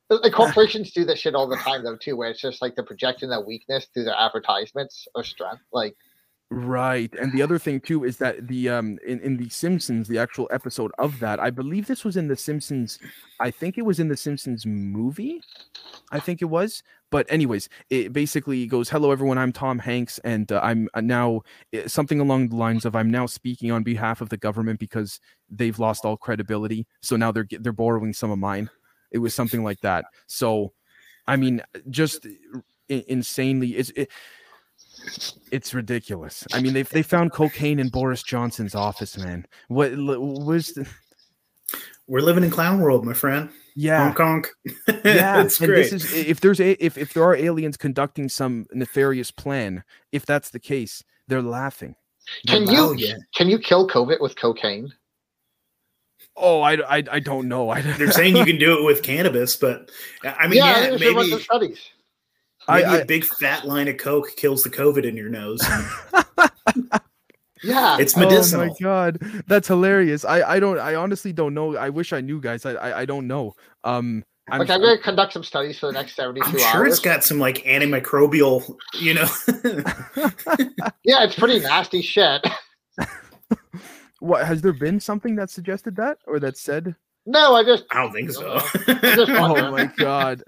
the 0.10 0.32
corporations 0.32 0.92
do 0.92 1.06
this 1.06 1.20
shit 1.20 1.36
all 1.36 1.48
the 1.48 1.58
time, 1.58 1.84
though, 1.84 1.98
too, 1.98 2.16
where 2.16 2.30
it's 2.30 2.42
just 2.42 2.62
like 2.62 2.76
they're 2.76 2.86
projecting 2.86 3.30
their 3.30 3.42
weakness 3.42 3.88
through 3.94 4.06
their 4.06 4.16
advertisements 4.18 5.08
or 5.14 5.24
strength. 5.24 5.62
Like, 5.72 5.96
Right. 6.52 7.12
And 7.20 7.34
the 7.34 7.42
other 7.42 7.58
thing 7.58 7.82
too 7.82 8.04
is 8.04 8.18
that 8.18 8.48
the 8.48 8.70
um 8.70 9.00
in, 9.06 9.20
in 9.22 9.38
the 9.38 9.50
Simpsons, 9.50 10.08
the 10.08 10.20
actual 10.20 10.48
episode 10.52 10.92
of 11.00 11.20
that, 11.20 11.40
I 11.40 11.50
believe 11.50 11.88
this 11.88 12.06
was 12.06 12.18
in 12.18 12.28
the 12.28 12.36
Simpsons, 12.36 13.00
I 13.40 13.50
think 13.50 13.78
it 13.78 13.82
was 13.82 14.00
in 14.00 14.10
the 14.10 14.18
Simpsons 14.18 14.64
movie. 14.66 15.42
I 16.12 16.20
think 16.20 16.42
it 16.44 16.46
was. 16.46 16.84
But 17.12 17.26
anyways, 17.30 17.68
it 17.90 18.14
basically 18.14 18.68
goes, 18.68 18.90
"Hello 18.90 19.12
everyone, 19.12 19.40
I'm 19.40 19.54
Tom 19.54 19.80
Hanks 19.80 20.20
and 20.20 20.52
uh, 20.52 20.60
I'm 20.64 20.88
uh, 20.94 21.02
now 21.02 21.42
uh, 21.76 21.88
something 21.88 22.20
along 22.20 22.50
the 22.50 22.58
lines 22.58 22.86
of 22.86 22.96
I'm 22.96 23.10
now 23.10 23.26
speaking 23.26 23.72
on 23.72 23.84
behalf 23.84 24.22
of 24.22 24.30
the 24.30 24.38
government 24.38 24.80
because 24.80 25.20
they've 25.50 25.80
lost 25.80 26.06
all 26.06 26.18
credibility. 26.18 26.86
So 27.02 27.16
now 27.16 27.32
they're 27.32 27.48
they're 27.60 27.74
borrowing 27.74 28.14
some 28.14 28.32
of 28.32 28.38
mine." 28.40 28.70
It 29.12 29.20
was 29.20 29.34
something 29.34 29.64
like 29.64 29.80
that. 29.82 30.06
So 30.28 30.74
I 31.28 31.38
mean, 31.38 31.62
just 31.90 32.28
insanely 32.90 33.72
it's 33.76 33.90
it, 33.96 34.10
it's 35.52 35.74
ridiculous. 35.74 36.46
I 36.54 36.62
mean, 36.62 36.74
they 36.74 36.84
they 36.84 37.04
found 37.04 37.32
cocaine 37.32 37.80
in 37.80 37.90
Boris 37.90 38.24
Johnson's 38.24 38.76
office, 38.76 39.18
man. 39.18 39.46
What 39.68 39.98
was 39.98 40.74
the? 40.74 40.88
We're 42.08 42.22
living 42.22 42.44
in 42.44 42.52
clown 42.52 42.80
world, 42.82 43.06
my 43.06 43.14
friend. 43.14 43.50
Yeah, 43.76 44.04
honk 44.04 44.18
honk. 44.18 44.50
yeah, 45.06 45.42
it's 45.42 45.58
great. 45.58 45.90
this 45.90 45.94
is 45.94 46.14
if 46.14 46.40
there's 46.40 46.60
a 46.60 46.72
if 46.84 46.98
if 46.98 47.14
there 47.14 47.24
are 47.24 47.36
aliens 47.36 47.78
conducting 47.78 48.30
some 48.30 48.68
nefarious 48.74 49.32
plan, 49.32 49.84
if 50.12 50.26
that's 50.26 50.50
the 50.50 50.60
case, 50.60 51.04
they're 51.28 51.42
laughing. 51.42 51.96
Can 52.48 52.68
you 52.68 52.96
yeah. 52.96 53.16
can 53.36 53.50
you 53.50 53.60
kill 53.60 53.88
COVID 53.88 54.22
with 54.22 54.36
cocaine? 54.36 54.94
Oh, 56.38 56.62
I, 56.62 56.74
I, 56.98 57.04
I 57.12 57.20
don't 57.20 57.48
know. 57.48 57.70
I, 57.70 57.82
They're 57.82 58.12
saying 58.12 58.36
you 58.36 58.44
can 58.52 58.58
do 58.58 58.78
it 58.78 58.84
with 58.84 59.04
cannabis, 59.04 59.56
but 59.56 59.90
I 60.24 60.48
mean, 60.48 60.58
yeah, 60.58 60.90
yeah 60.90 60.98
maybe, 60.98 61.40
studies. 61.40 61.80
Maybe 62.68 62.86
I, 62.86 62.98
a 62.98 63.06
big 63.06 63.26
fat 63.26 63.66
line 63.66 63.88
of 63.88 63.98
coke 63.98 64.36
kills 64.36 64.64
the 64.64 64.70
COVID 64.70 65.04
in 65.04 65.16
your 65.16 65.30
nose. 65.30 65.62
yeah, 67.64 67.98
it's 68.00 68.16
medicinal. 68.16 68.64
Oh 68.64 68.68
my 68.68 68.76
god, 68.80 69.20
that's 69.48 69.68
hilarious. 69.68 70.26
I, 70.26 70.56
I 70.56 70.60
don't. 70.60 70.80
I 70.80 70.96
honestly 70.96 71.34
don't 71.34 71.54
know. 71.54 71.76
I 71.76 71.90
wish 71.90 72.14
I 72.14 72.22
knew, 72.22 72.40
guys. 72.40 72.66
I, 72.66 72.74
I, 72.74 73.00
I 73.02 73.06
don't 73.06 73.28
know. 73.28 73.56
Um, 73.84 74.24
I'm, 74.50 74.60
like 74.60 74.70
I'm 74.70 74.80
going 74.80 74.96
to 74.96 75.02
conduct 75.02 75.34
some 75.34 75.44
studies 75.44 75.80
for 75.80 75.88
the 75.88 75.94
next 75.94 76.16
72 76.16 76.48
I'm 76.48 76.58
sure 76.58 76.68
hours. 76.68 76.94
it's 76.94 77.00
got 77.00 77.24
some 77.24 77.40
like 77.40 77.64
antimicrobial, 77.64 78.76
you 79.00 79.16
know. 79.16 79.28
yeah, 81.04 81.24
it's 81.24 81.36
pretty 81.36 81.60
nasty 81.60 82.04
shit. 82.04 82.46
what 84.20 84.46
has 84.46 84.62
there 84.62 84.74
been 84.74 85.00
something 85.00 85.36
that 85.38 85.50
suggested 85.50 85.96
that 85.96 86.20
or 86.28 86.40
that 86.40 86.58
said? 86.58 86.96
No, 87.26 87.56
I 87.56 87.64
just 87.64 87.86
I 87.90 88.04
don't 88.04 88.14
think 88.14 88.32
so. 88.32 88.60
oh 88.88 89.72
my 89.72 89.92
god. 89.98 90.44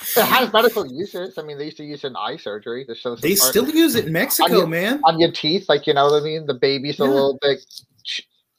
it 0.16 0.24
has 0.24 0.52
medical 0.52 0.86
uses. 0.86 1.38
I 1.38 1.42
mean, 1.42 1.58
they 1.58 1.66
used 1.66 1.76
to 1.78 1.84
use 1.84 2.04
it 2.04 2.08
in 2.08 2.16
eye 2.16 2.36
surgery. 2.36 2.84
To 2.86 2.94
show 2.94 3.16
they 3.16 3.34
still 3.34 3.68
use 3.68 3.94
it 3.94 4.06
in 4.06 4.12
Mexico, 4.12 4.52
on 4.52 4.58
your, 4.58 4.66
man. 4.66 5.00
On 5.04 5.18
your 5.18 5.32
teeth, 5.32 5.68
like 5.68 5.86
you 5.86 5.94
know 5.94 6.06
what 6.06 6.22
I 6.22 6.24
mean. 6.24 6.46
The 6.46 6.54
baby's 6.54 6.98
yeah. 6.98 7.06
a 7.06 7.08
little 7.08 7.38
bit 7.40 7.58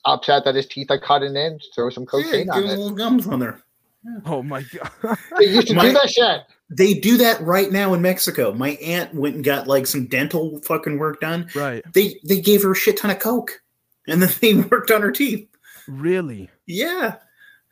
upset 0.05 0.45
that 0.45 0.55
his 0.55 0.67
teeth 0.67 0.89
are 0.89 0.99
cutting 0.99 1.35
in. 1.35 1.59
Throw 1.75 1.89
some 1.89 2.05
cocaine 2.05 2.47
yeah, 2.47 2.53
on 2.53 2.63
it. 2.63 2.67
little 2.67 2.91
gums 2.91 3.27
on 3.27 3.39
there. 3.39 3.59
Yeah. 4.05 4.19
Oh 4.25 4.43
my 4.43 4.63
god! 4.63 5.17
they 5.39 5.45
used 5.45 5.67
to 5.69 5.75
my, 5.75 5.83
do 5.83 5.93
that 5.93 6.09
shit. 6.09 6.41
They 6.69 6.93
do 6.93 7.15
that 7.19 7.39
right 7.39 7.71
now 7.71 7.93
in 7.93 8.01
Mexico. 8.01 8.53
My 8.53 8.71
aunt 8.71 9.13
went 9.13 9.35
and 9.35 9.45
got 9.45 9.65
like 9.65 9.87
some 9.87 10.07
dental 10.07 10.59
fucking 10.63 10.97
work 10.97 11.21
done. 11.21 11.47
Right. 11.55 11.81
They 11.93 12.19
they 12.25 12.41
gave 12.41 12.63
her 12.63 12.73
a 12.73 12.75
shit 12.75 12.97
ton 12.97 13.11
of 13.11 13.19
coke, 13.19 13.61
and 14.09 14.21
then 14.21 14.29
they 14.41 14.55
worked 14.55 14.91
on 14.91 15.01
her 15.01 15.11
teeth. 15.11 15.47
Really? 15.87 16.49
Yeah. 16.65 17.15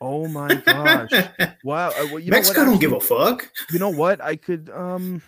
Oh 0.02 0.26
my 0.28 0.54
gosh! 0.54 1.10
wow. 1.64 1.88
Uh, 1.90 2.08
well, 2.12 2.22
Mexico 2.26 2.64
don't 2.64 2.80
give 2.80 2.92
a 2.92 3.00
fuck. 3.00 3.50
You 3.70 3.78
know 3.78 3.90
what? 3.90 4.20
I 4.20 4.36
could 4.36 4.68
um. 4.70 5.22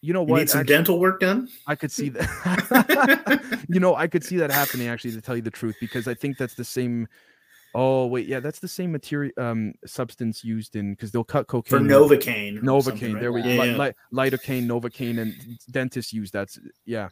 You 0.00 0.12
know 0.12 0.22
what? 0.22 0.36
You 0.36 0.42
need 0.42 0.50
some 0.50 0.60
actually, 0.60 0.76
dental 0.76 0.98
work 1.00 1.20
done. 1.20 1.48
I 1.66 1.74
could 1.74 1.90
see 1.90 2.08
that. 2.10 3.64
you 3.68 3.80
know, 3.80 3.94
I 3.94 4.06
could 4.06 4.24
see 4.24 4.36
that 4.38 4.50
happening. 4.50 4.88
Actually, 4.88 5.12
to 5.12 5.20
tell 5.20 5.36
you 5.36 5.42
the 5.42 5.50
truth, 5.50 5.76
because 5.80 6.08
I 6.08 6.14
think 6.14 6.36
that's 6.36 6.54
the 6.54 6.64
same 6.64 7.08
Oh 7.74 8.06
wait, 8.06 8.26
yeah, 8.26 8.40
that's 8.40 8.60
the 8.60 8.68
same 8.68 8.92
material 8.92 9.32
um 9.36 9.74
substance 9.84 10.42
used 10.42 10.74
in 10.74 10.94
because 10.94 11.12
they'll 11.12 11.24
cut 11.24 11.46
cocaine 11.46 11.78
for 11.78 11.84
novocaine. 11.84 12.60
Novocaine, 12.60 13.14
right? 13.14 13.20
there 13.20 13.32
we 13.32 13.42
go. 13.42 13.48
Yeah, 13.48 13.64
yeah. 13.64 13.92
lidocaine, 14.12 14.66
novocaine, 14.66 15.20
and 15.20 15.34
dentists 15.70 16.12
use 16.12 16.30
that. 16.30 16.48
Yeah, 16.86 17.10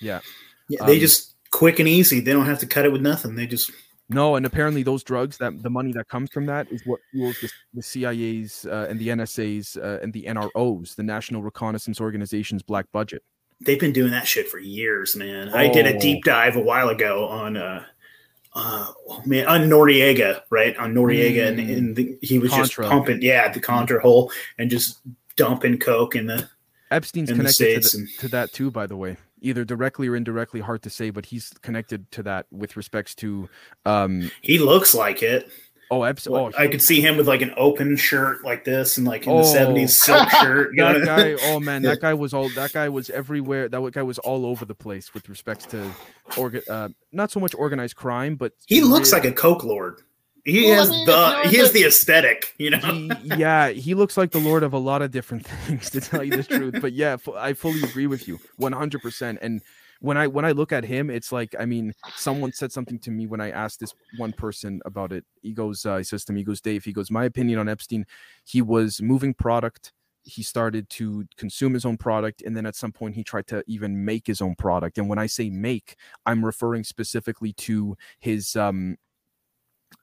yeah. 0.00 0.20
Yeah, 0.68 0.84
they 0.86 0.94
um, 0.94 1.00
just 1.00 1.36
quick 1.50 1.78
and 1.78 1.88
easy. 1.88 2.20
They 2.20 2.32
don't 2.32 2.46
have 2.46 2.58
to 2.60 2.66
cut 2.66 2.84
it 2.84 2.92
with 2.92 3.02
nothing. 3.02 3.36
They 3.36 3.46
just 3.46 3.70
no, 4.08 4.36
and 4.36 4.44
apparently 4.44 4.82
those 4.82 5.02
drugs 5.02 5.38
that 5.38 5.62
the 5.62 5.70
money 5.70 5.92
that 5.92 6.08
comes 6.08 6.30
from 6.30 6.46
that 6.46 6.70
is 6.70 6.82
what 6.84 7.00
fuels 7.10 7.40
the, 7.40 7.50
the 7.74 7.82
CIA's 7.82 8.66
uh, 8.66 8.86
and 8.88 8.98
the 8.98 9.08
NSA's 9.08 9.76
uh, 9.76 9.98
and 10.02 10.12
the 10.12 10.24
NRO's, 10.24 10.94
the 10.94 11.02
National 11.02 11.42
Reconnaissance 11.42 12.00
Organization's 12.00 12.62
black 12.62 12.86
budget. 12.92 13.22
They've 13.60 13.80
been 13.80 13.92
doing 13.92 14.10
that 14.10 14.26
shit 14.26 14.48
for 14.48 14.58
years, 14.58 15.14
man. 15.14 15.50
Oh. 15.52 15.56
I 15.56 15.68
did 15.68 15.86
a 15.86 15.98
deep 15.98 16.22
oh. 16.26 16.30
dive 16.30 16.56
a 16.56 16.60
while 16.60 16.88
ago 16.88 17.26
on 17.28 17.56
uh, 17.56 17.84
uh, 18.54 18.86
oh 19.08 19.22
man, 19.24 19.46
on 19.46 19.62
Noriega, 19.62 20.42
right? 20.50 20.76
On 20.76 20.92
Noriega, 20.92 21.44
mm. 21.44 21.48
and, 21.48 21.60
and 21.60 21.96
the, 21.96 22.18
he 22.20 22.38
was 22.38 22.50
Contra. 22.50 22.84
just 22.84 22.90
pumping, 22.90 23.22
yeah, 23.22 23.50
the 23.50 23.60
Contra 23.60 24.00
hole 24.00 24.30
and 24.58 24.70
just 24.70 25.00
dumping 25.36 25.78
coke 25.78 26.14
in 26.14 26.26
the. 26.26 26.48
Epstein's 26.90 27.30
in 27.30 27.36
connected 27.36 27.82
the 27.82 27.88
to, 27.88 27.96
the, 27.96 27.98
and, 27.98 28.08
to, 28.18 28.28
that 28.28 28.52
too, 28.52 28.70
by 28.70 28.86
the 28.86 28.96
way, 28.96 29.16
either 29.42 29.64
directly 29.64 30.08
or 30.08 30.16
indirectly. 30.16 30.60
Hard 30.60 30.82
to 30.82 30.90
say, 30.90 31.10
but 31.10 31.26
he's 31.26 31.50
connected 31.62 32.10
to 32.12 32.22
that 32.24 32.46
with 32.50 32.76
respects 32.76 33.14
to. 33.16 33.48
Um, 33.84 34.30
he 34.40 34.58
looks 34.58 34.94
like 34.94 35.22
it. 35.22 35.50
Oh, 35.92 36.04
absolutely. 36.04 36.54
Oh, 36.56 36.62
I 36.62 36.68
could 36.68 36.80
see 36.80 37.02
him 37.02 37.18
with 37.18 37.28
like 37.28 37.42
an 37.42 37.52
open 37.54 37.96
shirt 37.96 38.42
like 38.42 38.64
this 38.64 38.96
and 38.96 39.06
like 39.06 39.26
in 39.26 39.32
oh, 39.32 39.38
the 39.38 39.44
seventies 39.44 40.00
silk 40.00 40.26
shirt. 40.30 40.72
that 40.74 41.04
guy, 41.04 41.36
oh 41.42 41.60
man, 41.60 41.82
that 41.82 42.00
guy 42.00 42.14
was 42.14 42.32
all 42.32 42.48
that 42.50 42.72
guy 42.72 42.88
was 42.88 43.10
everywhere. 43.10 43.68
That 43.68 43.92
guy 43.92 44.02
was 44.02 44.18
all 44.18 44.46
over 44.46 44.64
the 44.64 44.74
place 44.74 45.12
with 45.12 45.28
respects 45.28 45.66
to 45.66 45.92
organ, 46.38 46.62
uh, 46.70 46.88
not 47.12 47.30
so 47.30 47.40
much 47.40 47.54
organized 47.54 47.96
crime, 47.96 48.36
but 48.36 48.54
he 48.66 48.80
looks 48.80 49.12
like 49.12 49.26
a 49.26 49.32
coke 49.32 49.64
lord. 49.64 50.00
He 50.44 50.64
well, 50.64 50.80
has 50.80 50.88
I 50.88 50.92
mean, 50.92 51.06
the 51.06 51.48
he 51.50 51.56
has 51.58 51.72
the 51.72 51.84
aesthetic, 51.84 52.54
you 52.58 52.70
know. 52.70 52.78
He, 52.78 53.12
yeah, 53.36 53.68
he 53.68 53.94
looks 53.94 54.16
like 54.16 54.32
the 54.32 54.40
lord 54.40 54.64
of 54.64 54.72
a 54.72 54.78
lot 54.78 55.00
of 55.00 55.12
different 55.12 55.46
things, 55.66 55.90
to 55.90 56.00
tell 56.00 56.24
you 56.24 56.36
the 56.36 56.42
truth. 56.42 56.74
But 56.80 56.92
yeah, 56.92 57.16
I 57.36 57.52
fully 57.52 57.82
agree 57.82 58.08
with 58.08 58.26
you, 58.26 58.40
one 58.56 58.72
hundred 58.72 59.02
percent. 59.02 59.38
And 59.40 59.62
when 60.00 60.16
I 60.16 60.26
when 60.26 60.44
I 60.44 60.50
look 60.50 60.72
at 60.72 60.84
him, 60.84 61.10
it's 61.10 61.30
like 61.30 61.54
I 61.60 61.64
mean, 61.64 61.94
someone 62.16 62.52
said 62.52 62.72
something 62.72 62.98
to 63.00 63.10
me 63.12 63.28
when 63.28 63.40
I 63.40 63.50
asked 63.50 63.78
this 63.78 63.94
one 64.18 64.32
person 64.32 64.80
about 64.84 65.12
it. 65.12 65.24
He 65.42 65.52
goes, 65.52 65.86
uh, 65.86 65.98
he 65.98 66.04
says 66.04 66.24
to 66.24 66.32
me, 66.32 66.40
he 66.40 66.44
goes, 66.44 66.60
Dave, 66.60 66.84
he 66.84 66.92
goes, 66.92 67.08
my 67.08 67.24
opinion 67.24 67.60
on 67.60 67.68
Epstein, 67.68 68.04
he 68.44 68.60
was 68.60 69.00
moving 69.00 69.34
product. 69.34 69.92
He 70.24 70.42
started 70.42 70.88
to 70.90 71.24
consume 71.36 71.74
his 71.74 71.84
own 71.84 71.98
product, 71.98 72.42
and 72.42 72.56
then 72.56 72.66
at 72.66 72.74
some 72.74 72.90
point 72.90 73.14
he 73.14 73.22
tried 73.22 73.46
to 73.48 73.62
even 73.68 74.04
make 74.04 74.26
his 74.26 74.40
own 74.40 74.56
product. 74.56 74.98
And 74.98 75.08
when 75.08 75.20
I 75.20 75.26
say 75.26 75.50
make, 75.50 75.94
I'm 76.26 76.44
referring 76.44 76.82
specifically 76.82 77.52
to 77.54 77.96
his 78.18 78.56
um 78.56 78.96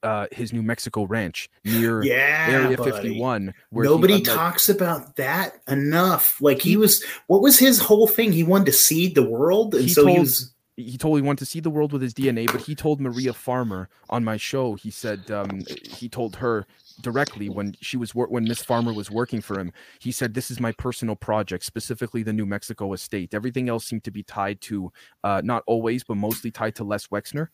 uh, 0.03 0.27
his 0.31 0.53
New 0.53 0.61
Mexico 0.61 1.05
ranch 1.05 1.49
near 1.65 2.03
yeah, 2.03 2.47
Area 2.49 2.77
buddy. 2.77 2.91
51. 2.91 3.53
Nobody 3.71 4.15
he, 4.15 4.21
talks 4.21 4.69
about 4.69 5.15
that 5.17 5.61
enough. 5.67 6.39
Like 6.41 6.61
he, 6.61 6.71
he, 6.71 6.77
was, 6.77 7.03
what 7.27 7.41
was 7.41 7.59
his 7.59 7.79
whole 7.79 8.07
thing? 8.07 8.31
He 8.31 8.43
wanted 8.43 8.65
to 8.67 8.73
seed 8.73 9.15
the 9.15 9.23
world, 9.23 9.75
and 9.75 9.89
so 9.89 10.03
told, 10.03 10.13
he 10.13 10.19
was. 10.19 10.53
He 10.77 10.97
told 10.97 11.17
he 11.17 11.21
wanted 11.21 11.39
to 11.39 11.45
see 11.45 11.59
the 11.59 11.69
world 11.69 11.91
with 11.91 12.01
his 12.01 12.13
DNA, 12.13 12.49
but 12.49 12.61
he 12.61 12.73
told 12.73 13.01
Maria 13.01 13.33
Farmer 13.33 13.89
on 14.09 14.23
my 14.23 14.37
show. 14.37 14.75
He 14.75 14.91
said 14.91 15.29
um, 15.29 15.63
he 15.83 16.07
told 16.07 16.37
her 16.37 16.65
directly 17.01 17.49
when 17.49 17.75
she 17.81 17.97
was 17.97 18.15
when 18.15 18.45
Miss 18.45 18.61
Farmer 18.61 18.93
was 18.93 19.11
working 19.11 19.41
for 19.41 19.59
him. 19.59 19.73
He 19.99 20.11
said, 20.11 20.33
"This 20.33 20.49
is 20.49 20.59
my 20.59 20.71
personal 20.71 21.17
project, 21.17 21.65
specifically 21.65 22.23
the 22.23 22.33
New 22.33 22.45
Mexico 22.45 22.93
estate. 22.93 23.33
Everything 23.33 23.67
else 23.67 23.85
seemed 23.85 24.05
to 24.05 24.11
be 24.11 24.23
tied 24.23 24.61
to, 24.61 24.91
uh, 25.23 25.41
not 25.43 25.63
always, 25.67 26.03
but 26.05 26.15
mostly 26.15 26.51
tied 26.51 26.75
to 26.75 26.85
Les 26.85 27.07
Wexner." 27.07 27.49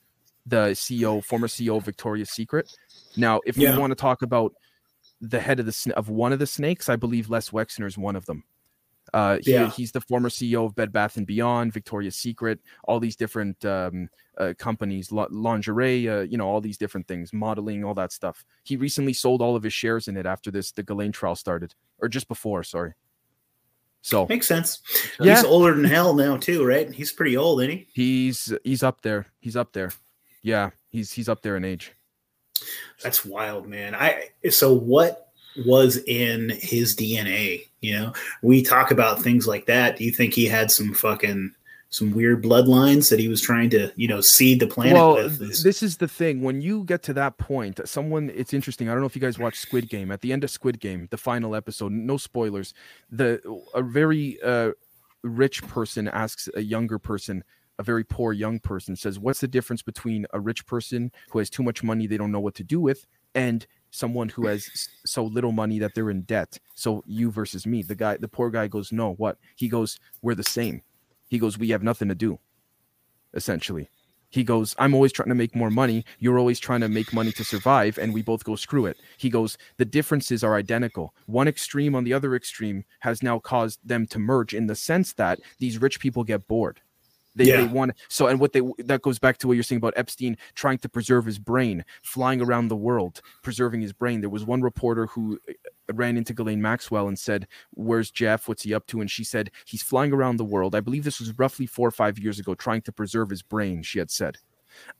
The 0.45 0.71
CEO, 0.71 1.23
former 1.23 1.47
CEO 1.47 1.77
of 1.77 1.85
Victoria's 1.85 2.31
Secret. 2.31 2.71
Now, 3.17 3.41
if 3.45 3.57
yeah. 3.57 3.73
we 3.73 3.79
want 3.79 3.91
to 3.91 3.95
talk 3.95 4.21
about 4.21 4.53
the 5.21 5.39
head 5.39 5.59
of 5.59 5.65
the 5.65 5.93
of 5.95 6.09
one 6.09 6.33
of 6.33 6.39
the 6.39 6.47
snakes, 6.47 6.89
I 6.89 6.95
believe 6.95 7.29
Les 7.29 7.49
Wexner 7.49 7.87
is 7.87 7.97
one 7.97 8.15
of 8.15 8.25
them. 8.25 8.43
Uh, 9.13 9.37
he, 9.41 9.53
yeah. 9.53 9.69
he's 9.69 9.91
the 9.91 10.01
former 10.01 10.29
CEO 10.29 10.65
of 10.65 10.75
Bed 10.75 10.91
Bath 10.91 11.15
and 11.15 11.27
Beyond, 11.27 11.73
Victoria's 11.73 12.15
Secret, 12.15 12.59
all 12.85 12.99
these 12.99 13.15
different 13.15 13.63
um, 13.63 14.09
uh, 14.37 14.53
companies, 14.57 15.11
lingerie, 15.11 16.09
uh, 16.09 16.21
you 16.21 16.37
know, 16.37 16.47
all 16.47 16.59
these 16.59 16.77
different 16.77 17.07
things, 17.07 17.31
modeling, 17.31 17.83
all 17.83 17.93
that 17.93 18.11
stuff. 18.11 18.43
He 18.63 18.75
recently 18.75 19.13
sold 19.13 19.41
all 19.41 19.55
of 19.55 19.63
his 19.63 19.73
shares 19.73 20.07
in 20.07 20.17
it 20.17 20.25
after 20.25 20.51
this 20.51 20.71
the 20.71 20.83
Ghislaine 20.83 21.11
trial 21.11 21.35
started, 21.35 21.75
or 21.99 22.09
just 22.09 22.27
before. 22.27 22.63
Sorry. 22.63 22.93
So 24.01 24.27
makes 24.27 24.47
sense. 24.47 24.81
Yeah. 25.19 25.35
He's 25.35 25.45
older 25.45 25.73
than 25.73 25.85
hell 25.85 26.13
now 26.13 26.37
too, 26.37 26.63
right? 26.63 26.91
He's 26.91 27.11
pretty 27.11 27.37
old, 27.37 27.61
isn't 27.61 27.71
he? 27.71 27.87
He's 27.93 28.53
he's 28.63 28.83
up 28.83 29.01
there. 29.01 29.27
He's 29.39 29.55
up 29.55 29.73
there 29.73 29.91
yeah, 30.45 30.69
he's 30.91 31.11
he's 31.11 31.27
up 31.27 31.41
there 31.41 31.57
in 31.57 31.65
age. 31.65 31.91
That's 33.03 33.25
wild, 33.25 33.67
man. 33.67 33.95
I 33.95 34.29
so 34.51 34.73
what 34.73 35.31
was 35.65 35.97
in 36.05 36.51
his 36.51 36.95
DNA? 36.95 37.67
You 37.81 37.97
know, 37.97 38.13
we 38.43 38.61
talk 38.61 38.91
about 38.91 39.21
things 39.21 39.47
like 39.47 39.65
that. 39.65 39.97
Do 39.97 40.03
you 40.03 40.11
think 40.11 40.35
he 40.35 40.45
had 40.45 40.69
some 40.69 40.93
fucking 40.93 41.51
some 41.89 42.13
weird 42.13 42.43
bloodlines 42.43 43.09
that 43.09 43.19
he 43.19 43.27
was 43.27 43.41
trying 43.41 43.71
to, 43.71 43.91
you 43.95 44.07
know, 44.07 44.21
seed 44.21 44.59
the 44.59 44.67
planet 44.67 44.93
well, 44.93 45.15
with? 45.15 45.63
This 45.63 45.81
is 45.81 45.97
the 45.97 46.07
thing. 46.07 46.41
When 46.41 46.61
you 46.61 46.83
get 46.83 47.01
to 47.03 47.13
that 47.13 47.39
point, 47.39 47.79
someone 47.85 48.31
it's 48.35 48.53
interesting. 48.53 48.87
I 48.87 48.91
don't 48.91 49.01
know 49.01 49.07
if 49.07 49.15
you 49.15 49.21
guys 49.21 49.39
watched 49.39 49.61
Squid 49.61 49.89
Game. 49.89 50.11
At 50.11 50.21
the 50.21 50.31
end 50.31 50.43
of 50.43 50.51
Squid 50.51 50.79
Game, 50.79 51.07
the 51.09 51.17
final 51.17 51.55
episode, 51.55 51.91
no 51.91 52.17
spoilers, 52.17 52.75
the 53.09 53.41
a 53.73 53.81
very 53.81 54.39
uh 54.43 54.73
rich 55.23 55.63
person 55.67 56.07
asks 56.07 56.47
a 56.53 56.61
younger 56.61 56.99
person 56.99 57.43
a 57.77 57.83
very 57.83 58.03
poor 58.03 58.33
young 58.33 58.59
person 58.59 58.95
says, 58.95 59.19
What's 59.19 59.41
the 59.41 59.47
difference 59.47 59.81
between 59.81 60.25
a 60.33 60.39
rich 60.39 60.65
person 60.65 61.11
who 61.29 61.39
has 61.39 61.49
too 61.49 61.63
much 61.63 61.83
money 61.83 62.07
they 62.07 62.17
don't 62.17 62.31
know 62.31 62.39
what 62.39 62.55
to 62.55 62.63
do 62.63 62.79
with 62.79 63.05
and 63.33 63.65
someone 63.91 64.29
who 64.29 64.47
has 64.47 64.89
so 65.05 65.23
little 65.23 65.51
money 65.51 65.79
that 65.79 65.93
they're 65.95 66.09
in 66.09 66.21
debt? 66.21 66.57
So 66.75 67.03
you 67.05 67.31
versus 67.31 67.65
me. 67.65 67.83
The 67.83 67.95
guy, 67.95 68.17
the 68.17 68.27
poor 68.27 68.49
guy 68.49 68.67
goes, 68.67 68.91
No, 68.91 69.13
what? 69.13 69.37
He 69.55 69.67
goes, 69.67 69.99
We're 70.21 70.35
the 70.35 70.43
same. 70.43 70.81
He 71.29 71.39
goes, 71.39 71.57
We 71.57 71.69
have 71.69 71.83
nothing 71.83 72.07
to 72.09 72.15
do, 72.15 72.39
essentially. 73.33 73.89
He 74.29 74.43
goes, 74.43 74.75
I'm 74.77 74.93
always 74.93 75.13
trying 75.13 75.29
to 75.29 75.35
make 75.35 75.55
more 75.55 75.69
money. 75.69 76.03
You're 76.19 76.39
always 76.39 76.59
trying 76.59 76.81
to 76.81 76.89
make 76.89 77.13
money 77.13 77.31
to 77.31 77.43
survive. 77.45 77.97
And 77.97 78.13
we 78.13 78.21
both 78.21 78.43
go, 78.43 78.57
screw 78.57 78.85
it. 78.85 78.97
He 79.17 79.29
goes, 79.29 79.57
the 79.77 79.85
differences 79.85 80.43
are 80.43 80.55
identical. 80.55 81.13
One 81.25 81.47
extreme 81.47 81.95
on 81.95 82.03
the 82.03 82.11
other 82.11 82.35
extreme 82.35 82.83
has 82.99 83.23
now 83.23 83.39
caused 83.39 83.79
them 83.87 84.05
to 84.07 84.19
merge 84.19 84.53
in 84.53 84.67
the 84.67 84.75
sense 84.75 85.13
that 85.13 85.39
these 85.59 85.77
rich 85.77 86.01
people 86.01 86.25
get 86.25 86.49
bored 86.49 86.81
They, 87.35 87.45
yeah. 87.45 87.57
they 87.57 87.67
want 87.67 87.93
so, 88.07 88.27
and 88.27 88.39
what 88.39 88.53
they 88.53 88.61
that 88.79 89.01
goes 89.01 89.19
back 89.19 89.37
to 89.39 89.47
what 89.47 89.53
you're 89.53 89.63
saying 89.63 89.77
about 89.77 89.93
Epstein 89.95 90.37
trying 90.53 90.77
to 90.79 90.89
preserve 90.89 91.25
his 91.25 91.39
brain, 91.39 91.83
flying 92.01 92.41
around 92.41 92.69
the 92.69 92.75
world, 92.75 93.21
preserving 93.43 93.81
his 93.81 93.93
brain. 93.93 94.21
There 94.21 94.29
was 94.29 94.45
one 94.45 94.61
reporter 94.61 95.07
who 95.07 95.39
uh, 95.49 95.53
ran 95.93 96.17
into 96.17 96.33
Ghislaine 96.33 96.61
Maxwell 96.61 97.07
and 97.07 97.19
said, 97.19 97.47
"Where's 97.71 98.11
Jeff? 98.11 98.47
What's 98.47 98.63
he 98.63 98.73
up 98.73 98.87
to?" 98.87 99.01
And 99.01 99.11
she 99.11 99.23
said, 99.23 99.51
"He's 99.65 99.83
flying 99.83 100.13
around 100.13 100.37
the 100.37 100.45
world." 100.45 100.75
I 100.75 100.79
believe 100.79 101.03
this 101.03 101.19
was 101.19 101.37
roughly 101.37 101.65
four 101.65 101.87
or 101.87 101.91
five 101.91 102.17
years 102.17 102.39
ago, 102.39 102.55
trying 102.55 102.81
to 102.83 102.91
preserve 102.91 103.29
his 103.29 103.41
brain. 103.41 103.83
She 103.83 103.99
had 103.99 104.11
said 104.11 104.37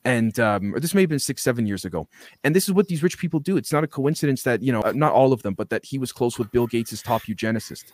and 0.04 0.38
um, 0.38 0.74
or 0.74 0.80
this 0.80 0.94
may 0.94 1.02
have 1.02 1.10
been 1.10 1.18
six, 1.18 1.42
seven 1.42 1.66
years 1.66 1.84
ago. 1.84 2.08
And 2.44 2.54
this 2.54 2.68
is 2.68 2.74
what 2.74 2.88
these 2.88 3.02
rich 3.02 3.18
people 3.18 3.40
do. 3.40 3.56
It's 3.56 3.72
not 3.72 3.84
a 3.84 3.88
coincidence 3.88 4.42
that 4.44 4.62
you 4.62 4.72
know, 4.72 4.80
uh, 4.82 4.92
not 4.94 5.12
all 5.12 5.32
of 5.32 5.42
them, 5.42 5.54
but 5.54 5.70
that 5.70 5.84
he 5.84 5.98
was 5.98 6.12
close 6.12 6.38
with 6.38 6.50
Bill 6.50 6.66
Gates' 6.66 7.02
top 7.02 7.22
eugenicist. 7.22 7.92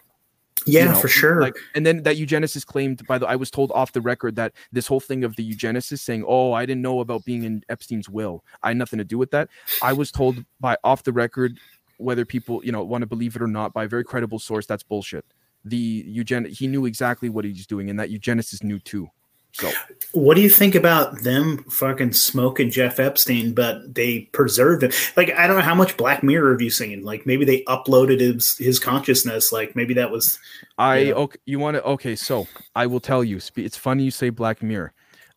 Yeah, 0.67 0.85
you 0.85 0.89
know, 0.91 0.95
for 0.97 1.09
sure. 1.09 1.41
Like, 1.41 1.57
and 1.75 1.85
then 1.85 2.03
that 2.05 2.17
eugenicist 2.17 2.67
claimed 2.67 3.07
by 3.07 3.19
the 3.19 3.27
I 3.27 3.37
was 3.37 3.51
told 3.51 3.71
off 3.73 3.93
the 3.93 4.01
record 4.01 4.37
that 4.37 4.53
this 4.73 4.87
whole 4.87 5.01
thing 5.01 5.25
of 5.25 5.37
the 5.37 5.49
eugenicist 5.49 6.01
saying, 6.01 6.25
"Oh, 6.27 6.53
I 6.53 6.67
didn't 6.67 6.83
know 6.83 7.01
about 7.01 7.25
being 7.25 7.45
in 7.45 7.65
Epstein's 7.69 8.09
will. 8.09 8.45
I 8.63 8.69
had 8.69 8.77
nothing 8.77 8.99
to 8.99 9.05
do 9.05 9.19
with 9.19 9.31
that." 9.33 9.49
I 9.83 9.93
was 9.93 10.11
told 10.11 10.45
by 10.61 10.77
off 10.85 11.03
the 11.03 11.13
record, 11.13 11.59
whether 11.99 12.25
people 12.25 12.65
you 12.65 12.73
know 12.73 12.83
want 12.85 13.03
to 13.03 13.07
believe 13.07 13.37
it 13.37 13.43
or 13.43 13.47
not, 13.47 13.73
by 13.73 13.85
a 13.85 13.89
very 13.89 14.05
credible 14.05 14.39
source, 14.39 14.67
that's 14.67 14.83
bullshit. 14.83 15.25
The 15.65 16.05
eugen 16.07 16.45
he 16.47 16.67
knew 16.67 16.87
exactly 16.87 17.29
what 17.29 17.45
he 17.45 17.51
was 17.53 17.67
doing, 17.67 17.91
and 17.91 17.99
that 17.99 18.11
eugenicist 18.11 18.63
knew 18.65 18.79
too. 18.79 19.09
So, 19.53 19.71
what 20.13 20.35
do 20.35 20.41
you 20.41 20.49
think 20.49 20.75
about 20.75 21.23
them 21.23 21.65
fucking 21.65 22.15
smoking 22.15 22.71
Jeff 22.71 22.99
Epstein, 22.99 23.53
but 23.53 23.95
they 23.95 24.23
preserved 24.33 24.83
him? 24.83 24.93
Like, 25.15 25.31
I 25.31 25.47
don't 25.47 25.57
know 25.57 25.63
how 25.63 25.75
much 25.75 25.97
Black 25.99 26.23
Mirror 26.23 26.53
have 26.53 26.63
you 26.63 26.71
seen? 26.71 27.05
Like, 27.05 27.27
maybe 27.27 27.45
they 27.45 27.63
uploaded 27.65 28.21
his 28.21 28.57
his 28.57 28.79
consciousness. 28.79 29.53
Like, 29.53 29.77
maybe 29.77 29.95
that 29.95 30.11
was. 30.11 30.39
I 30.79 30.99
you 30.99 31.11
know. 31.11 31.21
okay. 31.21 31.39
You 31.45 31.59
want 31.59 31.77
to 31.77 31.85
okay? 31.85 32.17
So 32.17 32.49
I 32.75 32.87
will 32.87 33.01
tell 33.01 33.23
you. 33.23 33.39
It's 33.57 33.77
funny 33.77 34.05
you 34.05 34.11
say 34.11 34.31
Black 34.31 34.63
Mirror. 34.63 34.95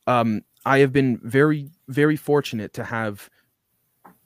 Um, 0.07 0.43
I 0.65 0.79
have 0.79 0.93
been 0.93 1.19
very 1.21 1.69
very 1.87 2.15
fortunate 2.15 2.73
to 2.73 2.85
have 2.85 3.29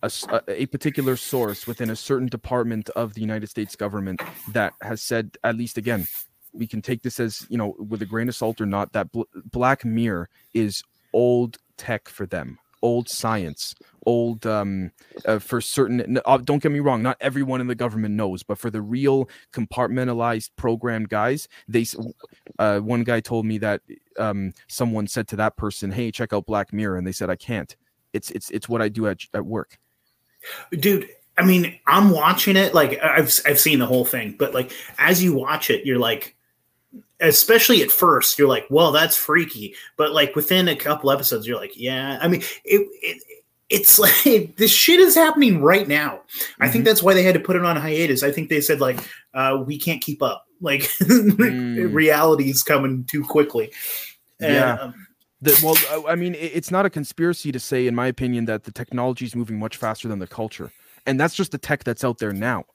a, 0.01 0.11
a, 0.47 0.65
particular 0.67 1.17
source 1.17 1.67
within 1.67 1.89
a 1.89 1.95
certain 1.95 2.27
department 2.27 2.89
of 2.91 3.13
the 3.13 3.21
United 3.21 3.47
States 3.47 3.75
government 3.75 4.21
that 4.53 4.73
has 4.81 5.01
said, 5.01 5.37
at 5.43 5.57
least 5.57 5.77
again, 5.77 6.07
we 6.53 6.67
can 6.67 6.81
take 6.81 7.01
this 7.01 7.19
as 7.19 7.45
you 7.49 7.57
know 7.57 7.75
with 7.77 8.01
a 8.01 8.05
grain 8.05 8.29
of 8.29 8.35
salt 8.35 8.59
or 8.61 8.65
not 8.65 8.91
that 8.93 9.11
bl- 9.11 9.23
black 9.51 9.85
mirror 9.85 10.29
is 10.53 10.83
old 11.13 11.57
tech 11.77 12.07
for 12.07 12.25
them 12.25 12.57
old 12.81 13.09
science 13.09 13.75
old 14.05 14.45
um 14.45 14.91
uh, 15.25 15.37
for 15.37 15.59
certain 15.59 16.19
uh, 16.25 16.37
don't 16.37 16.63
get 16.63 16.71
me 16.71 16.79
wrong 16.79 17.01
not 17.03 17.17
everyone 17.19 17.59
in 17.59 17.67
the 17.67 17.75
government 17.75 18.15
knows 18.15 18.41
but 18.41 18.57
for 18.57 18.69
the 18.69 18.81
real 18.81 19.29
compartmentalized 19.51 20.49
programmed 20.55 21.09
guys 21.09 21.47
they 21.67 21.85
uh, 22.57 22.79
one 22.79 23.03
guy 23.03 23.19
told 23.19 23.45
me 23.45 23.57
that 23.57 23.81
um 24.17 24.53
someone 24.67 25.07
said 25.07 25.27
to 25.27 25.35
that 25.35 25.57
person 25.57 25.91
hey 25.91 26.09
check 26.11 26.31
out 26.31 26.45
black 26.45 26.71
mirror 26.71 26.97
and 26.97 27.05
they 27.05 27.11
said 27.11 27.29
i 27.29 27.35
can't. 27.35 27.75
It's 28.13 28.31
it's 28.31 28.49
it's 28.49 28.67
what 28.67 28.81
i 28.81 28.89
do 28.89 29.07
at, 29.07 29.19
at 29.33 29.45
work. 29.45 29.77
Dude 30.71 31.09
I 31.39 31.45
mean, 31.45 31.79
I'm 31.87 32.09
watching 32.09 32.57
it 32.57 32.73
like 32.73 33.01
I've 33.01 33.33
I've 33.45 33.59
seen 33.59 33.79
the 33.79 33.85
whole 33.85 34.03
thing, 34.03 34.35
but 34.37 34.53
like 34.53 34.73
as 34.97 35.23
you 35.23 35.33
watch 35.33 35.69
it, 35.69 35.85
you're 35.85 35.97
like, 35.97 36.35
especially 37.21 37.81
at 37.81 37.91
first 37.91 38.37
you're 38.37 38.47
like 38.47 38.65
well 38.69 38.91
that's 38.91 39.15
freaky. 39.15 39.75
But 39.97 40.13
like 40.13 40.35
within 40.35 40.67
a 40.67 40.75
couple 40.75 41.11
episodes 41.11 41.47
you're 41.47 41.59
like 41.59 41.75
yeah. 41.75 42.19
I 42.21 42.27
mean 42.27 42.41
it, 42.63 42.87
it 43.01 43.23
it's 43.69 43.99
like 44.25 44.55
this 44.57 44.71
shit 44.71 44.99
is 44.99 45.15
happening 45.15 45.61
right 45.61 45.87
now. 45.87 46.21
Mm-hmm. 46.33 46.63
i 46.63 46.67
think 46.67 46.81
mm-hmm. 46.81 46.85
that's 46.85 47.03
why 47.03 47.13
they 47.13 47.23
had 47.23 47.35
to 47.35 47.39
put 47.39 47.55
it 47.55 47.65
on 47.65 47.75
hiatus. 47.75 48.23
I 48.23 48.31
think 48.31 48.49
they 48.49 48.61
said 48.61 48.79
like 48.79 48.99
uh, 49.33 49.63
we 49.65 49.79
can't 49.79 50.01
keep 50.01 50.21
up. 50.21 50.45
Like 50.61 50.81
mm. 50.81 51.93
reality 51.93 52.49
is 52.49 52.63
coming 52.63 53.05
too 53.05 53.23
quickly. 53.23 53.71
And, 54.41 54.53
yeah. 54.53 54.73
um, 54.73 55.07
the, 55.41 55.57
well 55.63 56.05
i 56.09 56.15
mean 56.15 56.35
it's 56.35 56.69
not 56.69 56.85
a 56.85 56.89
conspiracy 56.89 57.49
to 57.53 57.61
say 57.61 57.87
in 57.87 57.95
my 57.95 58.07
opinion 58.07 58.43
that 58.43 58.65
the 58.65 58.71
technology 58.73 59.23
is 59.23 59.37
moving 59.37 59.57
much 59.57 59.77
faster 59.77 60.09
than 60.09 60.19
the 60.19 60.27
culture. 60.27 60.69
And 61.05 61.17
that's 61.17 61.33
just 61.33 61.53
the 61.53 61.57
tech 61.57 61.85
that's 61.85 62.03
out 62.03 62.17
there 62.17 62.33
now 62.33 62.65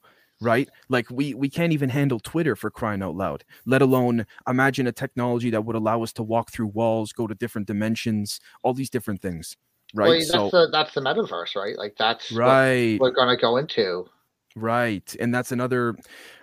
right? 0.41 0.69
Like 0.89 1.09
we 1.09 1.33
we 1.33 1.49
can't 1.49 1.73
even 1.73 1.89
handle 1.89 2.19
twitter 2.19 2.55
for 2.55 2.69
crying 2.69 3.01
out 3.01 3.15
loud 3.15 3.43
let 3.65 3.81
alone 3.81 4.25
imagine 4.47 4.87
a 4.87 4.91
technology 4.91 5.49
that 5.49 5.63
would 5.63 5.75
allow 5.75 6.03
us 6.03 6.13
to 6.13 6.23
walk 6.23 6.51
through 6.51 6.67
walls 6.67 7.11
go 7.11 7.27
to 7.27 7.35
different 7.35 7.67
dimensions 7.67 8.39
all 8.63 8.73
these 8.73 8.89
different 8.89 9.21
things 9.21 9.57
right? 9.93 10.07
well, 10.07 10.17
that's 10.17 10.31
so 10.31 10.49
the, 10.49 10.67
that's 10.71 10.93
the 10.93 11.01
metaverse 11.01 11.55
right? 11.55 11.77
Like 11.77 11.95
that's 11.97 12.31
right. 12.31 12.99
we're 12.99 13.11
going 13.11 13.35
to 13.35 13.41
go 13.41 13.57
into. 13.57 14.07
Right 14.55 15.15
and 15.19 15.35
that's 15.35 15.51
another 15.51 15.95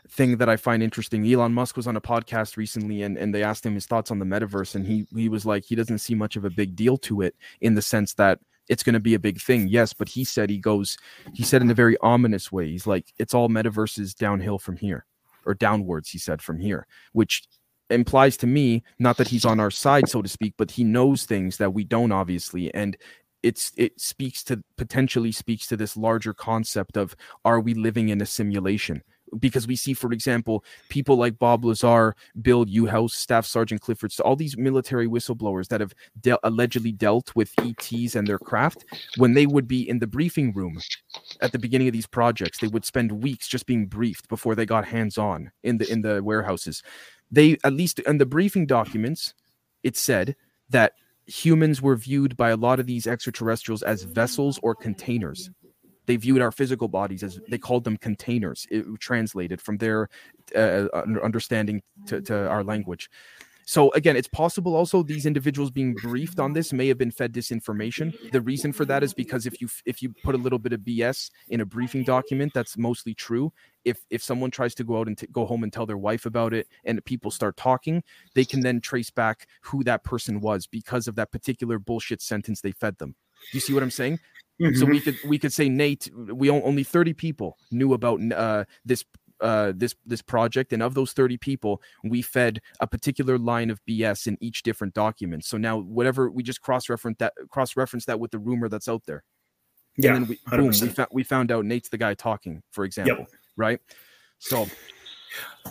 thing 0.09 0.37
that 0.37 0.49
i 0.49 0.57
find 0.57 0.83
interesting. 0.83 1.27
Elon 1.27 1.55
musk 1.55 1.77
was 1.77 1.87
on 1.87 1.97
a 1.97 2.01
podcast 2.01 2.59
recently 2.59 3.03
and, 3.03 3.17
and 3.17 3.35
they 3.35 3.43
asked 3.43 3.65
him 3.65 3.75
his 3.75 3.87
thoughts 3.87 4.11
on 4.11 4.19
the 4.19 4.27
metaverse 4.27 4.75
and 4.75 4.87
he 4.87 5.07
he 5.15 5.31
was 5.31 5.47
like 5.47 5.65
he 5.65 5.75
doesn't 5.75 5.99
see 5.99 6.15
much 6.15 6.37
of 6.37 6.45
a 6.45 6.51
big 6.51 6.77
deal 6.77 6.99
to 6.99 7.23
it 7.23 7.35
in 7.63 7.75
the 7.75 7.81
sense 7.81 8.13
that 8.15 8.39
it's 8.73 8.83
going 8.83 8.95
to 8.95 9.01
be 9.01 9.13
a 9.13 9.19
big 9.19 9.39
thing. 9.39 9.69
Yes, 9.69 9.93
but 9.93 10.09
he 10.09 10.25
said 10.25 10.49
he 10.49 10.57
goes, 10.57 10.97
he 11.35 11.43
said 11.43 11.61
in 11.61 11.71
a 11.71 11.75
very 11.75 11.99
ominous 11.99 12.51
way, 12.51 12.71
he's 12.71 12.87
like, 12.87 13.13
it's 13.19 13.35
all 13.35 13.51
metaverses 13.51 14.15
downhill 14.15 14.59
from 14.59 14.79
here 14.79 15.05
or 15.45 15.53
downwards, 15.53 16.09
he 16.09 16.17
said 16.17 16.41
from 16.41 16.59
here, 16.59 16.87
which 17.13 17.43
implies 17.91 18.39
to 18.39 18.47
me 18.47 18.83
not 18.99 19.19
that 19.19 19.29
he's 19.29 19.45
on 19.45 19.61
our 19.61 19.71
side, 19.71 20.09
so 20.09 20.23
to 20.23 20.29
speak, 20.29 20.55
but 20.57 20.71
he 20.71 20.85
knows 20.85 21.25
things 21.25 21.59
that 21.59 21.75
we 21.75 21.85
don't, 21.85 22.13
obviously. 22.13 22.73
And 22.73 22.97
it's 23.43 23.73
it 23.77 24.01
speaks 24.01 24.43
to 24.45 24.63
potentially 24.79 25.33
speaks 25.33 25.67
to 25.67 25.77
this 25.77 25.95
larger 25.95 26.33
concept 26.33 26.97
of 26.97 27.15
are 27.45 27.61
we 27.61 27.75
living 27.75 28.09
in 28.09 28.23
a 28.23 28.27
simulation 28.27 29.03
because 29.39 29.67
we 29.67 29.77
see, 29.77 29.95
for 29.95 30.13
example, 30.13 30.65
people 30.89 31.17
like 31.17 31.39
Bob 31.39 31.65
Lazar, 31.65 32.15
Bill 32.41 32.67
Uhouse, 32.67 33.13
Staff 33.13 33.47
Sergeant 33.47 33.81
Clifford, 33.81 34.13
all 34.25 34.37
these 34.37 34.57
military 34.57 35.07
whistleblowers 35.07 35.69
that 35.69 35.81
have 35.81 35.95
de- 36.21 36.39
allegedly 36.47 36.93
dealt 36.93 37.35
with 37.35 37.53
ETs 37.59 38.15
and 38.15 38.27
their 38.27 38.39
craft, 38.39 38.85
when 39.17 39.35
they 39.35 39.47
would 39.47 39.67
be 39.67 39.89
in 39.89 39.99
the 39.99 40.07
briefing 40.07 40.53
room 40.53 40.79
at 41.41 41.53
the 41.53 41.59
beginning 41.59 41.89
of 41.89 41.93
these 41.93 42.07
projects, 42.07 42.59
they 42.59 42.69
would 42.69 42.85
spend 42.85 43.23
weeks 43.23 43.49
just 43.49 43.67
being 43.67 43.87
briefed 43.87 44.29
before 44.29 44.55
they 44.55 44.67
got 44.67 44.85
hands 44.85 45.19
on 45.19 45.51
in 45.63 45.79
the 45.79 45.91
in 45.91 46.03
the 46.03 46.23
warehouses. 46.23 46.83
They 47.31 47.57
at 47.65 47.73
least 47.73 47.99
in 48.01 48.19
the 48.19 48.27
briefing 48.27 48.67
documents, 48.67 49.35
it 49.83 49.97
said 49.97 50.37
that 50.71 50.93
humans 51.27 51.81
were 51.81 51.97
viewed 51.97 52.37
by 52.37 52.51
a 52.51 52.57
lot 52.57 52.81
of 52.81 52.87
these 52.87 53.07
extraterrestrials 53.07 53.83
as 53.83 54.03
vessels 54.03 54.59
or 54.63 54.75
containers 54.75 55.51
they 56.07 56.17
viewed 56.17 56.41
our 56.41 56.53
physical 56.53 56.89
bodies 56.89 57.23
as 57.23 57.39
they 57.49 57.59
called 57.59 57.85
them 57.85 57.97
containers 57.97 58.67
it 58.71 58.85
translated 59.01 59.61
from 59.61 59.79
their 59.79 60.09
uh, 60.57 60.87
understanding 61.23 61.83
to, 62.07 62.21
to 62.21 62.49
our 62.49 62.65
language 62.65 63.09
so 63.65 63.91
again, 63.93 64.17
it's 64.17 64.29
possible 64.29 64.75
also 64.75 65.03
these 65.03 65.27
individuals 65.27 65.71
being 65.71 65.95
briefed 65.95 66.41
on 66.41 66.53
this 66.53 66.73
may 66.73 66.89
have 66.89 66.99
been 66.99 67.11
fed 67.11 67.33
disinformation. 67.33 68.13
The 68.33 68.41
reason 68.41 68.73
for 68.73 68.85
that 68.87 69.03
is 69.03 69.15
because 69.15 69.47
if 69.47 69.61
you 69.61 69.69
if 69.87 70.03
you 70.03 70.13
put 70.23 70.35
a 70.35 70.39
little 70.39 70.59
bit 70.59 70.73
of 70.73 70.81
BS 70.81 71.31
in 71.49 71.61
a 71.61 71.65
briefing 71.65 72.05
document, 72.05 72.53
that's 72.55 72.77
mostly 72.77 73.15
true. 73.15 73.53
If 73.85 74.05
if 74.11 74.23
someone 74.23 74.51
tries 74.51 74.75
to 74.77 74.85
go 74.85 74.99
out 74.99 75.07
and 75.07 75.17
t- 75.17 75.27
go 75.31 75.47
home 75.47 75.63
and 75.63 75.73
tell 75.73 75.87
their 75.87 75.99
wife 75.99 76.27
about 76.27 76.53
it, 76.53 76.69
and 76.85 77.05
people 77.05 77.31
start 77.31 77.57
talking, 77.57 78.03
they 78.35 78.45
can 78.45 78.61
then 78.61 78.81
trace 78.81 79.11
back 79.11 79.47
who 79.63 79.85
that 79.85 80.05
person 80.05 80.41
was 80.41 80.67
because 80.67 81.09
of 81.09 81.15
that 81.17 81.31
particular 81.31 81.79
bullshit 81.79 82.21
sentence 82.21 82.61
they 82.61 82.73
fed 82.73 82.99
them. 82.99 83.15
You 83.53 83.61
see 83.61 83.73
what 83.73 83.83
I'm 83.83 83.91
saying? 83.91 84.21
Mm-hmm. 84.63 84.79
So 84.79 84.87
we 84.87 85.01
could 85.01 85.19
we 85.25 85.39
could 85.39 85.53
say 85.53 85.69
Nate, 85.69 86.09
we 86.15 86.49
only 86.49 86.85
30 86.85 87.15
people 87.15 87.59
knew 87.71 87.95
about 87.95 88.21
uh, 88.33 88.65
this 88.85 89.05
uh, 89.41 89.73
this 89.75 89.97
this 90.07 90.23
project, 90.23 90.73
and 90.73 90.83
of 90.83 90.95
those 90.95 91.13
30 91.13 91.37
people, 91.37 91.83
we 92.05 92.23
fed 92.23 92.61
a 92.79 92.87
particular 92.87 93.39
line 93.39 93.71
of 93.71 93.81
BS 93.89 94.29
in 94.29 94.39
each 94.41 94.63
different 94.63 94.95
document. 94.95 95.45
So 95.45 95.57
now, 95.57 95.79
whatever 95.79 96.31
we 96.31 96.45
just 96.45 96.61
cross 96.61 96.89
reference 96.89 97.19
that 97.19 97.33
cross 97.51 97.77
reference 97.77 98.05
that 98.05 98.21
with 98.21 98.31
the 98.31 98.39
rumor 98.39 98.69
that's 98.69 98.89
out 98.89 99.03
there. 99.05 99.25
Yeah, 99.97 100.15
and 100.15 100.27
then 100.27 100.29
we, 100.29 100.57
boom, 100.57 100.69
we, 100.69 100.89
fa- 100.89 101.09
we 101.11 101.23
found 101.25 101.51
out 101.51 101.65
Nate's 101.65 101.89
the 101.89 101.99
guy 101.99 102.15
talking, 102.15 102.63
for 102.71 102.85
example, 102.85 103.27
yep. 103.29 103.31
right? 103.57 103.81
So, 104.39 104.67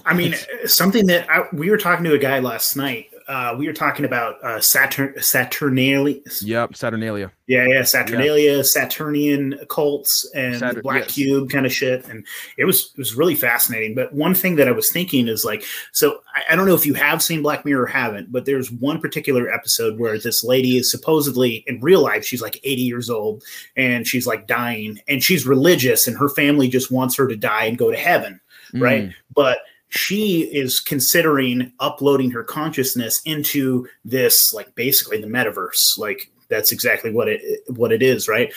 I 0.05 0.13
mean, 0.13 0.35
something 0.65 1.07
that 1.07 1.29
I, 1.29 1.45
we 1.53 1.69
were 1.69 1.77
talking 1.77 2.03
to 2.05 2.13
a 2.13 2.19
guy 2.19 2.39
last 2.39 2.75
night 2.75 3.10
uh, 3.27 3.55
we 3.57 3.67
were 3.67 3.73
talking 3.73 4.05
about 4.05 4.43
uh, 4.43 4.59
Saturn 4.59 5.13
Saturnalia. 5.21 6.19
Yep, 6.41 6.75
Saturnalia. 6.75 7.31
Yeah, 7.47 7.65
yeah, 7.67 7.83
Saturnalia, 7.83 8.57
yep. 8.57 8.65
Saturnian 8.65 9.59
cults, 9.69 10.29
and 10.33 10.59
Saturn, 10.59 10.81
Black 10.81 11.03
yes. 11.03 11.13
Cube 11.13 11.49
kind 11.49 11.65
of 11.65 11.73
shit, 11.73 12.07
and 12.07 12.25
it 12.57 12.65
was 12.65 12.91
it 12.93 12.97
was 12.97 13.15
really 13.15 13.35
fascinating. 13.35 13.95
But 13.95 14.13
one 14.13 14.33
thing 14.33 14.55
that 14.55 14.67
I 14.67 14.71
was 14.71 14.91
thinking 14.91 15.27
is 15.27 15.43
like, 15.43 15.63
so 15.91 16.21
I, 16.33 16.43
I 16.51 16.55
don't 16.55 16.65
know 16.65 16.75
if 16.75 16.85
you 16.85 16.93
have 16.93 17.21
seen 17.21 17.41
Black 17.41 17.65
Mirror 17.65 17.83
or 17.83 17.87
haven't, 17.87 18.31
but 18.31 18.45
there's 18.45 18.71
one 18.71 19.01
particular 19.01 19.49
episode 19.51 19.99
where 19.99 20.17
this 20.17 20.43
lady 20.43 20.77
is 20.77 20.89
supposedly 20.89 21.63
in 21.67 21.79
real 21.81 22.01
life 22.01 22.25
she's 22.25 22.41
like 22.41 22.59
80 22.63 22.81
years 22.81 23.09
old 23.09 23.43
and 23.75 24.07
she's 24.07 24.27
like 24.27 24.47
dying, 24.47 24.99
and 25.07 25.23
she's 25.23 25.45
religious, 25.45 26.07
and 26.07 26.17
her 26.17 26.29
family 26.29 26.69
just 26.69 26.91
wants 26.91 27.17
her 27.17 27.27
to 27.27 27.35
die 27.35 27.65
and 27.65 27.77
go 27.77 27.91
to 27.91 27.97
heaven, 27.97 28.39
mm. 28.73 28.81
right? 28.81 29.13
But 29.33 29.59
she 29.91 30.41
is 30.41 30.79
considering 30.79 31.71
uploading 31.79 32.31
her 32.31 32.43
consciousness 32.43 33.21
into 33.25 33.87
this 34.05 34.53
like 34.53 34.73
basically 34.75 35.19
the 35.19 35.27
metaverse 35.27 35.97
like 35.97 36.31
that's 36.49 36.71
exactly 36.71 37.11
what 37.11 37.27
it 37.27 37.41
what 37.67 37.91
it 37.91 38.01
is 38.01 38.27
right 38.27 38.53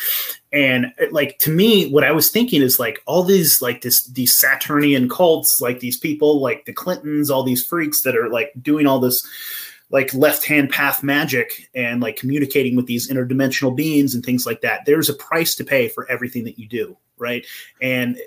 and 0.53 0.93
like 1.11 1.39
to 1.39 1.51
me 1.51 1.91
what 1.91 2.05
i 2.05 2.13
was 2.13 2.31
thinking 2.31 2.63
is 2.63 2.79
like 2.79 3.01
all 3.07 3.23
these 3.23 3.61
like 3.61 3.83
this 3.83 4.07
these 4.09 4.37
saturnian 4.37 5.09
cults 5.09 5.61
like 5.61 5.81
these 5.81 5.99
people 5.99 6.41
like 6.41 6.65
the 6.65 6.73
clintons 6.73 7.31
all 7.31 7.43
these 7.43 7.65
freaks 7.65 8.03
that 8.03 8.17
are 8.17 8.29
like 8.29 8.53
doing 8.63 8.87
all 8.87 9.01
this 9.01 9.27
like 9.91 10.13
left 10.15 10.45
hand 10.45 10.71
path 10.71 11.03
magic 11.03 11.69
and 11.75 12.01
like 12.01 12.17
communicating 12.17 12.75
with 12.75 12.87
these 12.87 13.11
interdimensional 13.11 13.75
beings 13.75 14.15
and 14.15 14.25
things 14.25 14.47
like 14.47 14.61
that. 14.63 14.85
There's 14.87 15.09
a 15.09 15.15
price 15.15 15.55
to 15.57 15.65
pay 15.65 15.89
for 15.89 16.11
everything 16.11 16.43
that 16.45 16.59
you 16.59 16.67
do, 16.67 16.97
right? 17.19 17.47
And 17.81 18.19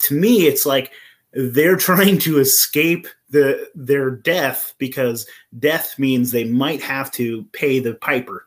to 0.00 0.14
me, 0.14 0.46
it's 0.46 0.66
like 0.66 0.90
they're 1.36 1.76
trying 1.88 2.18
to 2.18 2.38
escape 2.38 3.06
the 3.30 3.68
their 3.74 4.10
death 4.10 4.74
because 4.78 5.26
death 5.58 5.98
means 5.98 6.30
they 6.30 6.44
might 6.44 6.82
have 6.82 7.10
to 7.12 7.44
pay 7.52 7.78
the 7.78 7.94
piper 7.94 8.46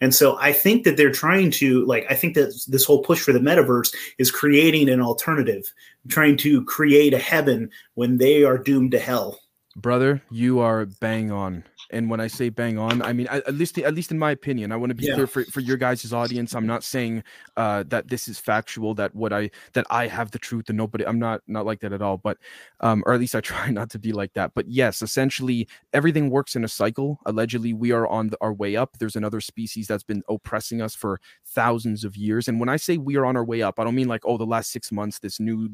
and 0.00 0.14
so 0.14 0.36
I 0.38 0.52
think 0.52 0.84
that 0.84 0.96
they're 0.96 1.12
trying 1.12 1.50
to 1.52 1.84
like 1.86 2.06
I 2.10 2.14
think 2.14 2.34
that 2.34 2.54
this 2.68 2.84
whole 2.84 3.02
push 3.02 3.20
for 3.20 3.32
the 3.32 3.38
metaverse 3.38 3.94
is 4.18 4.30
creating 4.30 4.88
an 4.88 5.00
alternative, 5.00 5.72
trying 6.08 6.36
to 6.38 6.64
create 6.64 7.14
a 7.14 7.18
heaven 7.18 7.70
when 7.94 8.18
they 8.18 8.44
are 8.44 8.58
doomed 8.58 8.92
to 8.92 8.98
hell. 8.98 9.40
Brother, 9.74 10.22
you 10.30 10.60
are 10.60 10.86
bang 10.86 11.30
on 11.30 11.64
and 11.90 12.10
when 12.10 12.20
I 12.20 12.26
say 12.26 12.48
bang 12.48 12.78
on, 12.78 13.02
I 13.02 13.12
mean 13.12 13.26
at, 13.28 13.54
least 13.54 13.78
at 13.78 13.94
least 13.94 14.10
in 14.10 14.18
my 14.18 14.30
opinion. 14.30 14.72
I 14.72 14.76
want 14.76 14.90
to 14.90 14.94
be 14.94 15.04
yeah. 15.04 15.14
clear 15.14 15.26
for, 15.26 15.44
for 15.44 15.60
your 15.60 15.76
guys' 15.76 16.12
audience. 16.12 16.54
I'm 16.54 16.66
not 16.66 16.84
saying 16.84 17.22
uh, 17.56 17.84
that 17.88 18.08
this 18.08 18.28
is 18.28 18.38
factual. 18.38 18.94
That 18.94 19.14
what 19.14 19.32
I 19.32 19.50
that 19.74 19.86
I 19.90 20.06
have 20.08 20.30
the 20.30 20.38
truth 20.38 20.68
and 20.68 20.76
nobody. 20.76 21.06
I'm 21.06 21.18
not 21.18 21.42
not 21.46 21.66
like 21.66 21.80
that 21.80 21.92
at 21.92 22.02
all. 22.02 22.18
But 22.18 22.38
um, 22.80 23.02
or 23.06 23.14
at 23.14 23.20
least 23.20 23.34
I 23.34 23.40
try 23.40 23.70
not 23.70 23.90
to 23.90 23.98
be 23.98 24.12
like 24.12 24.32
that. 24.34 24.52
But 24.54 24.68
yes, 24.68 25.02
essentially 25.02 25.68
everything 25.92 26.30
works 26.30 26.56
in 26.56 26.64
a 26.64 26.68
cycle. 26.68 27.20
Allegedly, 27.26 27.72
we 27.72 27.92
are 27.92 28.06
on 28.06 28.28
the, 28.28 28.38
our 28.40 28.52
way 28.52 28.76
up. 28.76 28.98
There's 28.98 29.16
another 29.16 29.40
species 29.40 29.86
that's 29.86 30.04
been 30.04 30.22
oppressing 30.28 30.82
us 30.82 30.94
for 30.94 31.20
thousands 31.46 32.04
of 32.04 32.16
years. 32.16 32.48
And 32.48 32.58
when 32.58 32.68
I 32.68 32.76
say 32.76 32.96
we 32.98 33.16
are 33.16 33.24
on 33.24 33.36
our 33.36 33.44
way 33.44 33.62
up, 33.62 33.78
I 33.78 33.84
don't 33.84 33.94
mean 33.94 34.08
like 34.08 34.22
oh 34.24 34.36
the 34.36 34.46
last 34.46 34.72
six 34.72 34.90
months 34.90 35.18
this 35.18 35.38
new 35.40 35.70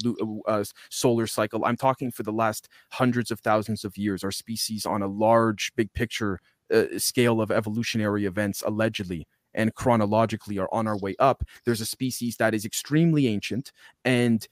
uh, 0.47 0.65
solar 0.91 1.27
cycle. 1.27 1.65
I'm 1.65 1.77
talking 1.77 2.11
for 2.11 2.23
the 2.23 2.33
last 2.33 2.69
hundreds 2.91 3.31
of 3.31 3.41
thousands 3.41 3.85
of 3.85 3.97
years. 3.97 4.23
Our 4.23 4.31
species 4.31 4.85
on 4.85 5.03
a 5.03 5.07
large 5.07 5.73
big 5.75 5.93
picture 5.95 6.02
picture 6.03 6.41
uh, 6.75 6.99
scale 6.99 7.41
of 7.41 7.51
evolutionary 7.51 8.25
events 8.27 8.63
allegedly 8.67 9.27
and 9.55 9.75
chronologically 9.75 10.59
are 10.59 10.73
on 10.73 10.89
our 10.89 10.99
way 10.99 11.15
up 11.19 11.45
there's 11.65 11.81
a 11.81 11.87
species 11.87 12.37
that 12.37 12.55
is 12.55 12.65
extremely 12.65 13.29
ancient 13.29 13.71
and 14.05 14.49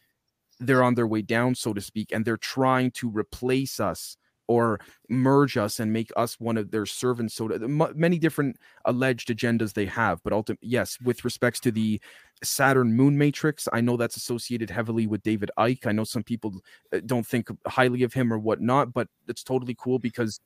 they're 0.61 0.85
on 0.85 0.95
their 0.95 1.07
way 1.07 1.23
down 1.23 1.55
so 1.55 1.73
to 1.73 1.81
speak 1.81 2.13
and 2.13 2.25
they're 2.25 2.37
trying 2.37 2.91
to 2.91 3.11
replace 3.11 3.81
us 3.81 4.17
or 4.47 4.81
merge 5.09 5.57
us 5.57 5.79
and 5.81 5.93
make 5.93 6.11
us 6.17 6.39
one 6.41 6.57
of 6.57 6.71
their 6.73 6.85
servants 6.85 7.35
so 7.35 7.49
many 7.95 8.19
different 8.19 8.57
alleged 8.85 9.29
agendas 9.29 9.73
they 9.73 9.87
have 9.87 10.21
but 10.23 10.33
yes 10.61 10.99
with 11.03 11.25
respects 11.25 11.61
to 11.61 11.71
the 11.71 12.01
saturn 12.43 12.93
moon 12.93 13.17
matrix 13.17 13.69
i 13.73 13.81
know 13.81 13.97
that's 13.97 14.17
associated 14.17 14.69
heavily 14.69 15.07
with 15.07 15.23
david 15.23 15.51
Icke. 15.59 15.87
i 15.87 15.93
know 15.93 16.05
some 16.05 16.25
people 16.25 16.51
uh, 16.93 17.01
don't 17.07 17.27
think 17.27 17.49
highly 17.67 18.03
of 18.03 18.13
him 18.13 18.33
or 18.33 18.39
whatnot 18.39 18.93
but 18.93 19.09
it's 19.29 19.45
totally 19.45 19.77
cool 19.79 19.99
because 19.99 20.41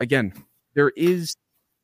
again 0.00 0.32
there 0.74 0.90
is 0.96 1.36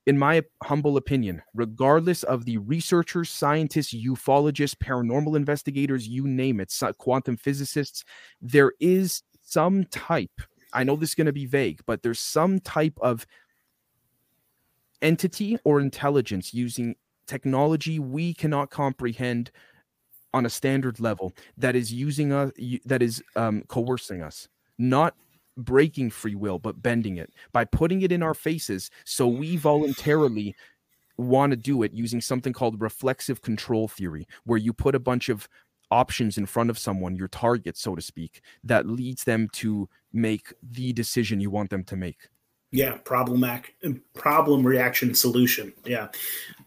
in 0.07 0.19
my 0.19 0.43
humble 0.63 0.97
opinion, 0.97 1.43
regardless 1.55 2.23
of 2.25 2.45
the 2.45 2.59
researchers, 2.59 3.31
scientists, 3.31 3.95
ufologists, 3.95 4.75
paranormal 4.75 5.37
investigators, 5.37 6.07
you 6.07 6.27
name 6.27 6.61
it, 6.61 6.73
quantum 6.99 7.37
physicists, 7.37 8.05
there 8.41 8.73
is 8.81 9.23
some 9.43 9.85
type, 9.85 10.43
I 10.73 10.85
know 10.85 10.97
this 10.97 11.11
is 11.11 11.15
going 11.15 11.27
to 11.27 11.33
be 11.33 11.47
vague, 11.47 11.81
but 11.87 12.03
there's 12.03 12.21
some 12.21 12.61
type 12.61 12.99
of 13.01 13.27
entity 15.01 15.59
or 15.65 15.81
intelligence 15.81 16.53
using 16.53 16.97
technology 17.27 17.99
we 17.99 18.35
cannot 18.35 18.71
comprehend 18.71 19.51
on 20.35 20.45
a 20.45 20.51
standard 20.51 21.01
level 21.01 21.33
that 21.57 21.77
is 21.77 21.93
using 21.93 22.33
us, 22.33 22.53
that 22.85 23.01
is 23.03 23.23
um, 23.37 23.63
coercing 23.69 24.21
us, 24.21 24.49
not 24.77 25.15
breaking 25.57 26.11
free 26.11 26.35
will, 26.35 26.59
but 26.59 26.83
bending 26.83 27.17
it 27.17 27.33
by 27.53 27.65
putting 27.65 28.03
it 28.03 28.13
in 28.13 28.23
our 28.23 28.35
faces. 28.35 28.91
So 29.05 29.29
we 29.29 29.57
voluntarily 29.57 30.55
want 31.17 31.51
to 31.53 31.57
do 31.57 31.83
it 31.83 31.93
using 31.93 32.21
something 32.21 32.53
called 32.53 32.81
reflexive 32.81 33.43
control 33.43 33.89
theory, 33.89 34.27
where 34.45 34.59
you 34.59 34.73
put 34.73 34.95
a 34.95 35.01
bunch 35.01 35.29
of 35.29 35.49
options 35.91 36.37
in 36.37 36.47
front 36.47 36.71
of 36.71 36.79
someone, 36.79 37.15
your 37.15 37.29
target, 37.29 37.77
so 37.77 37.95
to 37.95 38.03
speak, 38.03 38.41
that 38.65 38.87
leads 38.87 39.25
them 39.25 39.49
to 39.53 39.89
make 40.13 40.53
the 40.63 40.93
decision 40.93 41.41
you 41.41 41.51
want 41.51 41.71
them 41.71 41.85
to 41.85 41.97
make. 41.97 42.29
Yeah, 42.73 42.97
problem 43.05 43.45
act, 43.45 43.71
problem 44.15 44.67
reaction 44.67 45.15
solution. 45.15 45.73
Yeah, 45.85 46.09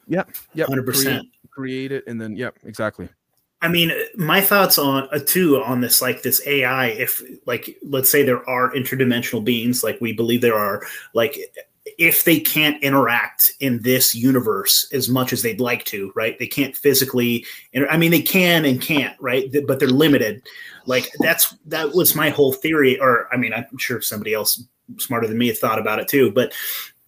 yeah, 0.07 0.23
yeah, 0.53 0.65
hundred 0.65 0.85
percent. 0.85 1.27
Create 1.49 1.91
it, 1.91 2.05
and 2.07 2.21
then 2.21 2.37
yeah, 2.37 2.51
exactly. 2.63 3.09
I 3.61 3.69
mean, 3.69 3.91
my 4.15 4.39
thoughts 4.41 4.77
on 4.77 5.07
uh, 5.11 5.19
too 5.25 5.61
on 5.61 5.81
this 5.81 6.01
like 6.01 6.21
this 6.21 6.45
AI. 6.45 6.87
If 6.87 7.21
like 7.45 7.77
let's 7.81 8.11
say 8.11 8.21
there 8.21 8.47
are 8.47 8.71
interdimensional 8.73 9.43
beings, 9.43 9.83
like 9.83 9.99
we 9.99 10.13
believe 10.13 10.41
there 10.41 10.57
are, 10.57 10.83
like 11.15 11.37
if 11.97 12.23
they 12.23 12.39
can't 12.39 12.81
interact 12.83 13.53
in 13.59 13.81
this 13.81 14.13
universe 14.13 14.87
as 14.93 15.09
much 15.09 15.33
as 15.33 15.41
they'd 15.41 15.59
like 15.59 15.85
to, 15.85 16.11
right? 16.15 16.37
They 16.37 16.45
can't 16.45 16.77
physically. 16.77 17.45
Inter- 17.73 17.89
I 17.89 17.97
mean, 17.97 18.11
they 18.11 18.21
can 18.21 18.63
and 18.63 18.79
can't, 18.79 19.19
right? 19.19 19.51
But 19.65 19.79
they're 19.79 19.87
limited. 19.89 20.43
Like 20.85 21.09
that's 21.19 21.55
that 21.65 21.93
was 21.93 22.15
my 22.15 22.29
whole 22.29 22.53
theory. 22.53 22.99
Or 22.99 23.27
I 23.33 23.37
mean, 23.37 23.53
I'm 23.53 23.77
sure 23.79 24.01
somebody 24.01 24.35
else 24.35 24.63
smarter 24.97 25.27
than 25.27 25.37
me 25.37 25.51
thought 25.51 25.79
about 25.79 25.99
it 25.99 26.07
too, 26.07 26.31
but. 26.31 26.53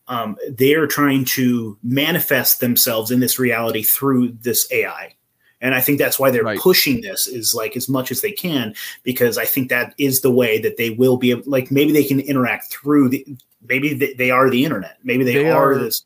Um, 0.07 0.37
they're 0.49 0.87
trying 0.87 1.23
to 1.25 1.77
manifest 1.83 2.61
themselves 2.61 3.11
in 3.11 3.19
this 3.19 3.37
reality 3.37 3.83
through 3.83 4.31
this 4.41 4.67
AI 4.71 5.13
and 5.61 5.75
i 5.75 5.81
think 5.81 5.97
that's 5.97 6.19
why 6.19 6.29
they're 6.31 6.43
right. 6.43 6.59
pushing 6.59 7.01
this 7.01 7.27
is 7.27 7.53
like 7.53 7.75
as 7.75 7.89
much 7.89 8.11
as 8.11 8.21
they 8.21 8.31
can 8.31 8.73
because 9.03 9.37
i 9.37 9.45
think 9.45 9.69
that 9.69 9.93
is 9.97 10.21
the 10.21 10.31
way 10.31 10.59
that 10.59 10.77
they 10.77 10.89
will 10.89 11.17
be 11.17 11.31
able, 11.31 11.43
like 11.45 11.71
maybe 11.71 11.91
they 11.91 12.03
can 12.03 12.19
interact 12.19 12.71
through 12.71 13.09
the 13.09 13.25
maybe 13.67 13.93
they, 13.93 14.13
they 14.13 14.31
are 14.31 14.49
the 14.49 14.63
internet 14.63 14.97
maybe 15.03 15.23
they, 15.23 15.33
they 15.33 15.49
are, 15.49 15.73
are 15.73 15.77
this 15.77 16.03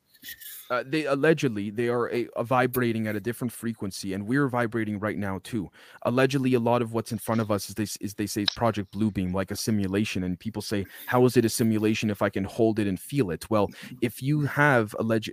uh, 0.73 0.83
they 0.85 1.05
allegedly 1.05 1.69
they 1.69 1.87
are 1.87 2.11
a, 2.11 2.27
a, 2.35 2.43
vibrating 2.43 3.05
at 3.07 3.15
a 3.15 3.19
different 3.19 3.51
frequency, 3.51 4.13
and 4.13 4.25
we're 4.25 4.47
vibrating 4.47 4.97
right 4.97 5.17
now 5.17 5.39
too. 5.43 5.69
Allegedly, 6.01 6.55
a 6.55 6.59
lot 6.59 6.81
of 6.81 6.93
what's 6.93 7.11
in 7.11 7.19
front 7.19 7.41
of 7.41 7.51
us 7.51 7.69
is 7.69 7.75
they 7.75 7.87
is 8.01 8.15
they 8.15 8.25
say 8.25 8.45
Project 8.55 8.91
Bluebeam, 8.91 9.33
like 9.33 9.51
a 9.51 9.55
simulation, 9.55 10.23
and 10.23 10.39
people 10.39 10.63
say, 10.63 10.85
"How 11.05 11.25
is 11.25 11.37
it 11.37 11.45
a 11.45 11.49
simulation 11.49 12.09
if 12.09 12.23
I 12.23 12.29
can 12.29 12.43
hold 12.43 12.79
it 12.79 12.87
and 12.87 12.99
feel 12.99 13.29
it?" 13.29 13.47
Well, 13.51 13.69
if 14.01 14.23
you 14.23 14.41
have 14.41 14.95
alleged 14.97 15.31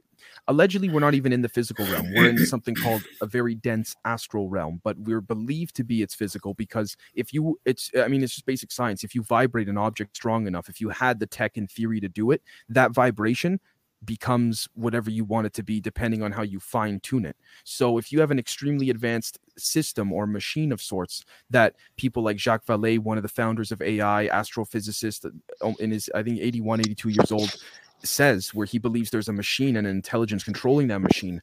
allegedly 0.48 0.90
we're 0.90 1.00
not 1.00 1.14
even 1.14 1.32
in 1.32 1.40
the 1.40 1.48
physical 1.48 1.86
realm 1.86 2.06
we're 2.14 2.28
in 2.28 2.44
something 2.44 2.74
called 2.74 3.02
a 3.22 3.26
very 3.26 3.54
dense 3.54 3.96
astral 4.04 4.50
realm 4.50 4.78
but 4.84 4.98
we're 4.98 5.22
believed 5.22 5.74
to 5.74 5.82
be 5.82 6.02
its 6.02 6.14
physical 6.14 6.52
because 6.52 6.94
if 7.14 7.32
you 7.32 7.58
it's 7.64 7.90
i 7.96 8.06
mean 8.06 8.22
it's 8.22 8.34
just 8.34 8.44
basic 8.44 8.70
science 8.70 9.02
if 9.02 9.14
you 9.14 9.22
vibrate 9.22 9.68
an 9.68 9.78
object 9.78 10.14
strong 10.14 10.46
enough 10.46 10.68
if 10.68 10.78
you 10.78 10.90
had 10.90 11.18
the 11.18 11.26
tech 11.26 11.56
in 11.56 11.66
theory 11.66 12.00
to 12.00 12.08
do 12.08 12.30
it 12.32 12.42
that 12.68 12.90
vibration 12.90 13.58
becomes 14.04 14.68
whatever 14.74 15.10
you 15.10 15.24
want 15.24 15.46
it 15.46 15.52
to 15.54 15.62
be 15.62 15.80
depending 15.80 16.22
on 16.22 16.32
how 16.32 16.42
you 16.42 16.58
fine 16.58 17.00
tune 17.00 17.24
it. 17.24 17.36
So 17.64 17.98
if 17.98 18.12
you 18.12 18.20
have 18.20 18.30
an 18.30 18.38
extremely 18.38 18.90
advanced 18.90 19.38
system 19.58 20.12
or 20.12 20.26
machine 20.26 20.72
of 20.72 20.80
sorts 20.80 21.24
that 21.50 21.74
people 21.96 22.22
like 22.22 22.38
Jacques 22.38 22.66
Vallée, 22.66 22.98
one 22.98 23.18
of 23.18 23.22
the 23.22 23.28
founders 23.28 23.72
of 23.72 23.82
AI, 23.82 24.28
astrophysicist 24.32 25.26
uh, 25.26 25.72
in 25.80 25.90
his 25.90 26.10
I 26.14 26.22
think 26.22 26.40
81 26.40 26.80
82 26.80 27.08
years 27.10 27.32
old 27.32 27.54
says 28.02 28.54
where 28.54 28.66
he 28.66 28.78
believes 28.78 29.10
there's 29.10 29.28
a 29.28 29.32
machine 29.32 29.76
and 29.76 29.86
an 29.86 29.94
intelligence 29.94 30.44
controlling 30.44 30.88
that 30.88 31.00
machine 31.00 31.42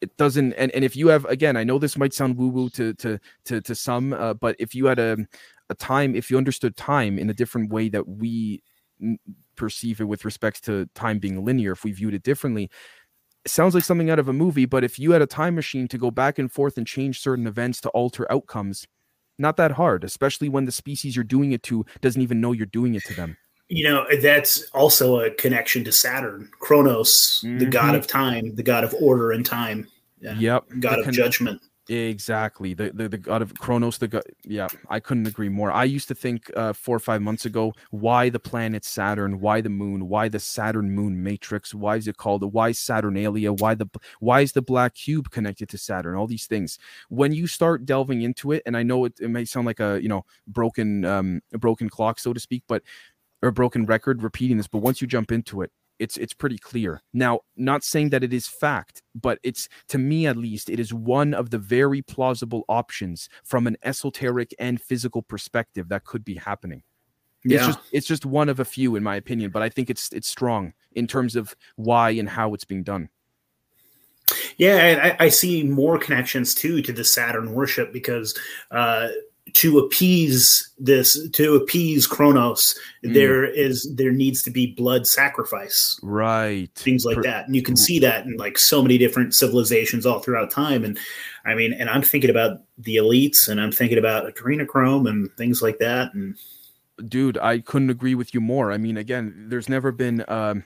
it 0.00 0.16
doesn't 0.16 0.52
and, 0.54 0.70
and 0.72 0.84
if 0.84 0.94
you 0.94 1.08
have 1.08 1.24
again 1.24 1.56
i 1.56 1.64
know 1.64 1.78
this 1.78 1.96
might 1.96 2.14
sound 2.14 2.36
woo 2.36 2.48
woo 2.48 2.68
to 2.68 2.94
to 2.94 3.18
to 3.44 3.60
to 3.60 3.74
some 3.74 4.12
uh, 4.12 4.34
but 4.34 4.54
if 4.58 4.74
you 4.74 4.86
had 4.86 4.98
a 4.98 5.16
a 5.70 5.74
time 5.74 6.14
if 6.14 6.30
you 6.30 6.36
understood 6.36 6.76
time 6.76 7.18
in 7.18 7.30
a 7.30 7.34
different 7.34 7.70
way 7.70 7.88
that 7.88 8.06
we 8.06 8.62
perceive 9.56 10.00
it 10.00 10.04
with 10.04 10.24
respects 10.24 10.60
to 10.60 10.86
time 10.94 11.18
being 11.18 11.44
linear 11.44 11.72
if 11.72 11.84
we 11.84 11.92
viewed 11.92 12.14
it 12.14 12.22
differently 12.22 12.70
it 13.44 13.50
sounds 13.50 13.74
like 13.74 13.84
something 13.84 14.10
out 14.10 14.18
of 14.18 14.28
a 14.28 14.32
movie 14.32 14.66
but 14.66 14.84
if 14.84 14.98
you 14.98 15.12
had 15.12 15.22
a 15.22 15.26
time 15.26 15.54
machine 15.54 15.88
to 15.88 15.98
go 15.98 16.10
back 16.10 16.38
and 16.38 16.52
forth 16.52 16.76
and 16.76 16.86
change 16.86 17.20
certain 17.20 17.46
events 17.46 17.80
to 17.80 17.88
alter 17.90 18.30
outcomes 18.30 18.86
not 19.38 19.56
that 19.56 19.72
hard 19.72 20.04
especially 20.04 20.48
when 20.48 20.64
the 20.64 20.72
species 20.72 21.16
you're 21.16 21.24
doing 21.24 21.52
it 21.52 21.62
to 21.62 21.84
doesn't 22.00 22.22
even 22.22 22.40
know 22.40 22.52
you're 22.52 22.66
doing 22.66 22.94
it 22.94 23.04
to 23.04 23.14
them 23.14 23.36
you 23.68 23.88
know 23.88 24.06
that's 24.20 24.62
also 24.70 25.20
a 25.20 25.30
connection 25.30 25.84
to 25.84 25.92
saturn 25.92 26.48
kronos 26.60 27.40
mm-hmm. 27.44 27.58
the 27.58 27.66
god 27.66 27.94
of 27.94 28.06
time 28.06 28.54
the 28.54 28.62
god 28.62 28.84
of 28.84 28.94
order 29.00 29.32
and 29.32 29.44
time 29.44 29.86
yeah. 30.20 30.34
yep 30.34 30.64
god 30.80 30.96
the 30.96 31.00
of 31.00 31.04
con- 31.06 31.14
judgment 31.14 31.60
Exactly. 31.88 32.74
The, 32.74 32.90
the 32.92 33.08
the 33.08 33.16
god 33.18 33.42
of 33.42 33.54
Kronos, 33.58 33.98
the 33.98 34.08
god 34.08 34.24
yeah, 34.44 34.66
I 34.88 34.98
couldn't 34.98 35.28
agree 35.28 35.48
more. 35.48 35.70
I 35.70 35.84
used 35.84 36.08
to 36.08 36.16
think 36.16 36.50
uh, 36.56 36.72
four 36.72 36.96
or 36.96 36.98
five 36.98 37.22
months 37.22 37.44
ago, 37.44 37.74
why 37.90 38.28
the 38.28 38.40
planet 38.40 38.84
Saturn, 38.84 39.38
why 39.38 39.60
the 39.60 39.68
moon, 39.68 40.08
why 40.08 40.28
the 40.28 40.40
Saturn 40.40 40.90
moon 40.90 41.22
matrix, 41.22 41.72
why 41.72 41.94
is 41.94 42.08
it 42.08 42.16
called 42.16 42.52
why 42.52 42.72
Saturnalia, 42.72 43.52
why 43.52 43.74
the 43.76 43.86
why 44.18 44.40
is 44.40 44.50
the 44.50 44.62
black 44.62 44.94
cube 44.94 45.30
connected 45.30 45.68
to 45.68 45.78
Saturn? 45.78 46.16
All 46.16 46.26
these 46.26 46.46
things. 46.46 46.76
When 47.08 47.32
you 47.32 47.46
start 47.46 47.86
delving 47.86 48.22
into 48.22 48.50
it, 48.50 48.64
and 48.66 48.76
I 48.76 48.82
know 48.82 49.04
it, 49.04 49.14
it 49.20 49.28
may 49.28 49.44
sound 49.44 49.66
like 49.66 49.78
a 49.78 50.00
you 50.02 50.08
know 50.08 50.24
broken 50.48 51.04
um 51.04 51.40
broken 51.52 51.88
clock, 51.88 52.18
so 52.18 52.32
to 52.32 52.40
speak, 52.40 52.64
but 52.66 52.82
or 53.42 53.50
a 53.50 53.52
broken 53.52 53.86
record 53.86 54.22
repeating 54.22 54.56
this, 54.56 54.68
but 54.68 54.78
once 54.78 55.00
you 55.00 55.06
jump 55.06 55.32
into 55.32 55.62
it, 55.62 55.70
it's 55.98 56.16
it's 56.16 56.34
pretty 56.34 56.58
clear. 56.58 57.02
Now, 57.12 57.40
not 57.56 57.84
saying 57.84 58.10
that 58.10 58.24
it 58.24 58.32
is 58.32 58.46
fact, 58.46 59.02
but 59.14 59.38
it's 59.42 59.68
to 59.88 59.98
me 59.98 60.26
at 60.26 60.36
least 60.36 60.70
it 60.70 60.80
is 60.80 60.92
one 60.92 61.34
of 61.34 61.50
the 61.50 61.58
very 61.58 62.02
plausible 62.02 62.64
options 62.68 63.28
from 63.44 63.66
an 63.66 63.76
esoteric 63.82 64.54
and 64.58 64.80
physical 64.80 65.22
perspective 65.22 65.88
that 65.88 66.04
could 66.04 66.24
be 66.24 66.34
happening. 66.34 66.82
It's 67.44 67.54
yeah. 67.54 67.66
just 67.66 67.78
it's 67.92 68.06
just 68.06 68.26
one 68.26 68.48
of 68.48 68.60
a 68.60 68.64
few 68.64 68.96
in 68.96 69.02
my 69.02 69.16
opinion, 69.16 69.50
but 69.50 69.62
I 69.62 69.68
think 69.68 69.90
it's 69.90 70.12
it's 70.12 70.28
strong 70.28 70.72
in 70.92 71.06
terms 71.06 71.36
of 71.36 71.54
why 71.76 72.10
and 72.10 72.28
how 72.28 72.54
it's 72.54 72.64
being 72.64 72.82
done. 72.82 73.08
Yeah, 74.56 75.14
I, 75.20 75.26
I 75.26 75.28
see 75.28 75.62
more 75.62 75.98
connections 75.98 76.54
too 76.54 76.82
to 76.82 76.92
the 76.92 77.04
Saturn 77.04 77.52
worship 77.52 77.92
because 77.92 78.36
uh, 78.70 79.08
to 79.52 79.78
appease 79.78 80.70
this 80.78 81.28
to 81.30 81.54
appease 81.54 82.06
Kronos, 82.06 82.78
mm. 83.04 83.14
there 83.14 83.44
is 83.44 83.90
there 83.94 84.10
needs 84.10 84.42
to 84.42 84.50
be 84.50 84.74
blood 84.74 85.06
sacrifice, 85.06 85.98
right? 86.02 86.70
Things 86.74 87.04
like 87.04 87.16
per- 87.16 87.22
that, 87.22 87.46
and 87.46 87.54
you 87.54 87.62
can 87.62 87.76
see 87.76 87.98
that 88.00 88.26
in 88.26 88.36
like 88.36 88.58
so 88.58 88.82
many 88.82 88.98
different 88.98 89.34
civilizations 89.34 90.04
all 90.04 90.18
throughout 90.18 90.50
time. 90.50 90.84
And 90.84 90.98
I 91.44 91.54
mean, 91.54 91.72
and 91.72 91.88
I'm 91.88 92.02
thinking 92.02 92.30
about 92.30 92.58
the 92.78 92.96
elites, 92.96 93.48
and 93.48 93.60
I'm 93.60 93.72
thinking 93.72 93.98
about 93.98 94.32
adrenochrome 94.32 95.08
and 95.08 95.30
things 95.36 95.62
like 95.62 95.78
that, 95.78 96.12
and 96.12 96.36
dude, 97.08 97.38
I 97.38 97.60
couldn't 97.60 97.90
agree 97.90 98.14
with 98.14 98.34
you 98.34 98.40
more. 98.40 98.72
I 98.72 98.78
mean, 98.78 98.96
again, 98.96 99.46
there's 99.48 99.68
never 99.68 99.92
been. 99.92 100.24
Um, 100.28 100.64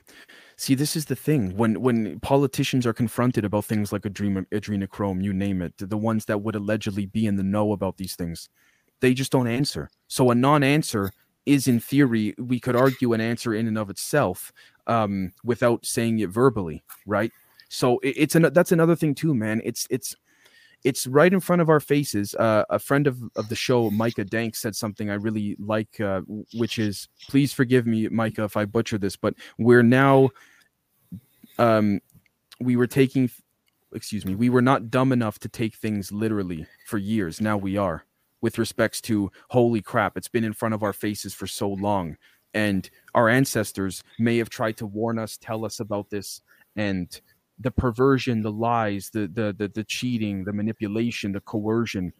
see, 0.55 0.75
this 0.75 0.95
is 0.95 1.05
the 1.05 1.15
thing 1.15 1.55
when 1.57 1.81
when 1.81 2.19
politicians 2.19 2.85
are 2.85 2.93
confronted 2.93 3.45
about 3.45 3.65
things 3.65 3.91
like 3.91 4.03
adren- 4.03 4.47
adrenochrome, 4.49 5.23
you 5.23 5.33
name 5.33 5.61
it, 5.61 5.73
the 5.77 5.97
ones 5.97 6.25
that 6.25 6.41
would 6.41 6.55
allegedly 6.55 7.05
be 7.05 7.25
in 7.25 7.35
the 7.35 7.43
know 7.43 7.71
about 7.71 7.97
these 7.97 8.15
things, 8.15 8.49
they 9.01 9.13
just 9.13 9.31
don't 9.31 9.47
answer. 9.47 9.89
So 10.07 10.31
a 10.31 10.35
non-answer 10.35 11.11
is, 11.45 11.67
in 11.67 11.79
theory, 11.79 12.33
we 12.37 12.59
could 12.59 12.75
argue 12.75 13.13
an 13.13 13.21
answer 13.21 13.53
in 13.53 13.67
and 13.67 13.77
of 13.77 13.89
itself, 13.89 14.53
um, 14.87 15.33
without 15.43 15.85
saying 15.85 16.19
it 16.19 16.29
verbally, 16.29 16.83
right? 17.05 17.31
So 17.69 17.99
it, 17.99 18.15
it's 18.17 18.35
an 18.35 18.53
that's 18.53 18.71
another 18.71 18.95
thing 18.95 19.15
too, 19.15 19.33
man. 19.33 19.61
It's 19.63 19.87
it's 19.89 20.15
it's 20.83 21.07
right 21.07 21.31
in 21.31 21.39
front 21.39 21.61
of 21.61 21.69
our 21.69 21.79
faces. 21.79 22.35
Uh, 22.35 22.63
a 22.69 22.79
friend 22.79 23.07
of, 23.07 23.19
of 23.35 23.49
the 23.49 23.55
show, 23.55 23.89
Micah 23.91 24.25
Dank, 24.25 24.55
said 24.55 24.75
something 24.75 25.09
I 25.09 25.15
really 25.15 25.55
like, 25.59 25.99
uh, 25.99 26.21
which 26.53 26.79
is 26.79 27.07
please 27.29 27.53
forgive 27.53 27.85
me, 27.85 28.07
Micah, 28.09 28.43
if 28.43 28.57
I 28.57 28.65
butcher 28.65 28.97
this, 28.97 29.15
but 29.15 29.35
we're 29.57 29.83
now, 29.83 30.29
um, 31.59 32.01
we 32.59 32.75
were 32.75 32.87
taking, 32.87 33.29
excuse 33.93 34.25
me, 34.25 34.35
we 34.35 34.49
were 34.49 34.61
not 34.61 34.89
dumb 34.89 35.11
enough 35.11 35.39
to 35.39 35.49
take 35.49 35.75
things 35.75 36.11
literally 36.11 36.65
for 36.87 36.97
years. 36.97 37.39
Now 37.39 37.57
we 37.57 37.77
are, 37.77 38.03
with 38.41 38.57
respects 38.57 39.01
to 39.01 39.31
holy 39.49 39.81
crap, 39.81 40.17
it's 40.17 40.27
been 40.27 40.43
in 40.43 40.53
front 40.53 40.73
of 40.73 40.83
our 40.83 40.93
faces 40.93 41.33
for 41.33 41.47
so 41.47 41.69
long. 41.69 42.17
And 42.53 42.89
our 43.15 43.29
ancestors 43.29 44.03
may 44.19 44.37
have 44.37 44.49
tried 44.49 44.77
to 44.77 44.85
warn 44.85 45.17
us, 45.17 45.37
tell 45.37 45.63
us 45.63 45.79
about 45.79 46.09
this, 46.09 46.41
and 46.75 47.07
the 47.59 47.71
perversion, 47.71 48.41
the 48.41 48.51
lies, 48.51 49.09
the, 49.13 49.27
the 49.27 49.55
the 49.57 49.67
the 49.67 49.83
cheating, 49.83 50.43
the 50.43 50.53
manipulation, 50.53 51.31
the 51.31 51.41
coercion. 51.41 52.11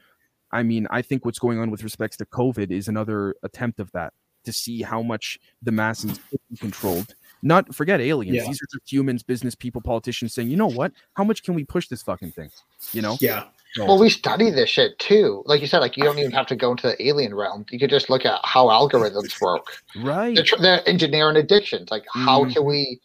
I 0.51 0.63
mean, 0.63 0.88
I 0.91 1.01
think 1.01 1.26
what's 1.26 1.39
going 1.39 1.59
on 1.59 1.72
with 1.72 1.84
respects 1.84 2.17
to 2.17 2.26
COVID 2.26 2.72
is 2.72 2.88
another 2.88 3.36
attempt 3.43 3.80
of 3.80 3.91
that 3.93 4.13
to 4.43 4.51
see 4.51 4.82
how 4.82 5.01
much 5.01 5.39
the 5.61 5.72
masses 5.72 6.19
be 6.49 6.57
controlled. 6.57 7.15
Not 7.43 7.74
forget 7.74 8.01
aliens. 8.01 8.36
Yeah. 8.36 8.45
These 8.45 8.61
are 8.61 8.67
just 8.72 8.91
humans, 8.91 9.24
business 9.24 9.55
people, 9.55 9.82
politicians 9.82 10.34
saying, 10.34 10.49
you 10.49 10.57
know 10.57 10.69
what? 10.69 10.91
How 11.13 11.24
much 11.24 11.43
can 11.43 11.53
we 11.53 11.63
push 11.63 11.88
this 11.88 12.03
fucking 12.03 12.32
thing? 12.32 12.49
You 12.91 13.01
know? 13.01 13.17
Yeah. 13.19 13.45
Well, 13.78 13.97
we 13.97 14.09
study 14.09 14.49
this 14.49 14.69
shit 14.69 14.99
too. 14.99 15.43
Like 15.45 15.61
you 15.61 15.67
said, 15.67 15.80
like 15.80 15.95
you 15.95 16.03
don't 16.03 16.19
even 16.19 16.32
have 16.32 16.47
to 16.47 16.57
go 16.57 16.72
into 16.72 16.88
the 16.88 17.07
alien 17.07 17.34
realm. 17.34 17.65
You 17.72 17.80
could 17.80 17.89
just 17.89 18.09
look 18.09 18.26
at 18.26 18.41
how 18.43 18.67
algorithms 18.67 19.39
work. 19.41 19.65
Right. 19.95 20.36
They're, 20.36 20.59
they're 20.59 20.89
engineering 20.89 21.38
addictions. 21.38 21.89
Like, 21.89 22.03
how 22.13 22.43
mm. 22.43 22.53
can 22.53 22.65
we 22.65 22.99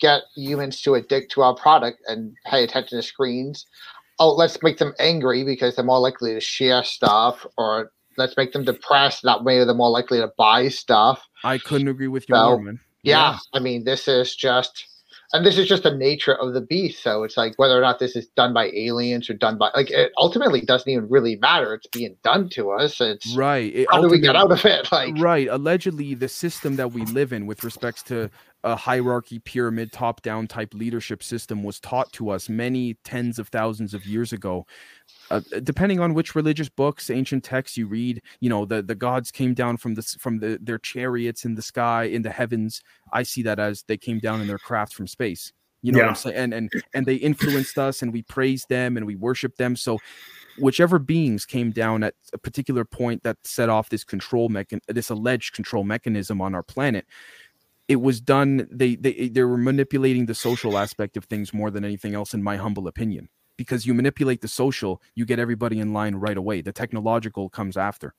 get 0.00 0.22
humans 0.34 0.80
to 0.82 0.94
addict 0.94 1.32
to 1.32 1.42
our 1.42 1.54
product 1.54 2.00
and 2.06 2.34
pay 2.44 2.64
attention 2.64 2.98
to 2.98 3.02
screens. 3.02 3.66
Oh, 4.18 4.32
let's 4.32 4.62
make 4.62 4.78
them 4.78 4.94
angry 4.98 5.44
because 5.44 5.76
they're 5.76 5.84
more 5.84 6.00
likely 6.00 6.34
to 6.34 6.40
share 6.40 6.82
stuff, 6.84 7.46
or 7.56 7.92
let's 8.16 8.36
make 8.36 8.52
them 8.52 8.64
depressed. 8.64 9.22
That 9.22 9.44
way, 9.44 9.62
they're 9.64 9.74
more 9.74 9.90
likely 9.90 10.18
to 10.18 10.32
buy 10.38 10.68
stuff. 10.68 11.26
I 11.44 11.58
couldn't 11.58 11.88
agree 11.88 12.08
with 12.08 12.28
you 12.28 12.34
so, 12.34 12.44
more, 12.44 12.60
man. 12.60 12.80
Yeah, 13.02 13.32
yeah, 13.32 13.38
I 13.52 13.58
mean, 13.60 13.84
this 13.84 14.08
is 14.08 14.34
just, 14.34 14.86
and 15.36 15.44
this 15.44 15.58
is 15.58 15.68
just 15.68 15.82
the 15.82 15.94
nature 15.94 16.34
of 16.34 16.54
the 16.54 16.60
beast. 16.60 17.02
So 17.02 17.22
it's 17.22 17.36
like 17.36 17.54
whether 17.56 17.76
or 17.76 17.82
not 17.82 17.98
this 17.98 18.16
is 18.16 18.26
done 18.28 18.54
by 18.54 18.70
aliens 18.74 19.28
or 19.28 19.34
done 19.34 19.58
by, 19.58 19.70
like, 19.74 19.90
it 19.90 20.12
ultimately 20.16 20.62
doesn't 20.62 20.88
even 20.88 21.08
really 21.08 21.36
matter. 21.36 21.74
It's 21.74 21.86
being 21.86 22.16
done 22.24 22.48
to 22.50 22.70
us. 22.70 23.00
It's 23.00 23.36
right. 23.36 23.74
It 23.74 23.86
how 23.90 24.00
do 24.00 24.08
we 24.08 24.18
get 24.18 24.34
out 24.34 24.50
of 24.50 24.64
it? 24.64 24.88
Like, 24.96 25.14
right. 25.18 25.48
Allegedly, 25.48 26.14
the 26.14 26.28
system 26.28 26.76
that 26.76 26.92
we 26.92 27.04
live 27.06 27.32
in 27.32 27.46
with 27.46 27.64
respects 27.64 28.02
to 28.04 28.30
a 28.66 28.74
hierarchy 28.74 29.38
pyramid 29.38 29.92
top 29.92 30.20
down 30.22 30.48
type 30.48 30.74
leadership 30.74 31.22
system 31.22 31.62
was 31.62 31.78
taught 31.78 32.12
to 32.12 32.30
us 32.30 32.48
many 32.48 32.94
tens 33.04 33.38
of 33.38 33.46
thousands 33.48 33.94
of 33.94 34.04
years 34.04 34.32
ago. 34.32 34.66
Uh, 35.30 35.40
depending 35.62 36.00
on 36.00 36.14
which 36.14 36.34
religious 36.34 36.68
books 36.68 37.08
ancient 37.08 37.42
texts 37.42 37.76
you 37.76 37.86
read 37.86 38.22
you 38.40 38.48
know 38.48 38.64
the, 38.64 38.82
the 38.82 38.94
gods 38.94 39.30
came 39.30 39.54
down 39.54 39.76
from 39.76 39.94
the 39.94 40.02
from 40.20 40.38
the, 40.38 40.58
their 40.60 40.78
chariots 40.78 41.44
in 41.44 41.54
the 41.54 41.62
sky 41.62 42.04
in 42.04 42.22
the 42.22 42.30
heavens. 42.30 42.82
I 43.12 43.22
see 43.22 43.42
that 43.42 43.60
as 43.60 43.84
they 43.86 43.96
came 43.96 44.18
down 44.18 44.40
in 44.40 44.48
their 44.48 44.58
craft 44.58 44.94
from 44.94 45.06
space. 45.06 45.52
You 45.82 45.92
know 45.92 45.98
yeah. 45.98 46.04
what 46.06 46.10
i'm 46.10 46.16
saying? 46.16 46.36
And 46.36 46.54
and 46.54 46.70
and 46.92 47.06
they 47.06 47.14
influenced 47.14 47.78
us 47.78 48.02
and 48.02 48.12
we 48.12 48.22
praised 48.22 48.68
them 48.68 48.96
and 48.96 49.06
we 49.06 49.14
worshiped 49.14 49.58
them. 49.58 49.76
So 49.76 49.98
whichever 50.58 50.98
beings 50.98 51.46
came 51.46 51.70
down 51.70 52.02
at 52.02 52.14
a 52.32 52.38
particular 52.38 52.84
point 52.84 53.22
that 53.22 53.36
set 53.44 53.68
off 53.68 53.88
this 53.90 54.04
control 54.04 54.48
mechan- 54.48 54.80
this 54.88 55.10
alleged 55.10 55.54
control 55.54 55.84
mechanism 55.84 56.40
on 56.40 56.54
our 56.54 56.62
planet 56.62 57.06
it 57.88 58.00
was 58.00 58.20
done 58.20 58.68
they 58.70 58.96
they 58.96 59.28
they 59.28 59.42
were 59.42 59.56
manipulating 59.56 60.26
the 60.26 60.34
social 60.34 60.76
aspect 60.76 61.16
of 61.16 61.24
things 61.24 61.54
more 61.54 61.70
than 61.70 61.84
anything 61.84 62.14
else 62.14 62.34
in 62.34 62.42
my 62.42 62.56
humble 62.56 62.88
opinion. 62.88 63.28
Because 63.56 63.86
you 63.86 63.94
manipulate 63.94 64.42
the 64.42 64.48
social 64.48 65.00
you 65.14 65.24
get 65.24 65.38
everybody 65.38 65.80
in 65.80 65.92
line 65.92 66.16
right 66.16 66.36
away. 66.36 66.60
The 66.60 66.72
technological 66.72 67.48
comes 67.48 67.76
after 67.76 68.14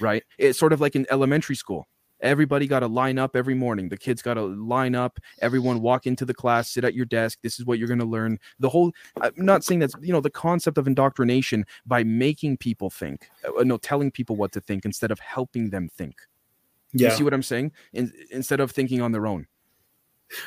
right? 0.00 0.22
It's 0.38 0.58
sort 0.58 0.72
of 0.72 0.80
like 0.80 0.96
in 0.96 1.06
elementary 1.10 1.56
school. 1.56 1.86
Everybody 2.20 2.66
got 2.66 2.80
to 2.80 2.88
line 2.88 3.16
up 3.16 3.36
every 3.36 3.54
morning. 3.54 3.90
The 3.90 3.96
kids 3.96 4.22
got 4.22 4.34
to 4.34 4.42
line 4.42 4.96
up. 4.96 5.20
Everyone 5.40 5.80
walk 5.80 6.04
into 6.04 6.24
the 6.24 6.34
class 6.34 6.68
sit 6.68 6.82
at 6.82 6.92
your 6.92 7.04
desk. 7.04 7.38
This 7.42 7.60
is 7.60 7.64
what 7.64 7.78
you're 7.78 7.86
going 7.86 8.00
to 8.00 8.04
learn. 8.04 8.38
The 8.58 8.68
whole 8.68 8.92
i'm 9.20 9.32
not 9.36 9.62
saying 9.62 9.80
that's 9.80 9.94
you 10.00 10.12
know 10.12 10.20
the 10.20 10.30
concept 10.30 10.78
of 10.78 10.88
indoctrination 10.88 11.64
by 11.86 12.02
making 12.02 12.56
people 12.56 12.90
think 12.90 13.28
uh, 13.44 13.62
no 13.62 13.76
telling 13.76 14.10
people 14.10 14.34
what 14.34 14.50
to 14.52 14.60
think 14.60 14.84
instead 14.84 15.10
of 15.10 15.20
helping 15.20 15.70
them 15.70 15.88
think 15.96 16.16
yeah. 16.92 17.10
You 17.10 17.16
see 17.16 17.24
what 17.24 17.34
I'm 17.34 17.42
saying? 17.42 17.72
In, 17.92 18.12
instead 18.30 18.60
of 18.60 18.70
thinking 18.70 19.00
on 19.00 19.12
their 19.12 19.26
own. 19.26 19.46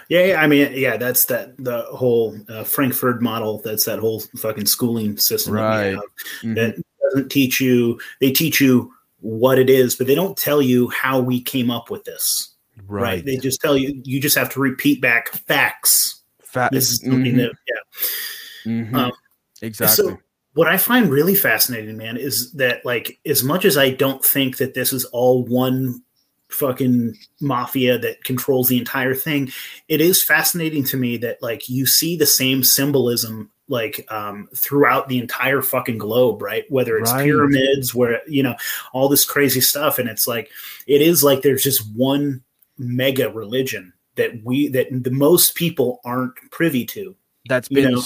Yeah, 0.10 0.26
yeah, 0.26 0.42
I 0.42 0.48
mean, 0.48 0.72
yeah, 0.74 0.98
that's 0.98 1.26
that 1.26 1.58
the 1.58 1.82
whole 1.84 2.38
uh, 2.48 2.64
Frankfurt 2.64 3.22
model. 3.22 3.62
That's 3.64 3.86
that 3.86 4.00
whole 4.00 4.20
fucking 4.38 4.68
schooling 4.68 5.18
system 5.18 5.54
right. 5.54 5.92
that, 5.92 6.00
mm-hmm. 6.44 6.54
that 6.54 6.84
doesn't 7.04 7.30
teach 7.30 7.60
you. 7.60 8.00
They 8.20 8.32
teach 8.32 8.62
you 8.62 8.94
what 9.22 9.58
it 9.58 9.70
is, 9.70 9.96
but 9.96 10.08
they 10.08 10.16
don't 10.16 10.38
tell 10.38 10.62
you 10.62 10.90
how 10.90 11.20
we 11.20 11.42
came 11.42 11.72
up 11.72 11.90
with 11.90 12.04
this. 12.04 12.56
Right. 12.88 13.02
right? 13.02 13.26
They 13.26 13.38
just 13.38 13.60
tell 13.60 13.76
you. 13.76 14.02
You 14.06 14.20
just 14.20 14.38
have 14.38 14.50
to 14.52 14.60
repeat 14.60 15.02
back 15.02 15.30
facts. 15.30 16.22
Facts. 16.44 16.76
This 16.76 16.92
is 16.92 17.00
something 17.00 17.24
mm-hmm. 17.24 17.38
that, 17.38 17.52
yeah. 17.68 18.72
Mm-hmm. 18.72 18.96
Um, 18.96 19.12
exactly. 19.62 20.10
So, 20.10 20.18
what 20.54 20.68
I 20.68 20.78
find 20.78 21.10
really 21.10 21.36
fascinating, 21.36 21.98
man, 21.98 22.18
is 22.18 22.52
that 22.54 22.86
like 22.86 23.20
as 23.26 23.42
much 23.42 23.66
as 23.66 23.78
I 23.78 23.92
don't 23.92 24.24
think 24.24 24.58
that 24.58 24.74
this 24.74 24.94
is 24.94 25.06
all 25.06 25.44
one 25.46 26.04
fucking 26.52 27.18
mafia 27.40 27.98
that 27.98 28.24
controls 28.24 28.68
the 28.68 28.78
entire 28.78 29.16
thing 29.16 29.52
it 29.88 30.02
is 30.02 30.24
fascinating 30.24 30.84
to 30.84 30.98
me 30.98 31.18
that 31.18 31.42
like 31.42 31.70
you 31.70 31.86
see 31.86 32.16
the 32.16 32.26
same 32.26 32.64
symbolism 32.64 33.50
like 33.68 34.06
um 34.12 34.48
throughout 34.56 35.08
the 35.08 35.18
entire 35.18 35.62
fucking 35.62 35.98
globe 35.98 36.42
right 36.42 36.66
whether 36.70 36.98
it's 36.98 37.12
right. 37.12 37.24
pyramids 37.24 37.96
where 37.96 38.22
you 38.28 38.44
know 38.44 38.56
all 38.94 39.08
this 39.08 39.26
crazy 39.26 39.62
stuff 39.62 39.98
and 39.98 40.10
it's 40.10 40.28
like 40.28 40.50
it 40.88 41.02
is 41.02 41.24
like 41.24 41.42
there's 41.42 41.64
just 41.64 41.84
one 41.96 42.44
mega 42.78 43.30
religion 43.32 43.94
that 44.16 44.32
we 44.44 44.68
that 44.68 44.88
the 44.92 45.12
most 45.12 45.56
people 45.56 46.02
aren't 46.04 46.36
privy 46.52 46.86
to 46.86 47.16
that's 47.48 47.70
been 47.70 47.98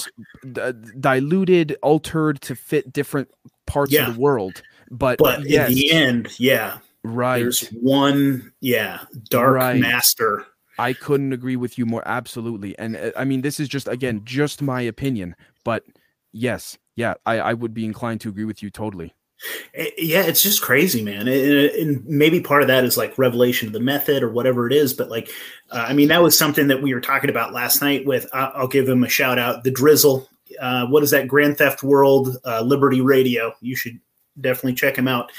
d- 0.52 0.72
diluted 1.00 1.76
altered 1.82 2.40
to 2.40 2.54
fit 2.54 2.92
different 2.92 3.28
parts 3.66 3.92
yeah. 3.92 4.08
of 4.08 4.14
the 4.14 4.20
world 4.20 4.62
but, 4.90 5.18
but 5.18 5.44
yes. 5.44 5.68
in 5.68 5.74
the 5.74 5.90
end 5.90 6.38
yeah 6.38 6.78
Right. 7.06 7.38
There's 7.38 7.68
one, 7.68 8.52
yeah, 8.60 9.00
dark 9.30 9.54
right. 9.54 9.80
master. 9.80 10.44
I 10.78 10.92
couldn't 10.92 11.32
agree 11.32 11.56
with 11.56 11.78
you 11.78 11.86
more. 11.86 12.02
Absolutely. 12.04 12.76
And 12.78 12.96
uh, 12.96 13.12
I 13.16 13.24
mean, 13.24 13.42
this 13.42 13.60
is 13.60 13.68
just, 13.68 13.88
again, 13.88 14.22
just 14.24 14.60
my 14.60 14.80
opinion. 14.80 15.36
But 15.64 15.84
yes, 16.32 16.76
yeah, 16.96 17.14
I, 17.24 17.38
I 17.38 17.54
would 17.54 17.72
be 17.72 17.84
inclined 17.84 18.20
to 18.22 18.28
agree 18.28 18.44
with 18.44 18.62
you 18.62 18.70
totally. 18.70 19.14
Eh, 19.74 19.90
yeah, 19.98 20.22
it's 20.22 20.42
just 20.42 20.62
crazy, 20.62 21.02
man. 21.02 21.28
And 21.28 22.04
maybe 22.06 22.40
part 22.40 22.62
of 22.62 22.68
that 22.68 22.84
is 22.84 22.96
like 22.96 23.16
revelation 23.18 23.68
of 23.68 23.72
the 23.72 23.80
method 23.80 24.22
or 24.22 24.30
whatever 24.30 24.66
it 24.66 24.72
is. 24.72 24.92
But 24.92 25.08
like, 25.08 25.30
uh, 25.70 25.86
I 25.88 25.92
mean, 25.92 26.08
that 26.08 26.22
was 26.22 26.36
something 26.36 26.68
that 26.68 26.82
we 26.82 26.92
were 26.92 27.00
talking 27.00 27.30
about 27.30 27.52
last 27.52 27.80
night 27.80 28.04
with, 28.04 28.26
uh, 28.32 28.50
I'll 28.54 28.68
give 28.68 28.88
him 28.88 29.04
a 29.04 29.08
shout 29.08 29.38
out, 29.38 29.64
the 29.64 29.70
Drizzle. 29.70 30.28
Uh, 30.60 30.86
what 30.86 31.02
is 31.02 31.10
that? 31.10 31.28
Grand 31.28 31.56
Theft 31.56 31.82
World, 31.82 32.36
uh, 32.44 32.62
Liberty 32.62 33.00
Radio. 33.00 33.52
You 33.60 33.76
should 33.76 34.00
definitely 34.40 34.74
check 34.74 34.96
him 34.96 35.08
out. 35.08 35.32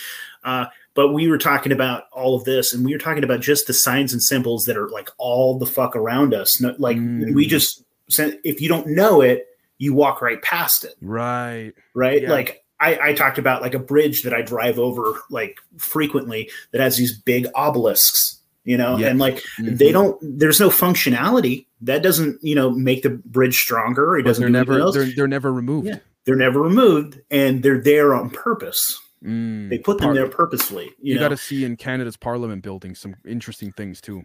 Uh, 0.43 0.65
but 0.97 1.13
we 1.13 1.29
were 1.29 1.37
talking 1.37 1.71
about 1.71 2.05
all 2.11 2.35
of 2.35 2.43
this 2.43 2.73
and 2.73 2.83
we 2.83 2.91
were 2.91 2.97
talking 2.97 3.23
about 3.23 3.39
just 3.39 3.67
the 3.67 3.73
signs 3.73 4.11
and 4.11 4.21
symbols 4.21 4.65
that 4.65 4.75
are 4.75 4.89
like 4.89 5.09
all 5.19 5.59
the 5.59 5.65
fuck 5.65 5.95
around 5.95 6.33
us 6.33 6.59
like 6.79 6.97
mm. 6.97 7.33
we 7.35 7.45
just 7.45 7.83
if 8.17 8.59
you 8.59 8.67
don't 8.67 8.87
know 8.87 9.21
it 9.21 9.45
you 9.77 9.93
walk 9.93 10.21
right 10.21 10.41
past 10.41 10.83
it 10.83 10.95
right 10.99 11.73
right 11.93 12.23
yeah. 12.23 12.31
like 12.31 12.65
I, 12.79 13.09
I 13.09 13.13
talked 13.13 13.37
about 13.37 13.61
like 13.61 13.73
a 13.73 13.79
bridge 13.79 14.23
that 14.23 14.33
I 14.33 14.41
drive 14.41 14.79
over 14.79 15.13
like 15.29 15.59
frequently 15.77 16.49
that 16.71 16.81
has 16.81 16.95
these 16.95 17.17
big 17.17 17.47
obelisks, 17.55 18.39
you 18.65 18.77
know, 18.77 18.97
and 18.97 19.17
like 19.17 19.37
mm-hmm. 19.59 19.77
they 19.77 19.91
don't. 19.91 20.15
There's 20.21 20.59
no 20.59 20.69
functionality 20.69 21.65
that 21.81 22.03
doesn't 22.03 22.37
you 22.43 22.53
know 22.53 22.69
make 22.69 23.01
the 23.01 23.09
bridge 23.09 23.57
stronger. 23.57 24.15
It 24.17 24.23
doesn't. 24.23 24.43
They're 24.43 24.51
never 24.51 24.91
they're, 24.91 25.11
they're 25.15 25.27
never 25.27 25.51
removed. 25.51 25.87
Yeah. 25.87 25.97
They're 26.25 26.35
never 26.35 26.61
removed, 26.61 27.19
and 27.31 27.63
they're 27.63 27.81
there 27.81 28.13
on 28.13 28.29
purpose. 28.29 28.99
Mm, 29.23 29.69
they 29.69 29.79
put 29.79 29.97
them 29.97 30.07
Par- 30.07 30.13
there 30.13 30.29
purposely. 30.29 30.85
You, 30.99 31.15
you 31.15 31.19
got 31.19 31.29
to 31.29 31.37
see 31.37 31.65
in 31.65 31.75
Canada's 31.75 32.17
Parliament 32.17 32.63
building 32.63 32.95
some 32.95 33.15
interesting 33.25 33.71
things 33.71 33.99
too. 33.99 34.23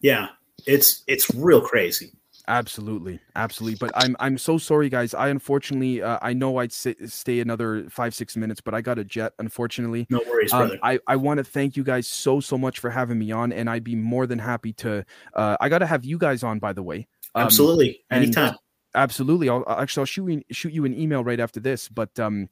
Yeah, 0.00 0.28
it's 0.66 1.04
it's 1.06 1.32
real 1.34 1.60
crazy. 1.60 2.12
Absolutely, 2.48 3.20
absolutely. 3.36 3.76
But 3.78 3.92
I'm 3.94 4.16
I'm 4.18 4.38
so 4.38 4.58
sorry, 4.58 4.88
guys. 4.88 5.14
I 5.14 5.28
unfortunately 5.28 6.02
uh, 6.02 6.18
I 6.22 6.32
know 6.32 6.56
I'd 6.56 6.72
sit, 6.72 7.10
stay 7.10 7.40
another 7.40 7.88
five 7.90 8.14
six 8.14 8.36
minutes, 8.36 8.60
but 8.60 8.74
I 8.74 8.80
got 8.80 8.98
a 8.98 9.04
jet. 9.04 9.34
Unfortunately, 9.38 10.06
no 10.10 10.20
worries, 10.26 10.52
um, 10.52 10.60
brother. 10.60 10.78
I 10.82 10.98
I 11.06 11.16
want 11.16 11.38
to 11.38 11.44
thank 11.44 11.76
you 11.76 11.84
guys 11.84 12.08
so 12.08 12.40
so 12.40 12.56
much 12.56 12.78
for 12.78 12.90
having 12.90 13.18
me 13.18 13.30
on, 13.30 13.52
and 13.52 13.68
I'd 13.68 13.84
be 13.84 13.94
more 13.94 14.26
than 14.26 14.38
happy 14.38 14.72
to. 14.74 15.04
Uh, 15.34 15.56
I 15.60 15.68
got 15.68 15.78
to 15.78 15.86
have 15.86 16.04
you 16.04 16.18
guys 16.18 16.42
on, 16.42 16.58
by 16.58 16.72
the 16.72 16.82
way. 16.82 17.06
Um, 17.34 17.44
absolutely, 17.44 18.00
anytime. 18.10 18.56
Absolutely. 18.94 19.48
I'll 19.48 19.64
actually 19.68 20.00
I'll 20.02 20.06
shoot 20.06 20.28
you 20.28 20.42
shoot 20.50 20.72
you 20.72 20.84
an 20.84 20.98
email 20.98 21.22
right 21.22 21.38
after 21.38 21.60
this, 21.60 21.88
but 21.88 22.18
um, 22.18 22.48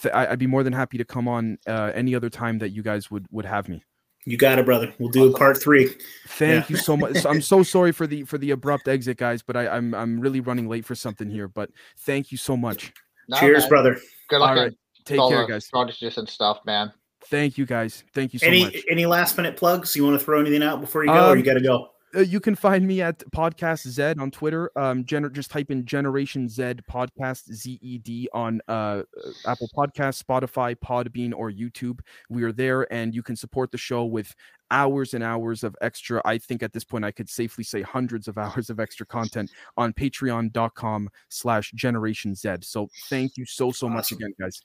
th- 0.00 0.14
I'd 0.14 0.38
be 0.38 0.46
more 0.46 0.62
than 0.62 0.72
happy 0.72 0.98
to 0.98 1.04
come 1.04 1.28
on 1.28 1.58
uh, 1.66 1.92
any 1.94 2.14
other 2.14 2.30
time 2.30 2.58
that 2.58 2.70
you 2.70 2.82
guys 2.82 3.10
would 3.10 3.26
would 3.30 3.44
have 3.44 3.68
me. 3.68 3.82
You 4.26 4.38
got 4.38 4.58
it, 4.58 4.64
brother. 4.64 4.92
We'll 4.98 5.10
do 5.10 5.34
a 5.34 5.36
part 5.36 5.60
three. 5.60 5.94
Thank 6.28 6.70
yeah. 6.70 6.76
you 6.76 6.76
so 6.76 6.96
much. 6.96 7.26
I'm 7.26 7.42
so 7.42 7.62
sorry 7.62 7.92
for 7.92 8.06
the 8.06 8.24
for 8.24 8.38
the 8.38 8.52
abrupt 8.52 8.88
exit, 8.88 9.18
guys, 9.18 9.42
but 9.42 9.56
I, 9.56 9.64
am 9.64 9.94
I'm, 9.94 9.94
I'm 9.94 10.20
really 10.20 10.40
running 10.40 10.68
late 10.68 10.86
for 10.86 10.94
something 10.94 11.28
here. 11.28 11.46
But 11.46 11.70
thank 11.98 12.32
you 12.32 12.38
so 12.38 12.56
much. 12.56 12.92
No, 13.28 13.38
Cheers, 13.38 13.64
man. 13.64 13.68
brother. 13.68 14.00
Good 14.28 14.38
luck. 14.38 14.50
All 14.50 14.64
right. 14.64 14.72
Take 15.04 15.20
care, 15.20 15.46
guys. 15.46 15.66
Strategies 15.66 16.16
and 16.16 16.28
stuff, 16.28 16.60
man. 16.64 16.92
Thank 17.26 17.58
you, 17.58 17.66
guys. 17.66 18.04
Thank 18.14 18.32
you 18.32 18.38
so 18.38 18.46
any, 18.46 18.64
much. 18.64 18.76
Any 18.90 19.06
last 19.06 19.36
minute 19.36 19.56
plugs? 19.56 19.94
You 19.94 20.04
want 20.04 20.18
to 20.18 20.24
throw 20.24 20.40
anything 20.40 20.62
out 20.62 20.80
before 20.80 21.04
you 21.04 21.10
go, 21.10 21.26
um, 21.26 21.32
or 21.32 21.36
you 21.36 21.42
got 21.42 21.54
to 21.54 21.60
go? 21.60 21.90
Uh, 22.14 22.20
you 22.20 22.40
can 22.40 22.54
find 22.54 22.86
me 22.86 23.02
at 23.02 23.18
podcast 23.30 23.86
Zed 23.88 24.18
on 24.18 24.30
Twitter. 24.30 24.70
Um, 24.76 25.04
gener- 25.04 25.32
just 25.32 25.50
type 25.50 25.70
in 25.70 25.84
Generation 25.84 26.48
Zed 26.48 26.82
Podcast 26.90 27.52
Z 27.52 27.78
E 27.82 27.98
D 27.98 28.28
on 28.32 28.60
uh, 28.68 29.02
Apple 29.46 29.68
Podcast, 29.76 30.22
Spotify, 30.22 30.76
Podbean, 30.76 31.32
or 31.34 31.50
YouTube. 31.50 32.00
We 32.28 32.42
are 32.44 32.52
there, 32.52 32.92
and 32.92 33.14
you 33.14 33.22
can 33.22 33.36
support 33.36 33.70
the 33.70 33.78
show 33.78 34.04
with 34.04 34.34
hours 34.70 35.14
and 35.14 35.24
hours 35.24 35.64
of 35.64 35.76
extra. 35.80 36.20
I 36.24 36.38
think 36.38 36.62
at 36.62 36.72
this 36.72 36.84
point 36.84 37.04
I 37.04 37.10
could 37.10 37.28
safely 37.28 37.64
say 37.64 37.82
hundreds 37.82 38.28
of 38.28 38.38
hours 38.44 38.70
of 38.70 38.80
extra 38.80 39.06
content 39.06 39.50
on 39.76 39.92
Patreon.com 39.92 41.10
slash 41.28 41.72
Generation 41.72 42.34
Zed. 42.34 42.64
So 42.64 42.88
thank 43.08 43.36
you 43.36 43.44
so 43.44 43.72
so 43.72 43.86
awesome. 43.86 43.94
much 43.94 44.12
again, 44.12 44.34
guys. 44.40 44.62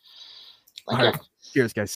All 0.87 0.97
right. 0.97 1.17
Cheers, 1.53 1.73
guys. 1.73 1.87